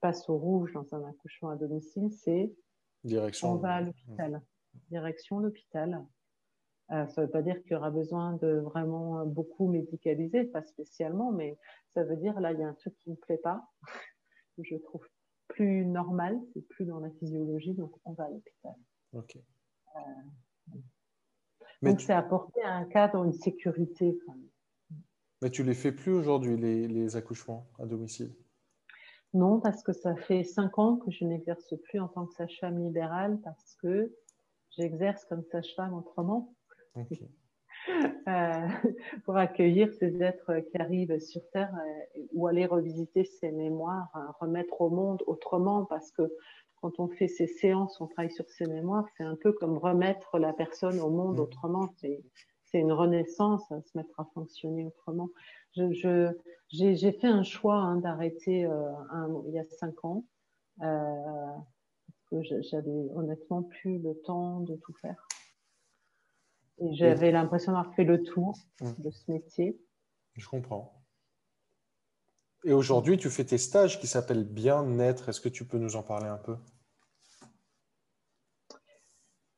[0.00, 2.52] passe au rouge dans un accouchement à domicile, c'est
[3.04, 3.52] direction.
[3.52, 4.42] On va à l'hôpital.
[4.90, 6.04] Direction l'hôpital.
[6.92, 10.62] Euh, ça ne veut pas dire qu'il y aura besoin de vraiment beaucoup médicaliser, pas
[10.62, 11.58] spécialement, mais
[11.94, 13.68] ça veut dire là, il y a un truc qui ne me plaît pas,
[14.56, 15.04] que je trouve
[15.48, 18.74] plus normal, c'est plus dans la physiologie, donc on va à l'hôpital.
[19.14, 20.00] Euh,
[21.82, 24.18] donc, c'est apporter un cadre, une sécurité.
[25.42, 28.34] Mais tu les fais plus aujourd'hui, les, les accouchements à domicile?
[29.34, 32.78] Non, parce que ça fait cinq ans que je n'exerce plus en tant que sage-femme
[32.78, 34.12] libérale parce que
[34.70, 36.54] j'exerce comme sage-femme autrement.
[38.26, 38.66] Euh,
[39.24, 44.34] pour accueillir ces êtres qui arrivent sur Terre euh, ou aller revisiter ces mémoires, hein,
[44.40, 46.22] remettre au monde autrement parce que
[46.80, 50.38] quand on fait ces séances, on travaille sur ces mémoires, c'est un peu comme remettre
[50.38, 51.42] la personne au monde mmh.
[51.42, 51.88] autrement.
[51.98, 52.24] C'est
[52.74, 55.28] une renaissance, se mettre à fonctionner autrement
[55.76, 56.32] je,
[56.68, 58.92] j'ai, fait un choix hein, d'arrêter euh,
[59.46, 60.24] il y a cinq ans
[60.82, 61.52] euh,
[62.06, 65.26] parce que j'avais honnêtement plus le temps de tout faire.
[66.78, 68.90] Et j'avais l'impression d'avoir fait le tour mmh.
[68.98, 69.80] de ce métier.
[70.34, 70.92] Je comprends.
[72.64, 75.28] Et aujourd'hui, tu fais tes stages qui s'appellent Bien-être.
[75.28, 76.56] Est-ce que tu peux nous en parler un peu?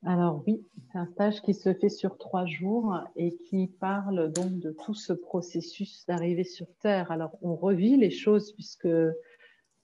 [0.08, 4.58] Alors oui, c'est un stage qui se fait sur trois jours et qui parle donc
[4.58, 7.12] de tout ce processus d'arrivée sur Terre.
[7.12, 8.88] Alors on revit les choses puisque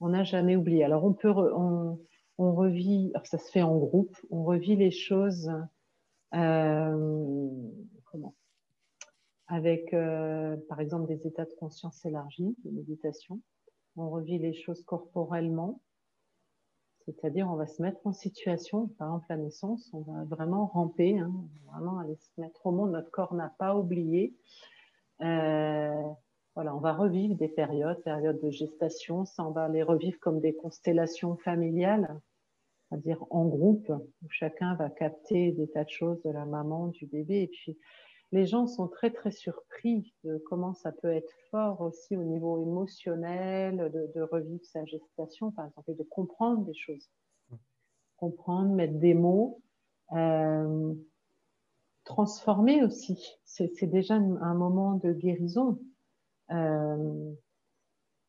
[0.01, 0.83] on n'a jamais oublié.
[0.83, 1.99] Alors on peut, on,
[2.39, 5.53] revit, alors ça se fait en groupe, on revit les choses
[6.35, 7.51] euh,
[8.11, 8.35] comment?
[9.49, 13.43] Avec euh, par exemple des états de conscience élargis, de méditation.
[13.99, 15.83] On revit les choses corporellement,
[17.07, 21.19] c'est-à-dire, on va se mettre en situation, par exemple la naissance, on va vraiment ramper,
[21.19, 21.33] hein,
[21.67, 22.93] vraiment aller se mettre au monde.
[22.93, 24.35] Notre corps n'a pas oublié.
[25.21, 26.03] Euh,
[26.55, 29.27] voilà, on va revivre des périodes, périodes de gestation.
[29.27, 32.21] Ça, on va les revivre comme des constellations familiales,
[32.89, 37.07] c'est-à-dire en groupe, où chacun va capter des tas de choses de la maman, du
[37.07, 37.43] bébé.
[37.43, 37.77] Et puis,
[38.33, 42.61] les gens sont très, très surpris de comment ça peut être fort aussi au niveau
[42.61, 47.11] émotionnel, de, revivre sa gestation, par exemple, et de comprendre des choses.
[48.17, 49.63] Comprendre, mettre des mots,
[50.13, 50.95] euh,
[52.05, 53.39] transformer aussi.
[53.45, 55.79] C'est déjà un moment de guérison.
[56.51, 57.33] Euh,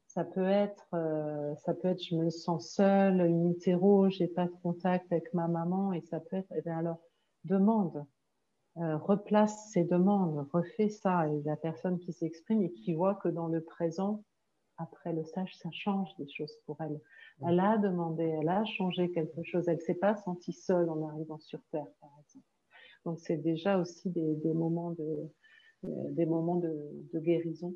[0.08, 4.46] ça peut être, euh, ça peut être, je me sens seule, in utero, j'ai pas
[4.46, 7.00] de contact avec ma maman, et ça peut être, eh alors
[7.44, 8.06] demande,
[8.77, 13.30] euh, replace ces demandes, refais ça, et la personne qui s'exprime et qui voit que
[13.30, 14.23] dans le présent,
[14.77, 16.99] après le stage, ça change des choses pour elle.
[17.47, 21.39] Elle a demandé, elle a changé quelque chose, elle s'est pas sentie seule en arrivant
[21.39, 22.45] sur Terre, par exemple.
[23.06, 25.31] Donc c'est déjà aussi des, des moments de,
[25.85, 26.73] euh, des moments de,
[27.14, 27.73] de guérison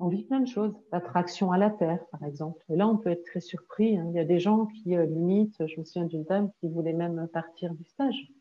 [0.00, 0.74] on vit plein de choses.
[0.92, 2.64] L'attraction à la Terre, par exemple.
[2.70, 3.98] Et là, on peut être très surpris.
[3.98, 4.06] Hein.
[4.08, 5.62] Il y a des gens qui euh, limitent.
[5.66, 8.32] Je me souviens d'une dame qui voulait même partir du stage.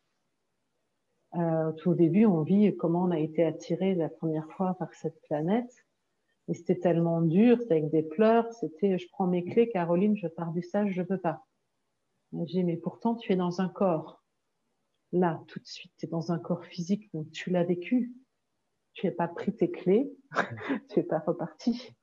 [1.36, 4.94] Euh, tout au début, on vit comment on a été attiré la première fois par
[4.94, 5.86] cette planète.
[6.48, 8.52] Et c'était tellement dur, c'était avec des pleurs.
[8.54, 11.46] C'était, je prends mes clés, Caroline, je pars du stage, je peux pas.
[12.46, 14.24] J'ai mais pourtant, tu es dans un corps.
[15.12, 18.14] Là, tout de suite, tu es dans un corps physique, donc tu l'as vécu
[19.00, 20.12] tu n'as pas pris tes clés,
[20.90, 21.96] tu n'es pas reparti,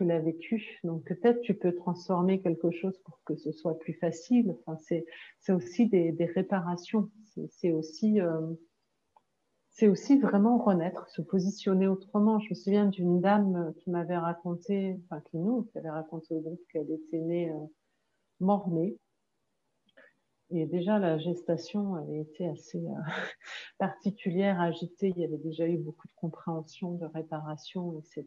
[0.00, 0.80] tu l'as vécu.
[0.84, 4.56] Donc peut-être tu peux transformer quelque chose pour que ce soit plus facile.
[4.66, 7.10] Enfin, c'est, aussi des, réparations.
[7.50, 8.54] C'est, aussi, euh,
[9.82, 12.38] aussi vraiment renaître, se positionner autrement.
[12.40, 16.62] Je me souviens d'une dame qui m'avait raconté, enfin qui nous, avait raconté au groupe
[16.72, 17.66] qu'elle était née euh,
[18.40, 18.96] mort-née
[20.52, 22.94] et déjà, la gestation avait été assez euh,
[23.78, 25.12] particulière, agitée.
[25.16, 28.26] Il y avait déjà eu beaucoup de compréhension, de réparation, etc.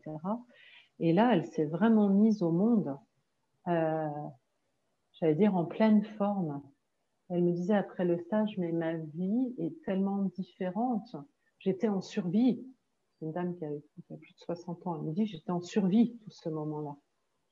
[0.99, 2.97] Et là, elle s'est vraiment mise au monde,
[3.67, 4.07] euh,
[5.13, 6.61] j'allais dire, en pleine forme.
[7.29, 11.15] Elle me disait après le stage, mais ma vie est tellement différente.
[11.59, 12.65] J'étais en survie.
[13.19, 14.97] C'est une dame qui a, qui a, plus de 60 ans.
[14.97, 16.95] Elle me dit, j'étais en survie tout ce moment-là.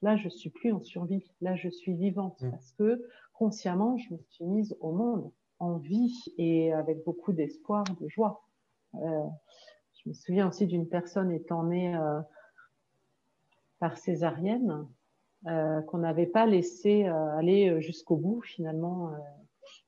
[0.02, 1.24] Là, je suis plus en survie.
[1.42, 2.52] Là, je suis vivante mmh.
[2.52, 3.02] parce que
[3.34, 8.44] consciemment, je me suis mise au monde en vie et avec beaucoup d'espoir, de joie.
[8.96, 9.28] Euh,
[9.94, 12.22] je me souviens aussi d'une personne étant née euh,
[13.82, 14.88] par césarienne
[15.48, 19.12] euh, qu'on n'avait pas laissé euh, aller jusqu'au bout finalement.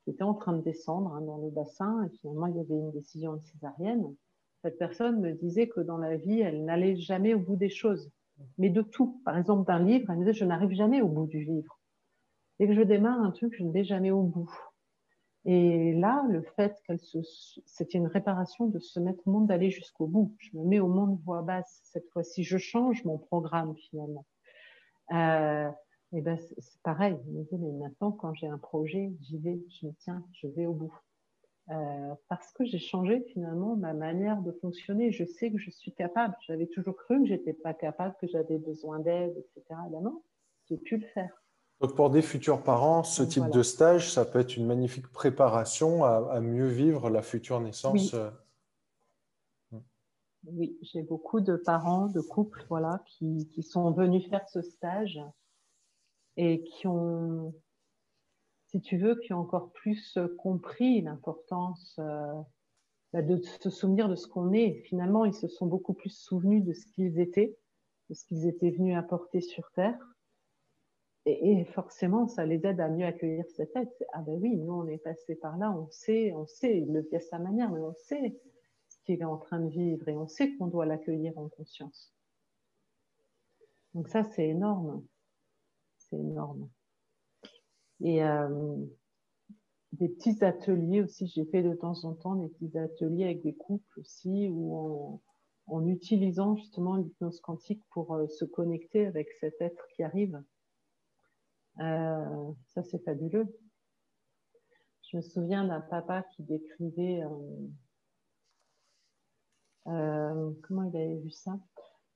[0.04, 2.76] qui était en train de descendre hein, dans le bassin et finalement il y avait
[2.76, 4.14] une décision de césarienne.
[4.64, 8.12] Cette personne me disait que dans la vie, elle n'allait jamais au bout des choses
[8.58, 9.22] mais de tout.
[9.26, 11.80] Par exemple, d'un livre, elle me disait, je n'arrive jamais au bout du livre.
[12.60, 14.52] Dès que je démarre un truc, je ne vais jamais au bout.
[15.46, 17.20] Et là, le fait qu'elle se,
[17.66, 20.34] c'était une réparation de se mettre au monde d'aller jusqu'au bout.
[20.40, 21.82] Je me mets au monde voix basse.
[21.84, 24.26] Cette fois-ci, je change mon programme finalement.
[25.12, 25.70] Euh,
[26.14, 27.18] et ben, c'est pareil.
[27.28, 30.94] Mais maintenant, quand j'ai un projet, j'y vais, je me tiens, je vais au bout.
[31.70, 35.12] Euh, parce que j'ai changé finalement ma manière de fonctionner.
[35.12, 36.36] Je sais que je suis capable.
[36.48, 39.64] J'avais toujours cru que j'étais pas capable, que j'avais besoin d'aide, etc.
[39.92, 40.24] Là, non,
[40.70, 41.43] j'ai pu le faire.
[41.84, 46.06] Donc pour des futurs parents, ce type de stage, ça peut être une magnifique préparation
[46.06, 47.92] à, mieux vivre la future naissance.
[47.92, 48.32] Oui, euh.
[50.46, 55.20] oui j'ai beaucoup de parents, de couples, voilà, qui, qui sont venus faire ce stage
[56.38, 57.54] et qui ont
[58.68, 62.42] si tu veux, qui ont encore plus compris l'importance euh,
[63.12, 64.84] bah, de se souvenir de ce qu'on est.
[64.88, 67.58] Finalement, ils se sont beaucoup plus souvenus de ce qu'ils étaient,
[68.10, 70.00] de ce qu'ils étaient venus apporter sur Terre.
[71.26, 73.90] Et, forcément, ça les aide à mieux accueillir cette aide.
[74.12, 77.02] Ah ben oui, nous, on est passé par là, on sait, on sait, il le
[77.02, 78.38] vit à sa manière, mais on sait
[78.90, 82.14] ce qu'il est en train de vivre et on sait qu'on doit l'accueillir en conscience.
[83.94, 85.06] Donc ça, c'est énorme.
[85.98, 86.70] C'est énorme.
[88.02, 88.76] Et euh,
[89.94, 93.54] des petits ateliers aussi, j'ai fait de temps en temps des petits ateliers avec des
[93.54, 95.22] couples aussi, où en,
[95.68, 100.44] en utilisant justement l'hypnose quantique pour euh, se connecter avec cet être qui arrive.
[101.80, 103.48] Euh, ça, c'est fabuleux.
[105.10, 107.68] Je me souviens d'un papa qui décrivait, euh,
[109.88, 111.60] euh, comment il avait vu ça?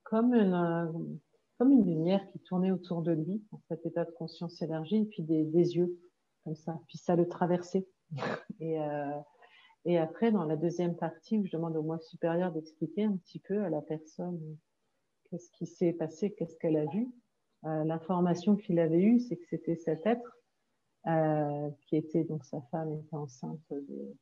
[0.04, 1.18] Comme une,
[1.60, 5.44] lumière qui tournait autour de lui, en cet état de conscience élargie, et puis des,
[5.44, 5.98] yeux,
[6.44, 6.80] comme ça.
[6.88, 7.86] Puis ça le traversait.
[8.60, 8.78] et,
[9.84, 13.38] et après, dans la deuxième partie, où je demande au moi supérieur d'expliquer un petit
[13.38, 14.40] peu à la personne
[15.30, 17.08] qu'est-ce qui s'est passé, qu'est-ce qu'elle a vu.
[17.64, 20.38] Euh, L'information qu'il avait eue, c'est que c'était cet être
[21.06, 24.14] euh, qui était, donc sa femme était enceinte de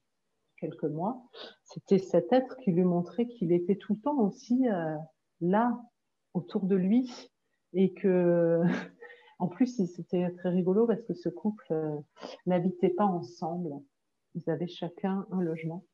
[0.57, 1.23] quelques mois.
[1.65, 4.97] C'était cet être qui lui montrait qu'il était tout le temps aussi euh,
[5.41, 5.83] là,
[6.35, 7.11] autour de lui
[7.73, 8.63] et que
[9.39, 11.97] en plus c'était très rigolo parce que ce couple euh,
[12.47, 13.71] n'habitait pas ensemble
[14.35, 15.85] ils avaient chacun un logement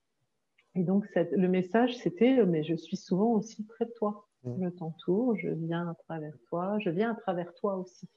[0.75, 4.29] et donc le message c'était mais je suis souvent aussi près de toi.
[4.45, 8.09] Je t'entoure je viens à travers toi je viens à travers toi aussi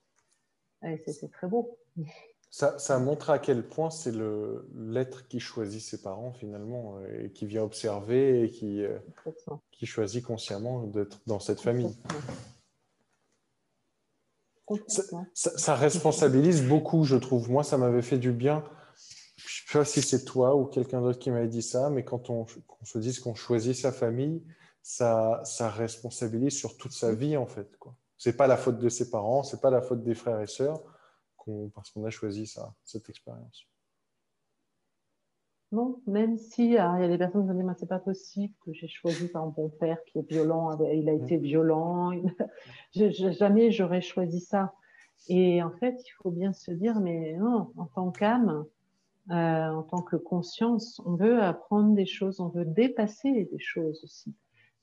[0.84, 1.78] et c'était très beau
[2.50, 4.14] ça, ça, montre à quel point c'est
[4.74, 8.98] l'être qui choisit ses parents finalement euh, et qui vient observer et qui, euh,
[9.72, 11.94] qui choisit consciemment d'être dans cette famille.
[15.34, 17.52] Ça, responsabilise beaucoup, je trouve.
[17.52, 18.64] Moi, ça m'avait fait du bien.
[19.36, 22.04] Je ne sais pas si c'est toi ou quelqu'un d'autre qui m'avait dit ça, mais
[22.04, 22.46] quand on,
[22.84, 24.42] se dit qu'on choisit sa famille,
[24.86, 27.68] ça, ça responsabilise sur toute sa vie, en fait.
[28.18, 30.40] Ce n'est pas la faute de ses parents, ce n'est pas la faute des frères
[30.40, 30.80] et sœurs,
[31.74, 33.66] parce qu'on a choisi ça, cette expérience.
[35.72, 38.74] Non, même si il y a des personnes qui me disent c'est pas possible que
[38.74, 42.12] j'ai choisi un bon père qui est violent, il a été violent,
[42.94, 44.76] jamais j'aurais choisi ça.
[45.30, 48.66] Et en fait, il faut bien se dire, mais non, en tant qu'âme,
[49.32, 54.04] euh, en tant que conscience, on veut apprendre des choses, on veut dépasser des choses
[54.04, 54.36] aussi.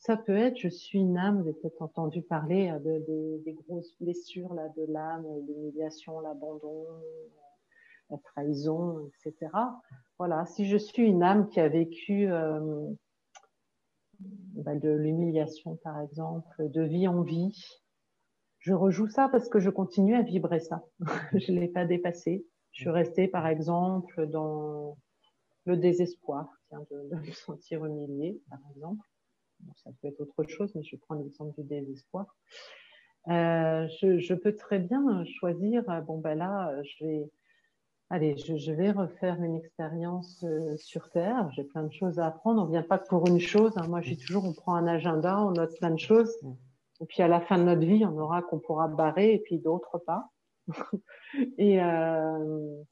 [0.02, 3.52] Ça peut être, je suis une âme, vous avez peut-être entendu parler euh, de, des
[3.52, 6.84] grosses blessures là, de l'âme, l'humiliation, l'abandon,
[8.10, 9.52] la trahison, etc.
[10.18, 12.90] Voilà, si je suis une âme qui a vécu euh,
[14.18, 17.56] bah, de l'humiliation, par exemple, de vie en vie,
[18.58, 20.84] je rejoue ça parce que je continue à vibrer ça.
[21.32, 22.44] je ne l'ai pas dépassé.
[22.72, 24.98] Je suis restée, par exemple, dans
[25.64, 29.11] le désespoir, de, me sentir humiliée, par exemple.
[29.76, 32.26] Ça peut être autre chose, mais je prends l'exemple du désespoir.
[33.28, 37.30] Euh, je, je, peux très bien choisir, bon ben là, je vais,
[38.12, 41.51] allez, je, vais refaire une expérience euh, sur Terre.
[41.56, 42.62] J'ai plein de choses à apprendre.
[42.62, 43.72] On ne vient pas pour une chose.
[43.76, 43.89] Hein.
[43.89, 46.36] Moi, je dis toujours, on prend un agenda, on note plein de choses.
[46.43, 46.52] Mm.
[47.01, 49.59] Et puis, à la fin de notre vie, on aura qu'on pourra barrer et puis
[49.59, 50.30] d'autres pas.
[51.59, 52.82] et, euh,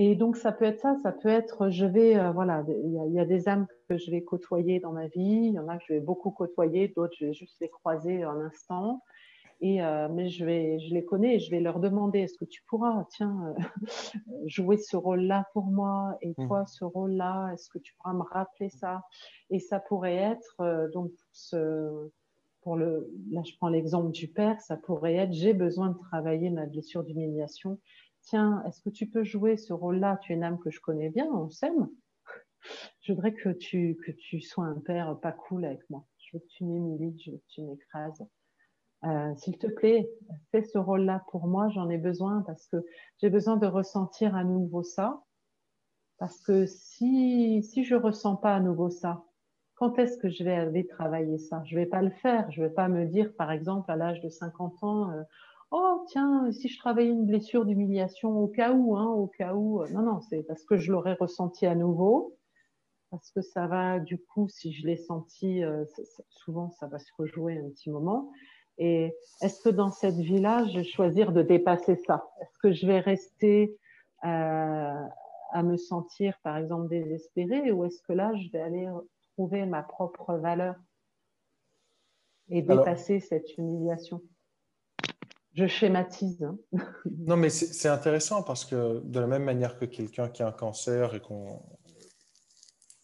[0.00, 0.94] et donc, ça peut être ça.
[1.02, 4.22] Ça peut être, je vais, euh, voilà, il y, a des âmes que je vais
[4.22, 5.48] côtoyer dans ma vie.
[5.48, 6.86] Il y en a que je vais beaucoup côtoyer.
[6.86, 9.02] D'autres, je vais juste les croiser un instant.
[9.60, 12.44] Et, euh, mais je, vais, je les connais et je vais leur demander est-ce que
[12.44, 13.62] tu pourras, tiens, euh,
[14.46, 16.16] jouer ce rôle-là pour moi?
[16.22, 16.46] Et mmh.
[16.46, 19.02] toi ce rôle-là, est-ce que tu pourras me rappeler ça?
[19.50, 22.08] Et ça pourrait être, donc, pour, ce,
[22.62, 26.50] pour le, là je prends l'exemple du père, ça pourrait être j'ai besoin de travailler
[26.50, 27.80] ma blessure d'humiliation.
[28.28, 30.18] Tiens, est-ce que tu peux jouer ce rôle-là?
[30.20, 31.88] Tu es une âme que je connais bien, on s'aime.
[33.00, 36.04] Je voudrais que tu, que tu sois un père pas cool avec moi.
[36.18, 38.22] Je veux que tu m'humilies, je veux que tu m'écrases.
[39.04, 40.10] Euh, s'il te plaît,
[40.50, 42.84] fais ce rôle-là pour moi, j'en ai besoin parce que
[43.16, 45.22] j'ai besoin de ressentir à nouveau ça.
[46.18, 49.24] Parce que si, si je ressens pas à nouveau ça,
[49.76, 51.62] quand est-ce que je vais aller travailler ça?
[51.64, 52.50] Je vais pas le faire.
[52.50, 55.22] Je vais pas me dire, par exemple, à l'âge de 50 ans, euh,
[55.70, 59.82] oh tiens, si je travaillais une blessure d'humiliation au cas où, hein, au cas où.
[59.82, 62.36] Euh, non, non, c'est parce que je l'aurais ressenti à nouveau.
[63.10, 65.62] Parce que ça va, du coup, si je l'ai senti,
[66.28, 68.30] souvent ça va se rejouer un petit moment.
[68.78, 72.30] Et est-ce que dans cette vie-là, je vais choisir de dépasser ça?
[72.40, 73.76] Est-ce que je vais rester
[74.24, 75.02] euh,
[75.52, 78.88] à me sentir, par exemple, désespérée ou est-ce que là, je vais aller
[79.32, 80.76] trouver ma propre valeur
[82.50, 84.22] et dépasser cette humiliation?
[85.58, 86.42] Je schématise.
[86.42, 86.58] Hein.
[87.26, 90.52] non, mais c'est intéressant parce que de la même manière que quelqu'un qui a un
[90.52, 91.20] cancer et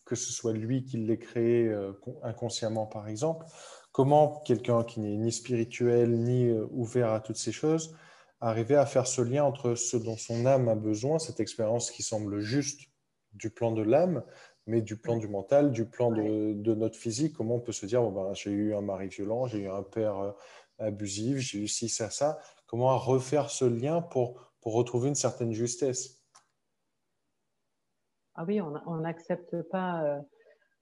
[0.04, 3.46] que ce soit lui qui l'ait créé euh, inconsciemment, par exemple,
[3.94, 7.96] Comment quelqu'un qui n'est ni spirituel ni euh, ouvert à toutes ces choses
[8.40, 12.02] arriver à faire ce lien entre ce dont son âme a besoin, cette expérience qui
[12.02, 12.90] semble juste
[13.34, 14.24] du plan de l'âme,
[14.66, 17.34] mais du plan du mental, du plan de, notre physique?
[17.36, 20.34] Comment on peut se dire, ben, j'ai eu un mari violent, j'ai eu un père
[20.78, 22.38] abusif, j'ai eu ci, ça, ça.
[22.66, 26.22] Comment refaire ce lien pour, pour retrouver une certaine justesse?
[28.34, 30.02] Ah oui, on n'accepte pas.
[30.02, 30.20] Euh,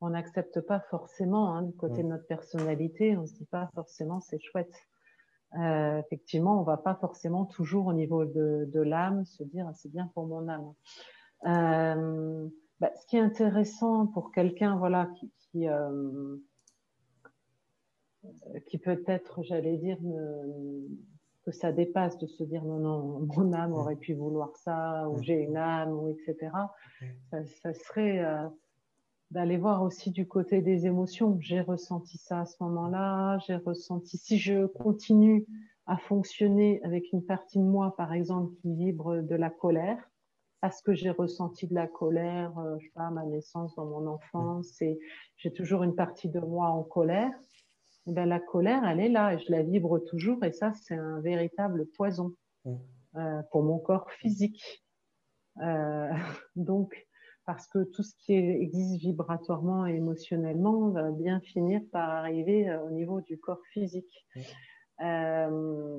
[0.03, 4.21] on n'accepte pas forcément hein, du côté de notre personnalité, on se dit pas forcément
[4.21, 4.75] c'est chouette.
[5.59, 9.93] Euh, effectivement, on va pas forcément toujours au niveau de, l'âme se dire ah, c'est
[9.93, 10.75] bien pour mon âme.
[11.47, 12.49] Euh,
[12.81, 16.37] bah, ce qui est intéressant pour quelqu'un voilà qui qui, euh,
[18.67, 19.99] qui peut-être j'allais dire
[21.45, 25.21] que ça dépasse de se dire non non mon âme aurait pu vouloir ça ou
[25.23, 26.51] j'ai une âme ou etc.
[27.31, 28.25] Ça, serait
[29.33, 31.39] d'aller voir aussi du côté des émotions.
[31.41, 35.47] J'ai ressenti ça à ce moment-là, j'ai ressenti, si je continue
[35.87, 39.99] à fonctionner avec une partie de moi, par exemple, qui vibre de la colère,
[40.61, 43.87] parce que j'ai ressenti de la colère, euh, je sais pas, à ma naissance, dans
[43.87, 44.99] mon enfance, et
[45.37, 47.33] j'ai toujours une partie de moi en colère,
[48.07, 51.21] ben, la colère, elle est là, et je la vibre toujours, et ça, c'est un
[51.21, 52.35] véritable poison
[52.67, 54.83] euh, pour mon corps physique.
[55.61, 56.09] Euh,
[56.57, 57.07] donc,
[57.45, 62.83] parce que tout ce qui existe vibratoirement et émotionnellement va bien finir par arriver euh,
[62.83, 64.27] au niveau du corps physique.
[65.01, 65.99] Euh,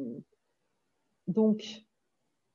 [1.27, 1.63] donc,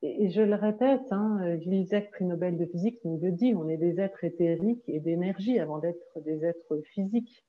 [0.03, 3.77] et je le répète, hein, Gilles prix Nobel de physique, nous le dit, on est
[3.77, 7.45] des êtres éthériques et d'énergie avant d'être des êtres physiques.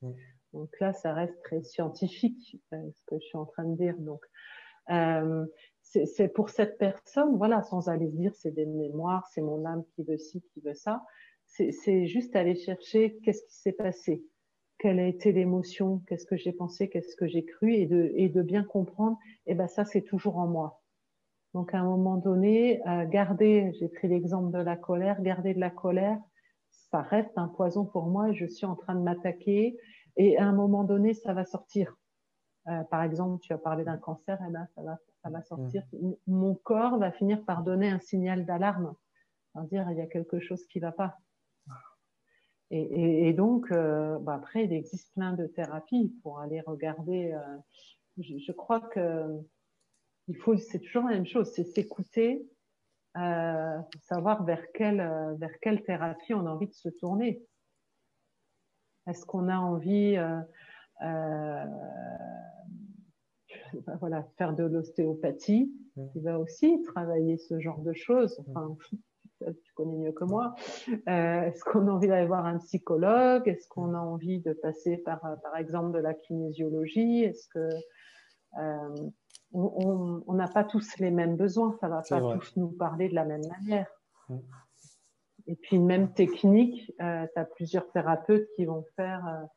[0.52, 3.96] Donc là, ça reste très scientifique, euh, ce que je suis en train de dire.
[3.98, 4.24] Donc,
[5.82, 9.84] c'est pour cette personne, voilà, sans aller se dire c'est des mémoires, c'est mon âme
[9.94, 11.04] qui veut ci, qui veut ça.
[11.46, 14.24] C'est juste aller chercher qu'est-ce qui s'est passé,
[14.78, 18.28] quelle a été l'émotion, qu'est-ce que j'ai pensé, qu'est-ce que j'ai cru, et de, et
[18.28, 20.80] de bien comprendre, et eh ben ça c'est toujours en moi.
[21.54, 25.60] Donc à un moment donné, euh, garder, j'ai pris l'exemple de la colère, garder de
[25.60, 26.18] la colère,
[26.70, 29.76] ça reste un poison pour moi, je suis en train de m'attaquer,
[30.20, 31.96] et à un moment donné, ça va sortir.
[32.68, 35.82] Euh, par exemple, tu as parlé d'un cancer, eh ben, ça va ça va sortir.
[36.26, 38.94] Mon corps va finir par donner un signal d'alarme,
[39.70, 41.16] dire il y a quelque chose qui ne va pas.
[42.70, 47.32] Et, donc, euh, bah, après, il existe plein de thérapies pour aller regarder.
[47.32, 47.56] Euh,
[48.18, 49.26] je, crois que
[50.28, 52.46] il faut, c'est toujours la même chose, c'est s'écouter,
[53.14, 55.02] savoir vers quelle,
[55.38, 57.42] vers quelle thérapie on a envie de se tourner.
[59.10, 60.16] Est-ce qu'on a envie
[64.00, 66.08] voilà, faire de l'ostéopathie, mmh.
[66.12, 68.38] qui va aussi travailler ce genre de choses?
[68.38, 68.50] Mmh.
[68.50, 68.76] Enfin,
[69.64, 70.54] tu connais mieux que moi.
[70.88, 73.48] Euh, est-ce qu'on a envie d'aller voir un psychologue?
[73.48, 77.24] Est-ce qu'on a envie de passer par, par exemple, de la kinésiologie?
[77.24, 77.68] Est-ce que
[78.58, 79.10] euh,
[79.52, 83.24] on n'a pas tous les mêmes besoins Ça va pas tous nous parler de la
[83.24, 83.90] même manière.
[84.28, 84.38] Mmh.
[85.50, 89.48] Et puis une même technique, euh, tu as plusieurs thérapeutes qui vont faire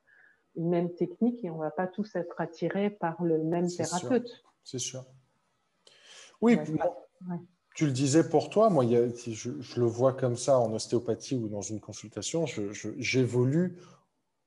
[0.56, 4.44] une même technique et on ne va pas tous être attirés par le même thérapeute.
[4.64, 5.06] C'est sûr.
[6.42, 6.58] Oui,
[7.76, 11.62] tu le disais pour toi, moi je, le vois comme ça en ostéopathie ou dans
[11.62, 12.46] une consultation,
[12.98, 13.78] j'évolue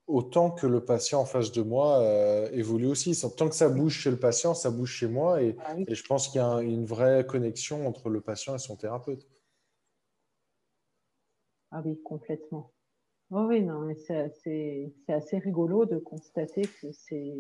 [0.09, 3.21] autant que le patient en face de moi euh, évolue aussi.
[3.37, 6.05] Tant que ça bouge chez le patient, ça bouge chez moi et, ah et je
[6.05, 9.27] pense qu'il y a une vraie connexion entre le patient et son thérapeute.
[11.77, 12.73] Ah oui, complètement.
[13.31, 17.35] Oh oui, non, mais c'est assez rigolo de constater que c'est.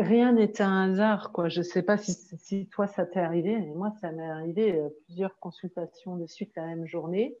[0.00, 1.48] Rien n'est un hasard, quoi.
[1.48, 4.88] Je ne sais pas si, toi ça t'est arrivé, mais moi ça m'est arrivé euh,
[5.04, 7.38] plusieurs consultations de suite la même journée,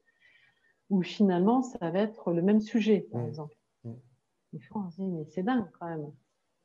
[0.90, 3.26] où finalement ça va être le même sujet, par mmh.
[3.26, 3.56] exemple.
[3.82, 3.92] Mmh.
[4.52, 6.12] Des fois on se dit, mais c'est dingue quand même.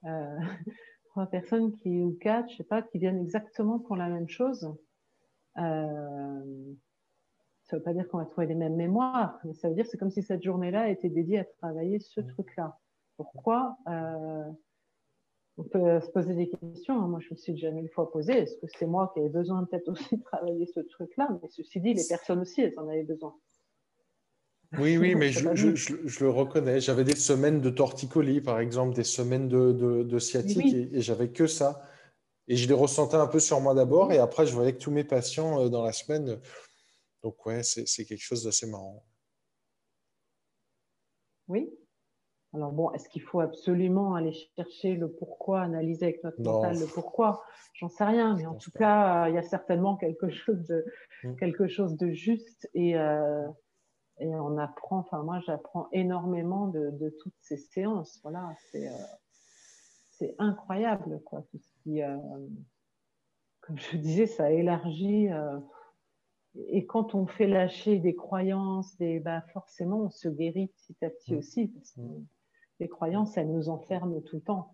[0.06, 0.40] Euh,
[1.10, 4.72] trois personnes qui, ou quatre, je sais pas, qui viennent exactement pour la même chose.
[5.58, 6.76] Euh,
[7.70, 9.84] ça ne veut pas dire qu'on va trouver les mêmes mémoires, mais ça veut dire
[9.84, 12.28] que c'est comme si cette journée-là était dédiée à travailler ce mm.
[12.28, 12.80] truc-là.
[13.18, 14.44] Pourquoi euh,
[15.58, 17.02] On peut se poser des questions.
[17.02, 17.08] Hein.
[17.08, 18.34] Moi, je me suis déjà mille fois posé.
[18.34, 21.28] Est-ce que c'est moi qui avais besoin peut-être aussi de travailler ce truc-là?
[21.42, 23.36] Mais ceci dit, les personnes aussi, elles en avaient besoin.
[24.80, 26.80] Oui, oui, mais je, le reconnais.
[26.80, 31.48] J'avais des semaines de torticolis, par exemple, des semaines de, sciatique, et, et j'avais que
[31.48, 31.84] ça.
[32.48, 34.92] Et je les ressentais un peu sur moi d'abord, et après, je voyais que tous
[34.92, 36.40] mes patients euh, dans la semaine
[37.28, 39.04] donc, ouais, c'est quelque chose d'assez marrant.
[41.50, 41.70] Oui.
[42.54, 46.86] Alors, bon, est-ce qu'il faut absolument aller chercher le pourquoi, analyser avec notre mental le
[46.86, 47.44] pourquoi?
[47.74, 50.86] J'en sais rien, mais en tout cas, il y a certainement quelque chose de,
[51.26, 51.36] mm.
[51.36, 53.46] quelque chose de juste et, euh,
[54.20, 58.22] et on apprend, enfin, moi, j'apprends énormément de, toutes ces séances.
[58.24, 61.42] Voilà, c'est euh, incroyable, quoi.
[61.52, 62.16] Tout ce qui, euh,
[63.60, 65.28] comme je disais, ça élargit
[66.70, 71.10] et quand on fait lâcher des croyances, des, bah forcément, on se guérit petit à
[71.10, 71.38] petit mm.
[71.38, 72.26] aussi, parce que mm.
[72.80, 74.74] les croyances, elles nous enferment tout le temps.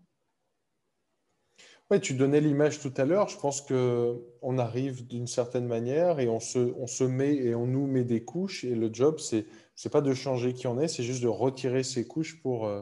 [1.92, 3.28] Ouais, tu donnais l'image tout à l'heure.
[3.28, 7.68] Je pense qu'on arrive d'une certaine manière et on se, on se met et on
[7.68, 8.64] nous met des couches.
[8.64, 9.46] Et le job, c'est
[9.84, 12.82] n'est pas de changer qui on est, c'est juste de retirer ces couches pour, euh,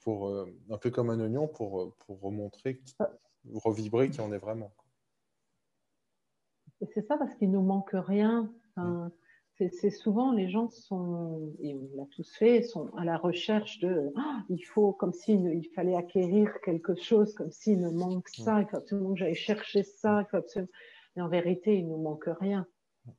[0.00, 3.10] pour euh, un peu comme un oignon, pour, pour remontrer, ah.
[3.54, 4.72] revibrer qui on est vraiment
[6.92, 8.50] c'est ça parce qu'il nous manque rien.
[9.56, 14.12] c'est souvent les gens sont, et on l'a tous fait, sont à la recherche de,
[14.16, 18.60] ah, il faut comme s'il il fallait acquérir quelque chose, comme s'il nous manque ça,
[18.60, 20.70] il faut absolument que j'aille chercher ça, il faut absolument...
[21.16, 22.66] Mais en vérité, il nous manque rien.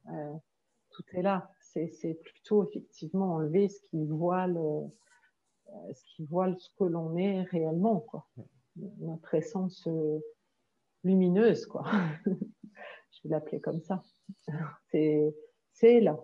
[0.10, 0.34] Euh,
[0.92, 1.52] tout est là.
[1.60, 4.88] C'est plutôt effectivement enlever ce qui voile, euh,
[5.94, 8.26] ce qui voile ce que l'on est réellement, quoi.
[9.00, 10.20] Notre essence euh,
[11.04, 11.86] lumineuse, quoi.
[13.26, 14.04] je l'appeler comme ça.
[14.92, 16.18] C'est là.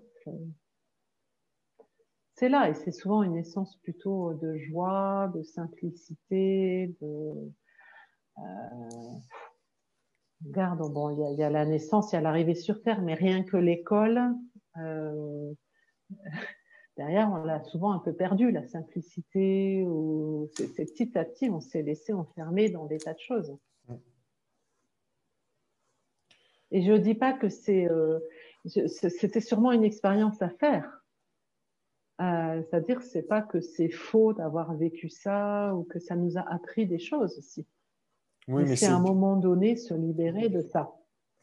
[2.35, 7.51] C'est là, et c'est souvent une essence plutôt de joie, de simplicité, de.
[8.39, 8.41] Euh,
[10.43, 13.43] regarde, bon, il y, a la naissance, il y a l'arrivée sur Terre, mais rien
[13.43, 14.33] que l'école,
[14.77, 15.53] euh,
[16.97, 21.59] derrière, on l'a souvent un peu perdu, la simplicité, ou c'est petit à petit, on
[21.59, 23.55] s'est laissé enfermer dans des tas de choses.
[26.71, 28.19] Et je ne dis pas que c'est, euh,
[28.65, 31.01] c'était sûrement une expérience à faire.
[32.21, 36.41] Euh, c'est-à-dire, c'est pas que c'est faux d'avoir vécu ça ou que ça nous a
[36.41, 37.65] appris des choses aussi.
[38.47, 40.91] Oui, mais c'est à un moment donné se libérer de ça.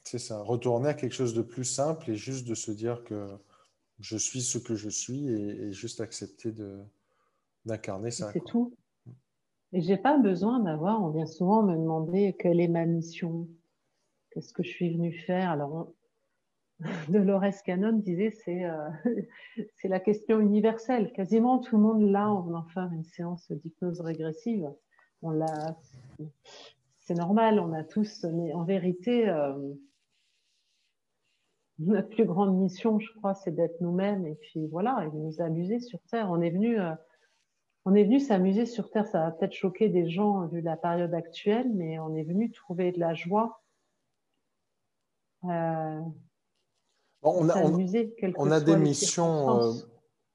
[0.05, 3.29] C'est ça, retourner à quelque chose de plus simple et juste de se dire que
[4.01, 6.53] je suis ce que je suis et, juste accepter
[7.65, 8.31] d'incarner ça.
[8.33, 8.73] C'est tout.
[9.73, 13.49] Et j'ai pas besoin d'avoir, on vient souvent me demander quelle est ma mission,
[14.39, 15.51] qu'est-ce que je suis venu faire.
[15.51, 15.93] Alors,
[17.09, 18.89] Dolores Cannon disait c'est euh,
[19.75, 21.13] c'est la question universelle.
[21.13, 24.73] Quasiment tout le monde là, on venant faire une séance d'hypnose régressive.
[25.23, 25.77] On l'a,
[27.01, 29.75] c'est normal, on a tous, mais en vérité, euh,
[31.81, 35.41] notre plus grande mission, je crois, c'est d'être nous-mêmes et puis voilà, et de nous
[35.41, 36.29] amuser sur Terre.
[36.31, 36.95] On est venu, euh,
[37.87, 39.09] on est venu s'amuser sur Terre.
[39.09, 42.93] Ça va peut-être choquer des gens vu la période actuelle, mais on est venu trouver
[42.93, 43.61] de la joie.
[45.45, 46.01] Euh,
[47.23, 47.63] on, a,
[48.37, 49.73] on, a des missions, euh,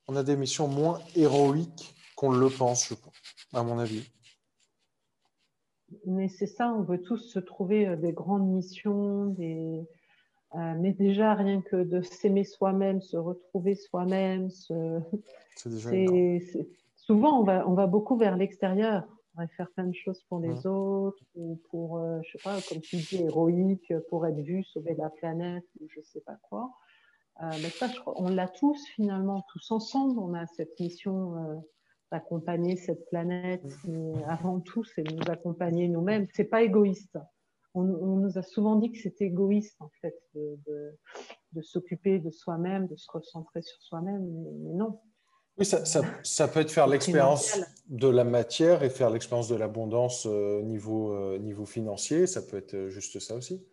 [0.07, 3.13] on a des missions moins héroïques qu'on le pense, je pense,
[3.53, 4.09] à mon avis.
[6.05, 9.85] Mais c'est ça, on veut tous se trouver des grandes missions, des,
[10.55, 14.49] euh, mais déjà, rien que de s'aimer soi-même, se retrouver soi-même,
[16.95, 19.03] souvent on va, on va beaucoup vers l'extérieur.
[19.35, 22.81] Va faire plein de choses pour les autres, ou pour, euh, je sais pas, comme
[22.81, 26.71] tu dis, héroïque, pour être vu, sauver la planète, ou je sais pas quoi.
[27.41, 30.19] Euh, mais ça, on l'a tous finalement, tous ensemble.
[30.19, 31.63] On a cette mission
[32.11, 33.65] d'accompagner cette planète.
[33.87, 36.27] Mais avant tout, c'est de nous accompagner nous-mêmes.
[36.33, 37.17] C'est pas égoïste
[37.73, 42.95] on, nous a souvent dit que c'était égoïste en fait de, s'occuper de soi-même, de
[42.95, 44.25] se recentrer sur soi-même,
[44.63, 44.99] mais, non.
[45.57, 50.33] Oui, ça, peut être faire l'expérience de la matière et faire l'expérience de l'abondance au
[50.33, 53.63] euh, niveau, euh, niveau financier, ça peut être juste ça aussi.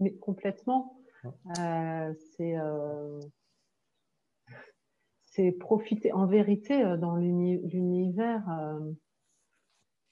[0.00, 1.00] Mais complètement.
[1.60, 2.12] Euh,
[5.24, 6.12] c'est profiter.
[6.12, 8.44] En vérité, dans l'univers,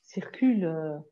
[0.02, 1.02] circule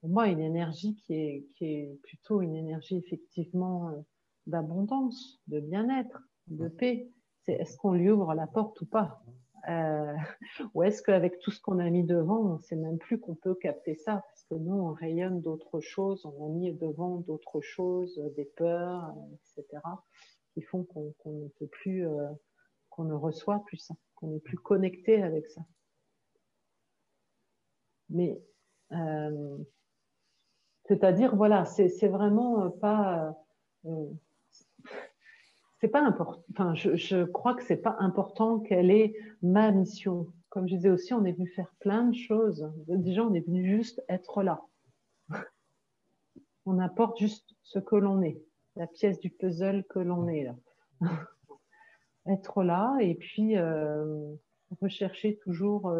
[0.00, 4.00] pour moi une énergie qui est, qui est plutôt une énergie effectivement euh,
[4.46, 6.18] d'abondance, de bien-être,
[6.48, 7.10] de paix.
[7.46, 9.22] C'est est-ce qu'on lui ouvre la porte ou pas?
[9.68, 10.14] Euh,
[10.74, 13.34] Ou est-ce qu'avec tout ce qu'on a mis devant, on ne sait même plus qu'on
[13.34, 14.22] peut capter ça?
[14.28, 19.14] Parce que nous, on rayonne d'autres choses, on a mis devant d'autres choses, des peurs,
[19.56, 19.82] etc.,
[20.52, 22.28] qui font qu'on ne peut plus, euh,
[22.90, 25.62] qu'on ne reçoit plus ça, qu'on n'est plus connecté avec ça.
[28.08, 28.40] Mais
[30.86, 33.34] c'est-à-dire, voilà, c'est vraiment euh, pas.
[33.86, 34.06] Euh, euh,
[35.80, 36.42] c'est pas important.
[36.52, 40.32] Enfin, je, crois que c'est pas important quelle est ma mission.
[40.48, 42.70] Comme je disais aussi, on est venu faire plein de choses.
[42.88, 44.62] Déjà, on est venu juste être là.
[46.64, 48.42] On apporte juste ce que l'on est,
[48.74, 50.56] la pièce du puzzle que l'on est là.
[52.26, 53.54] être là et puis
[54.80, 55.94] rechercher toujours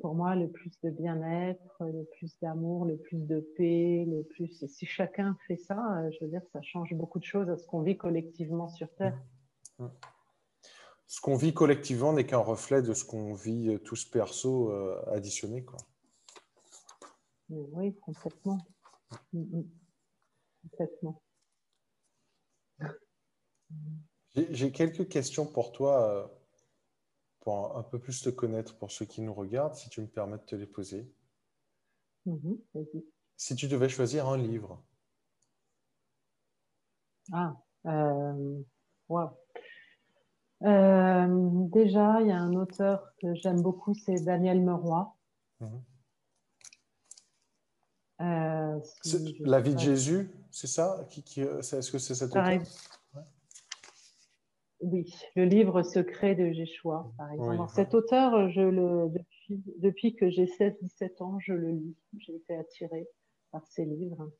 [0.00, 4.66] pour moi, le plus de bien-être, le plus d'amour, le plus de paix, le plus.
[4.66, 7.66] Si chacun fait ça, euh, je veux dire, ça change beaucoup de choses à ce
[7.66, 9.16] qu'on vit collectivement sur Terre.
[9.78, 9.84] Mmh.
[9.84, 9.90] Mmh.
[11.06, 15.00] Ce qu'on vit collectivement n'est qu'un reflet de ce qu'on vit euh, tous perso euh,
[15.12, 15.78] additionné, quoi.
[17.50, 18.58] Oui, complètement.
[19.32, 19.62] Mmh,
[20.62, 21.22] complètement.
[24.34, 26.34] J'ai quelques questions pour toi
[27.44, 30.38] pour un peu plus te connaître pour ceux qui nous regardent, si tu me permets
[30.38, 31.06] de te les poser.
[32.26, 32.58] Mhm,
[33.36, 34.82] si tu devais choisir un livre.
[37.32, 37.54] Ah,
[37.86, 38.62] euh,
[40.62, 41.26] euh,
[41.68, 45.14] déjà, il y a un auteur que j'aime beaucoup, c'est Daniel Meroy.
[45.60, 45.82] Mhm.
[48.20, 48.80] Euh,
[49.40, 51.06] la vie de Jésus, c'est ça?
[51.10, 52.62] Qui, Est-ce que c'est cet auteur?
[54.80, 57.70] Oui, le livre secret de Jéchoua, par exemple.
[57.72, 59.10] Cet auteur, je le,
[59.78, 61.96] depuis, que j'ai 16-17 ans, je le lis.
[62.18, 63.08] J'ai été attirée
[63.50, 64.30] par ses livres.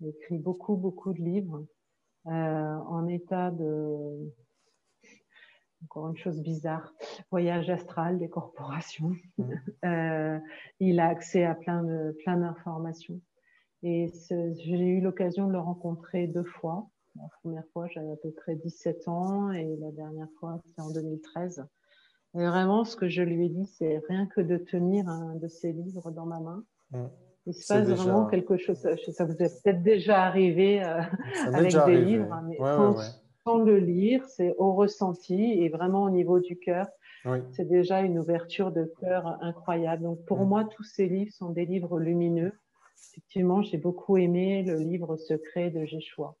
[0.00, 1.64] Il écrit beaucoup, beaucoup de livres
[2.26, 4.32] euh, en état de...
[5.84, 6.94] Encore une chose bizarre,
[7.30, 9.12] voyage astral des corporations.
[9.38, 9.52] Mmh.
[9.84, 10.38] Euh,
[10.80, 13.20] il a accès à plein de plein d'informations.
[13.82, 16.88] Et j'ai eu l'occasion de le rencontrer deux fois.
[17.16, 20.90] La première fois, j'avais à peu près 17 ans et la dernière fois, c'est en
[20.90, 21.64] 2013.
[22.34, 25.46] Et vraiment, ce que je lui ai dit, c'est rien que de tenir un de
[25.46, 26.64] ses livres dans ma main.
[26.90, 27.04] Mm.
[27.46, 28.78] Il se passe vraiment quelque chose.
[29.12, 31.02] Ça vous est peut-être déjà arrivé euh,
[31.52, 32.56] avec des livres, hein, mais
[33.44, 36.86] sans, le lire, c'est au ressenti et vraiment au niveau du cœur.
[37.52, 40.02] C'est déjà une ouverture de cœur incroyable.
[40.02, 40.48] Donc pour mm.
[40.48, 42.52] moi, tous ces livres sont des livres lumineux.
[43.10, 46.36] Effectivement, j'ai beaucoup aimé le livre secret de Jéchoua.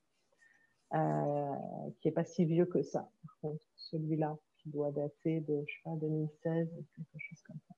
[0.94, 3.10] Euh, qui n'est pas si vieux que ça.
[3.22, 7.74] Par contre, celui-là, qui doit dater de, je sais pas, 2016, quelque chose comme ça.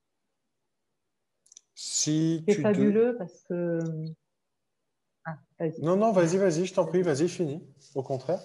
[1.75, 3.79] Si c'est fabuleux parce que.
[5.25, 5.39] Ah,
[5.81, 7.63] non, non, vas-y, vas-y, je t'en prie, vas-y, finis.
[7.95, 8.43] Au contraire.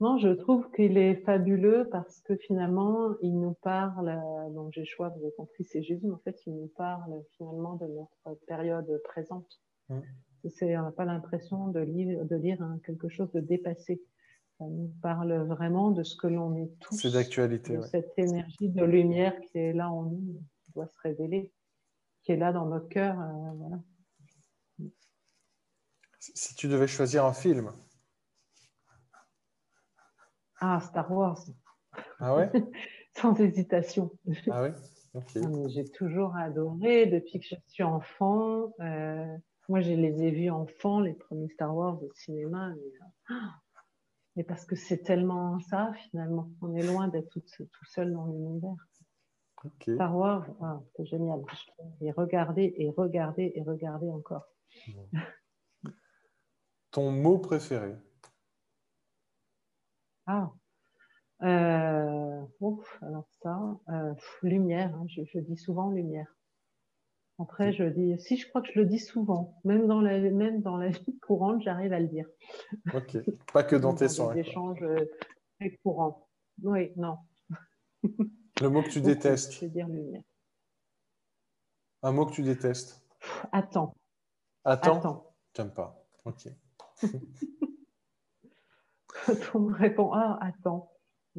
[0.00, 4.20] Non, je trouve qu'il est fabuleux parce que finalement, il nous parle,
[4.52, 7.86] donc Jéchoua, vous avez compris, c'est Jésus, mais en fait, il nous parle finalement de
[7.86, 9.60] notre période présente.
[9.88, 10.00] Mmh.
[10.44, 14.02] On n'a pas l'impression de lire, de lire quelque chose de dépassé.
[14.58, 16.96] Ça nous parle vraiment de ce que l'on est tous.
[16.96, 17.78] C'est d'actualité.
[17.90, 21.52] Cette énergie de lumière qui est là en nous, qui doit se révéler,
[22.22, 23.20] qui est là dans notre cœur.
[23.20, 23.76] Euh, voilà.
[26.18, 27.70] Si tu devais choisir un film,
[30.60, 31.44] ah, Star Wars.
[32.18, 32.50] Ah ouais?
[33.14, 34.10] Sans hésitation.
[34.50, 34.68] Ah
[35.14, 35.20] ah,
[35.68, 38.72] J'ai toujours adoré depuis que je suis enfant.
[38.80, 39.36] Euh,
[39.68, 42.72] moi, je les ai vus enfants, les premiers Star Wars au cinéma.
[44.36, 46.50] Mais, parce que c'est tellement ça, finalement.
[46.60, 47.42] On est loin d'être tout,
[47.88, 48.74] seul dans l'univers.
[49.80, 51.42] Star Wars, ah, c'est génial.
[52.00, 54.46] Et regarder, et regarder, et regarder encore.
[56.90, 57.94] Ton mot préféré?
[60.26, 60.50] Ah,
[61.42, 62.42] euh,
[63.02, 66.34] alors ça, euh, lumière, hein, je, dis souvent lumière.
[67.38, 70.62] Après, je dis, si je crois que je le dis souvent, même dans la, même
[70.62, 72.26] dans la vie courante, j'arrive à le dire.
[72.94, 73.18] Ok,
[73.52, 74.34] pas que dans tes soins.
[74.34, 75.04] Des échanges euh,
[75.58, 76.28] très courants.
[76.62, 77.18] Oui, non.
[78.60, 79.52] Le mot que tu détestes.
[79.52, 80.22] Je vais dire lumière.
[82.02, 83.04] Un mot que tu détestes.
[83.52, 83.94] Attends.
[84.64, 84.98] Attends.
[84.98, 85.34] Attends.
[85.52, 86.02] T'aimes pas.
[86.24, 86.48] Ok.
[89.54, 90.90] on me répond Ah, attends.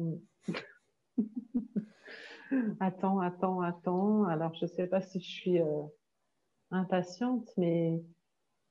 [2.80, 4.24] attends, attends, attends.
[4.24, 5.82] Alors, je ne sais pas si je suis euh,
[6.70, 8.02] impatiente, mais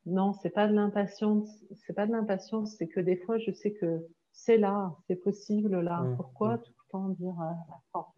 [0.05, 1.49] non, c'est pas de l'impatience.
[1.75, 5.79] C'est pas de l'impatience, c'est que des fois, je sais que c'est là, c'est possible
[5.81, 6.01] là.
[6.01, 6.61] Mmh, Pourquoi mmh.
[6.61, 8.13] tout le temps dire euh, attends?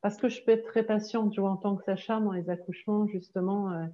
[0.00, 1.32] Parce que je peux être très patiente.
[1.34, 3.72] Je vois en tant que Sacha dans les accouchements, justement.
[3.72, 3.86] Euh,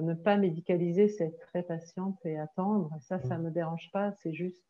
[0.00, 2.90] ne pas médicaliser, c'est être très patiente et attendre.
[3.00, 3.44] Ça, ça ne mmh.
[3.44, 4.12] me dérange pas.
[4.22, 4.64] C'est juste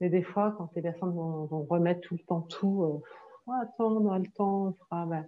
[0.00, 3.02] mais des fois, quand les personnes vont, remettre tout le temps tout,
[3.48, 5.06] euh, attends, on a le temps, on fera.
[5.06, 5.26] Ben...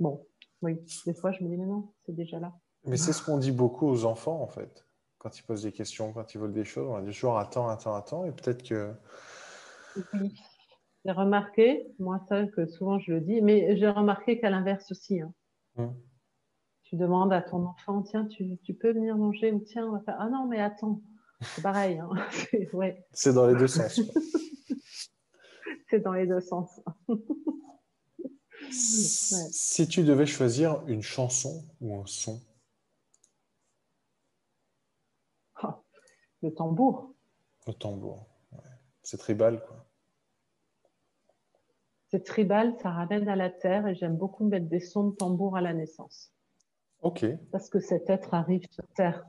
[0.00, 0.26] Bon,
[0.62, 2.52] oui, des fois, je me dis, mais non, c'est déjà là.
[2.84, 4.86] Mais c'est ce qu'on dit beaucoup aux enfants, en fait.
[5.18, 7.94] Quand ils posent des questions, quand ils veulent des choses, on dit toujours attends, attends,
[7.94, 8.92] attends, et peut-être que.
[10.14, 10.34] Oui.
[11.04, 15.20] J'ai remarqué, moi, ça, que souvent je le dis, mais j'ai remarqué qu'à l'inverse aussi.
[15.20, 15.32] Hein.
[15.76, 15.94] Hum.
[16.84, 20.00] Tu demandes à ton enfant, tiens, tu, tu peux venir manger, ou tiens, on va
[20.00, 20.16] faire.
[20.18, 21.00] Ah non, mais attends.
[21.42, 21.98] C'est pareil.
[21.98, 22.10] Hein.
[23.12, 24.00] C'est dans les deux sens.
[25.90, 26.80] C'est dans les deux sens.
[28.70, 32.40] Si tu devais choisir une chanson ou un son
[35.56, 35.82] ah,
[36.40, 37.14] Le tambour.
[37.66, 38.26] Le tambour.
[39.02, 39.86] C'est tribal, quoi.
[42.08, 45.56] C'est tribal, ça ramène à la terre et j'aime beaucoup mettre des sons de tambour
[45.56, 46.32] à la naissance.
[47.00, 47.24] Ok.
[47.50, 49.24] Parce que cet être arrive sur terre.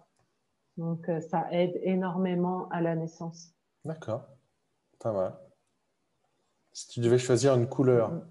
[0.77, 3.53] Donc, euh, ça aide énormément à la naissance.
[3.85, 4.27] D'accord.
[4.99, 5.37] Pas mal.
[6.71, 8.11] Si tu devais choisir une couleur.
[8.11, 8.27] Mm.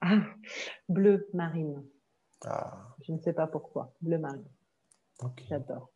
[0.00, 0.22] Ah,
[0.88, 1.84] bleu marine.
[2.44, 2.96] Ah.
[3.02, 3.94] Je ne sais pas pourquoi.
[4.00, 4.48] Bleu marine.
[5.48, 5.90] J'adore.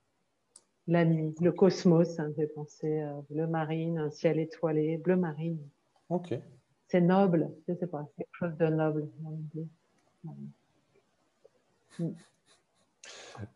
[0.86, 5.58] La nuit, le cosmos, me fait penser euh, bleu marine, un ciel étoilé, bleu marine.
[6.10, 6.34] Ok.
[6.88, 9.08] C'est noble, je ne sais pas, quelque chose de noble.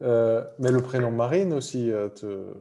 [0.02, 2.54] Euh, mais le prénom Marine aussi euh, te.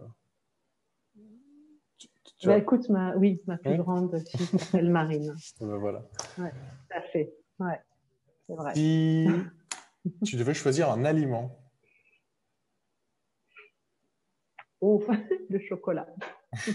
[2.43, 5.35] bah, écoute, ma, oui, ma plus grande fille s'appelle Marine.
[5.59, 6.03] Ben voilà.
[6.37, 7.33] Ouais, tout à fait.
[7.59, 7.81] Ouais,
[8.47, 8.75] c'est vrai.
[8.75, 9.27] Si
[10.25, 11.59] tu devais choisir un aliment.
[14.79, 15.03] Oh,
[15.49, 16.07] le chocolat.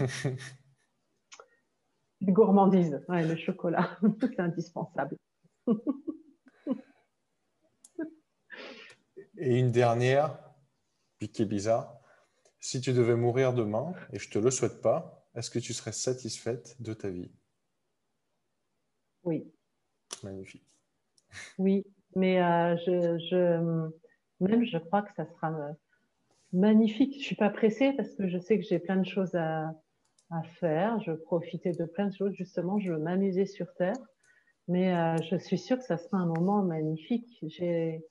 [2.23, 5.17] gourmandise, ouais, le chocolat, c'est indispensable.
[9.43, 10.39] Et une dernière,
[11.21, 12.01] est bizarre.
[12.61, 15.73] Si tu devais mourir demain, et je ne te le souhaite pas, est-ce que tu
[15.73, 17.29] serais satisfaite de ta vie?
[19.25, 19.53] Oui.
[20.23, 20.65] Magnifique.
[21.59, 23.91] Oui, mais euh, je,
[24.39, 25.73] même je crois que ça sera euh,
[26.53, 27.15] magnifique.
[27.15, 29.75] Je ne suis pas pressée parce que je sais que j'ai plein de choses à,
[30.61, 31.01] faire.
[31.01, 32.33] Je profitais de plein de choses.
[32.35, 33.99] Justement, je veux m'amuser sur Terre.
[34.69, 37.39] Mais euh, je suis sûre que ça sera un moment magnifique.
[37.43, 38.07] J'ai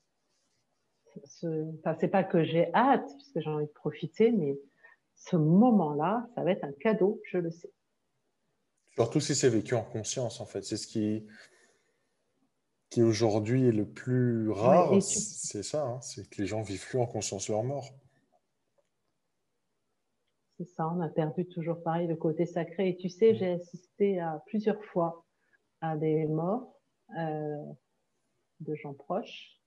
[1.78, 4.58] Enfin, c'est pas que j'ai hâte, puisque j'ai envie de profiter, mais
[5.14, 7.72] ce moment-là, ça va être un cadeau, je le sais.
[8.94, 10.62] Surtout si c'est vécu en conscience, en fait.
[10.62, 11.26] C'est ce qui,
[12.90, 14.90] qui aujourd'hui est le plus rare.
[15.00, 16.00] C'est ça, hein.
[16.00, 17.88] c'est que les gens vivent plus en conscience leur mort.
[20.58, 22.90] C'est ça, on a perdu toujours pareil le côté sacré.
[22.90, 23.36] Et tu sais, mm.
[23.36, 25.24] j'ai assisté à plusieurs fois
[25.80, 26.78] à des morts
[28.60, 29.61] de gens proches.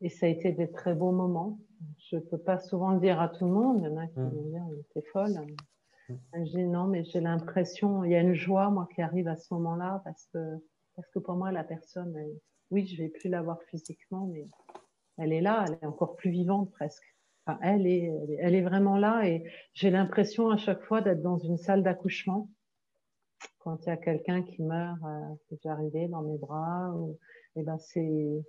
[0.00, 1.58] Et ça a été des très beaux moments.
[1.98, 3.82] Je ne peux pas souvent le dire à tout le monde.
[3.82, 4.28] Il y en a qui mmh.
[4.28, 4.62] vont dire,
[4.94, 5.32] t'es folle.
[6.08, 6.14] Mmh.
[6.34, 9.36] Je dis non, mais j'ai l'impression, il y a une joie, moi, qui arrive à
[9.36, 10.58] ce moment-là, parce que,
[10.96, 12.14] parce que pour moi, la personne,
[12.70, 14.48] oui, je ne vais plus la voir physiquement, mais
[15.18, 17.04] elle est là, elle est encore plus vivante presque.
[17.62, 21.56] elle, est, elle est vraiment là et j'ai l'impression à chaque fois d'être dans une
[21.56, 22.48] salle d'accouchement
[23.60, 27.18] quand il y a quelqu'un qui meurt, euh, qui est arrivé dans mes bras, ou,
[27.56, 28.44] eh ben c'est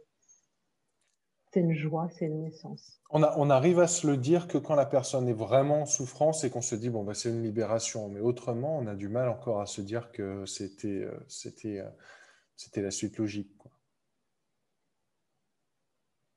[1.53, 3.01] c'est une joie, c'est une naissance.
[3.09, 5.85] On, a, on, arrive à se le dire que quand la personne est vraiment en
[5.85, 8.07] souffrance et qu'on se dit, bon, ben, c'est une libération.
[8.07, 11.89] Mais autrement, on a du mal encore à se dire que c'était, euh, c'était, euh,
[12.55, 13.57] c'était la suite logique.
[13.57, 13.71] Quoi.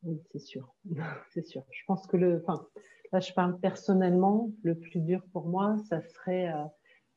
[0.03, 0.74] Oui, c'est sûr.
[1.32, 1.65] c'est sûr.
[1.70, 2.43] Je pense que le.
[2.45, 2.66] Enfin,
[3.12, 4.51] là, je parle personnellement.
[4.65, 6.53] Le plus dur pour moi, ça serait.
[6.53, 6.65] Euh,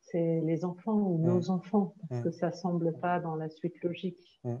[0.00, 1.50] c'est les enfants ou nos mmh.
[1.50, 2.24] enfants, parce mmh.
[2.24, 4.40] que ça semble pas dans la suite logique.
[4.44, 4.54] Mmh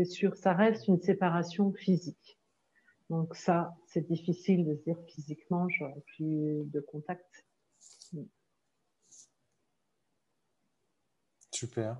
[0.00, 2.38] c'est sûr, ça reste une séparation physique.
[3.10, 7.44] Donc ça, c'est difficile de se dire physiquement, j'aurais plus de contact.
[11.52, 11.98] Super,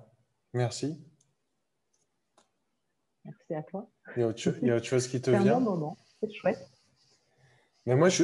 [0.53, 0.99] merci.
[3.23, 3.87] Merci à toi.
[4.15, 6.71] Il y a autre, chose qui te vient un bon moment, c'est chouette.
[7.85, 8.23] Mais moi, je,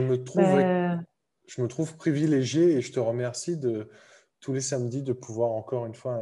[0.00, 1.04] me trouve, ben,
[1.46, 3.90] je me trouve privilégié et je te remercie de
[4.40, 6.18] tous les samedis de pouvoir encore une fois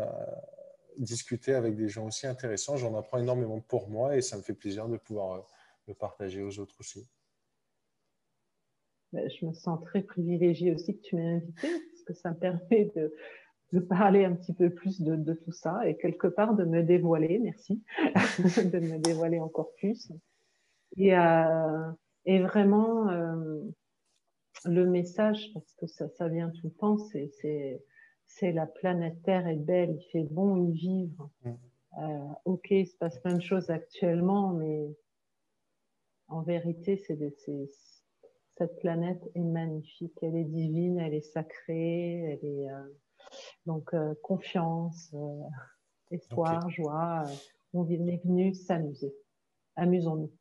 [0.98, 2.76] discuter avec des gens aussi intéressants.
[2.76, 5.42] J'en apprends énormément pour moi et ça me fait plaisir de pouvoir euh,
[5.88, 7.08] le partager aux autres aussi.
[9.12, 12.36] Ben, je me sens très privilégiée aussi que tu m'aies invité parce que ça me
[12.36, 13.14] permet de,
[13.72, 16.82] de parler un petit peu plus de, de, tout ça et quelque part de me
[16.82, 17.82] dévoiler, merci,
[18.38, 20.10] de me dévoiler encore plus.
[20.96, 21.90] Et, euh,
[22.24, 23.60] et vraiment, euh,
[24.64, 27.82] le message, parce que ça, ça vient tout le temps, c'est
[28.26, 31.30] c'est la planète Terre est belle, il fait bon y vivre.
[31.44, 31.52] Mm.
[31.98, 34.94] Euh, ok, il se passe plein de choses actuellement, mais
[36.28, 37.18] en vérité, c'est
[38.58, 42.98] cette planète est magnifique, elle est divine, elle est sacrée, elle est euh,
[43.64, 45.14] donc euh, confiance,
[46.10, 47.24] espoir, joie.
[47.72, 49.14] on est venu s'amuser.
[49.76, 50.32] Amusons-nous,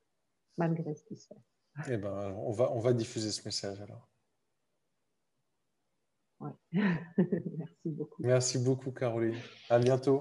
[0.57, 1.89] malgré ce qui se passe.
[1.89, 4.09] Eh ben, on va, on va diffuser ce message alors.
[6.71, 8.23] Merci beaucoup.
[8.23, 9.35] Merci beaucoup, Caroline.
[9.69, 10.19] À bientôt.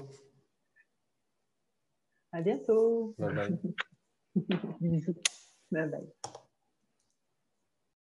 [2.33, 3.15] À bientôt.
[3.19, 3.59] Bye bye.
[4.81, 5.15] Bisous.
[5.71, 6.35] Bye bye.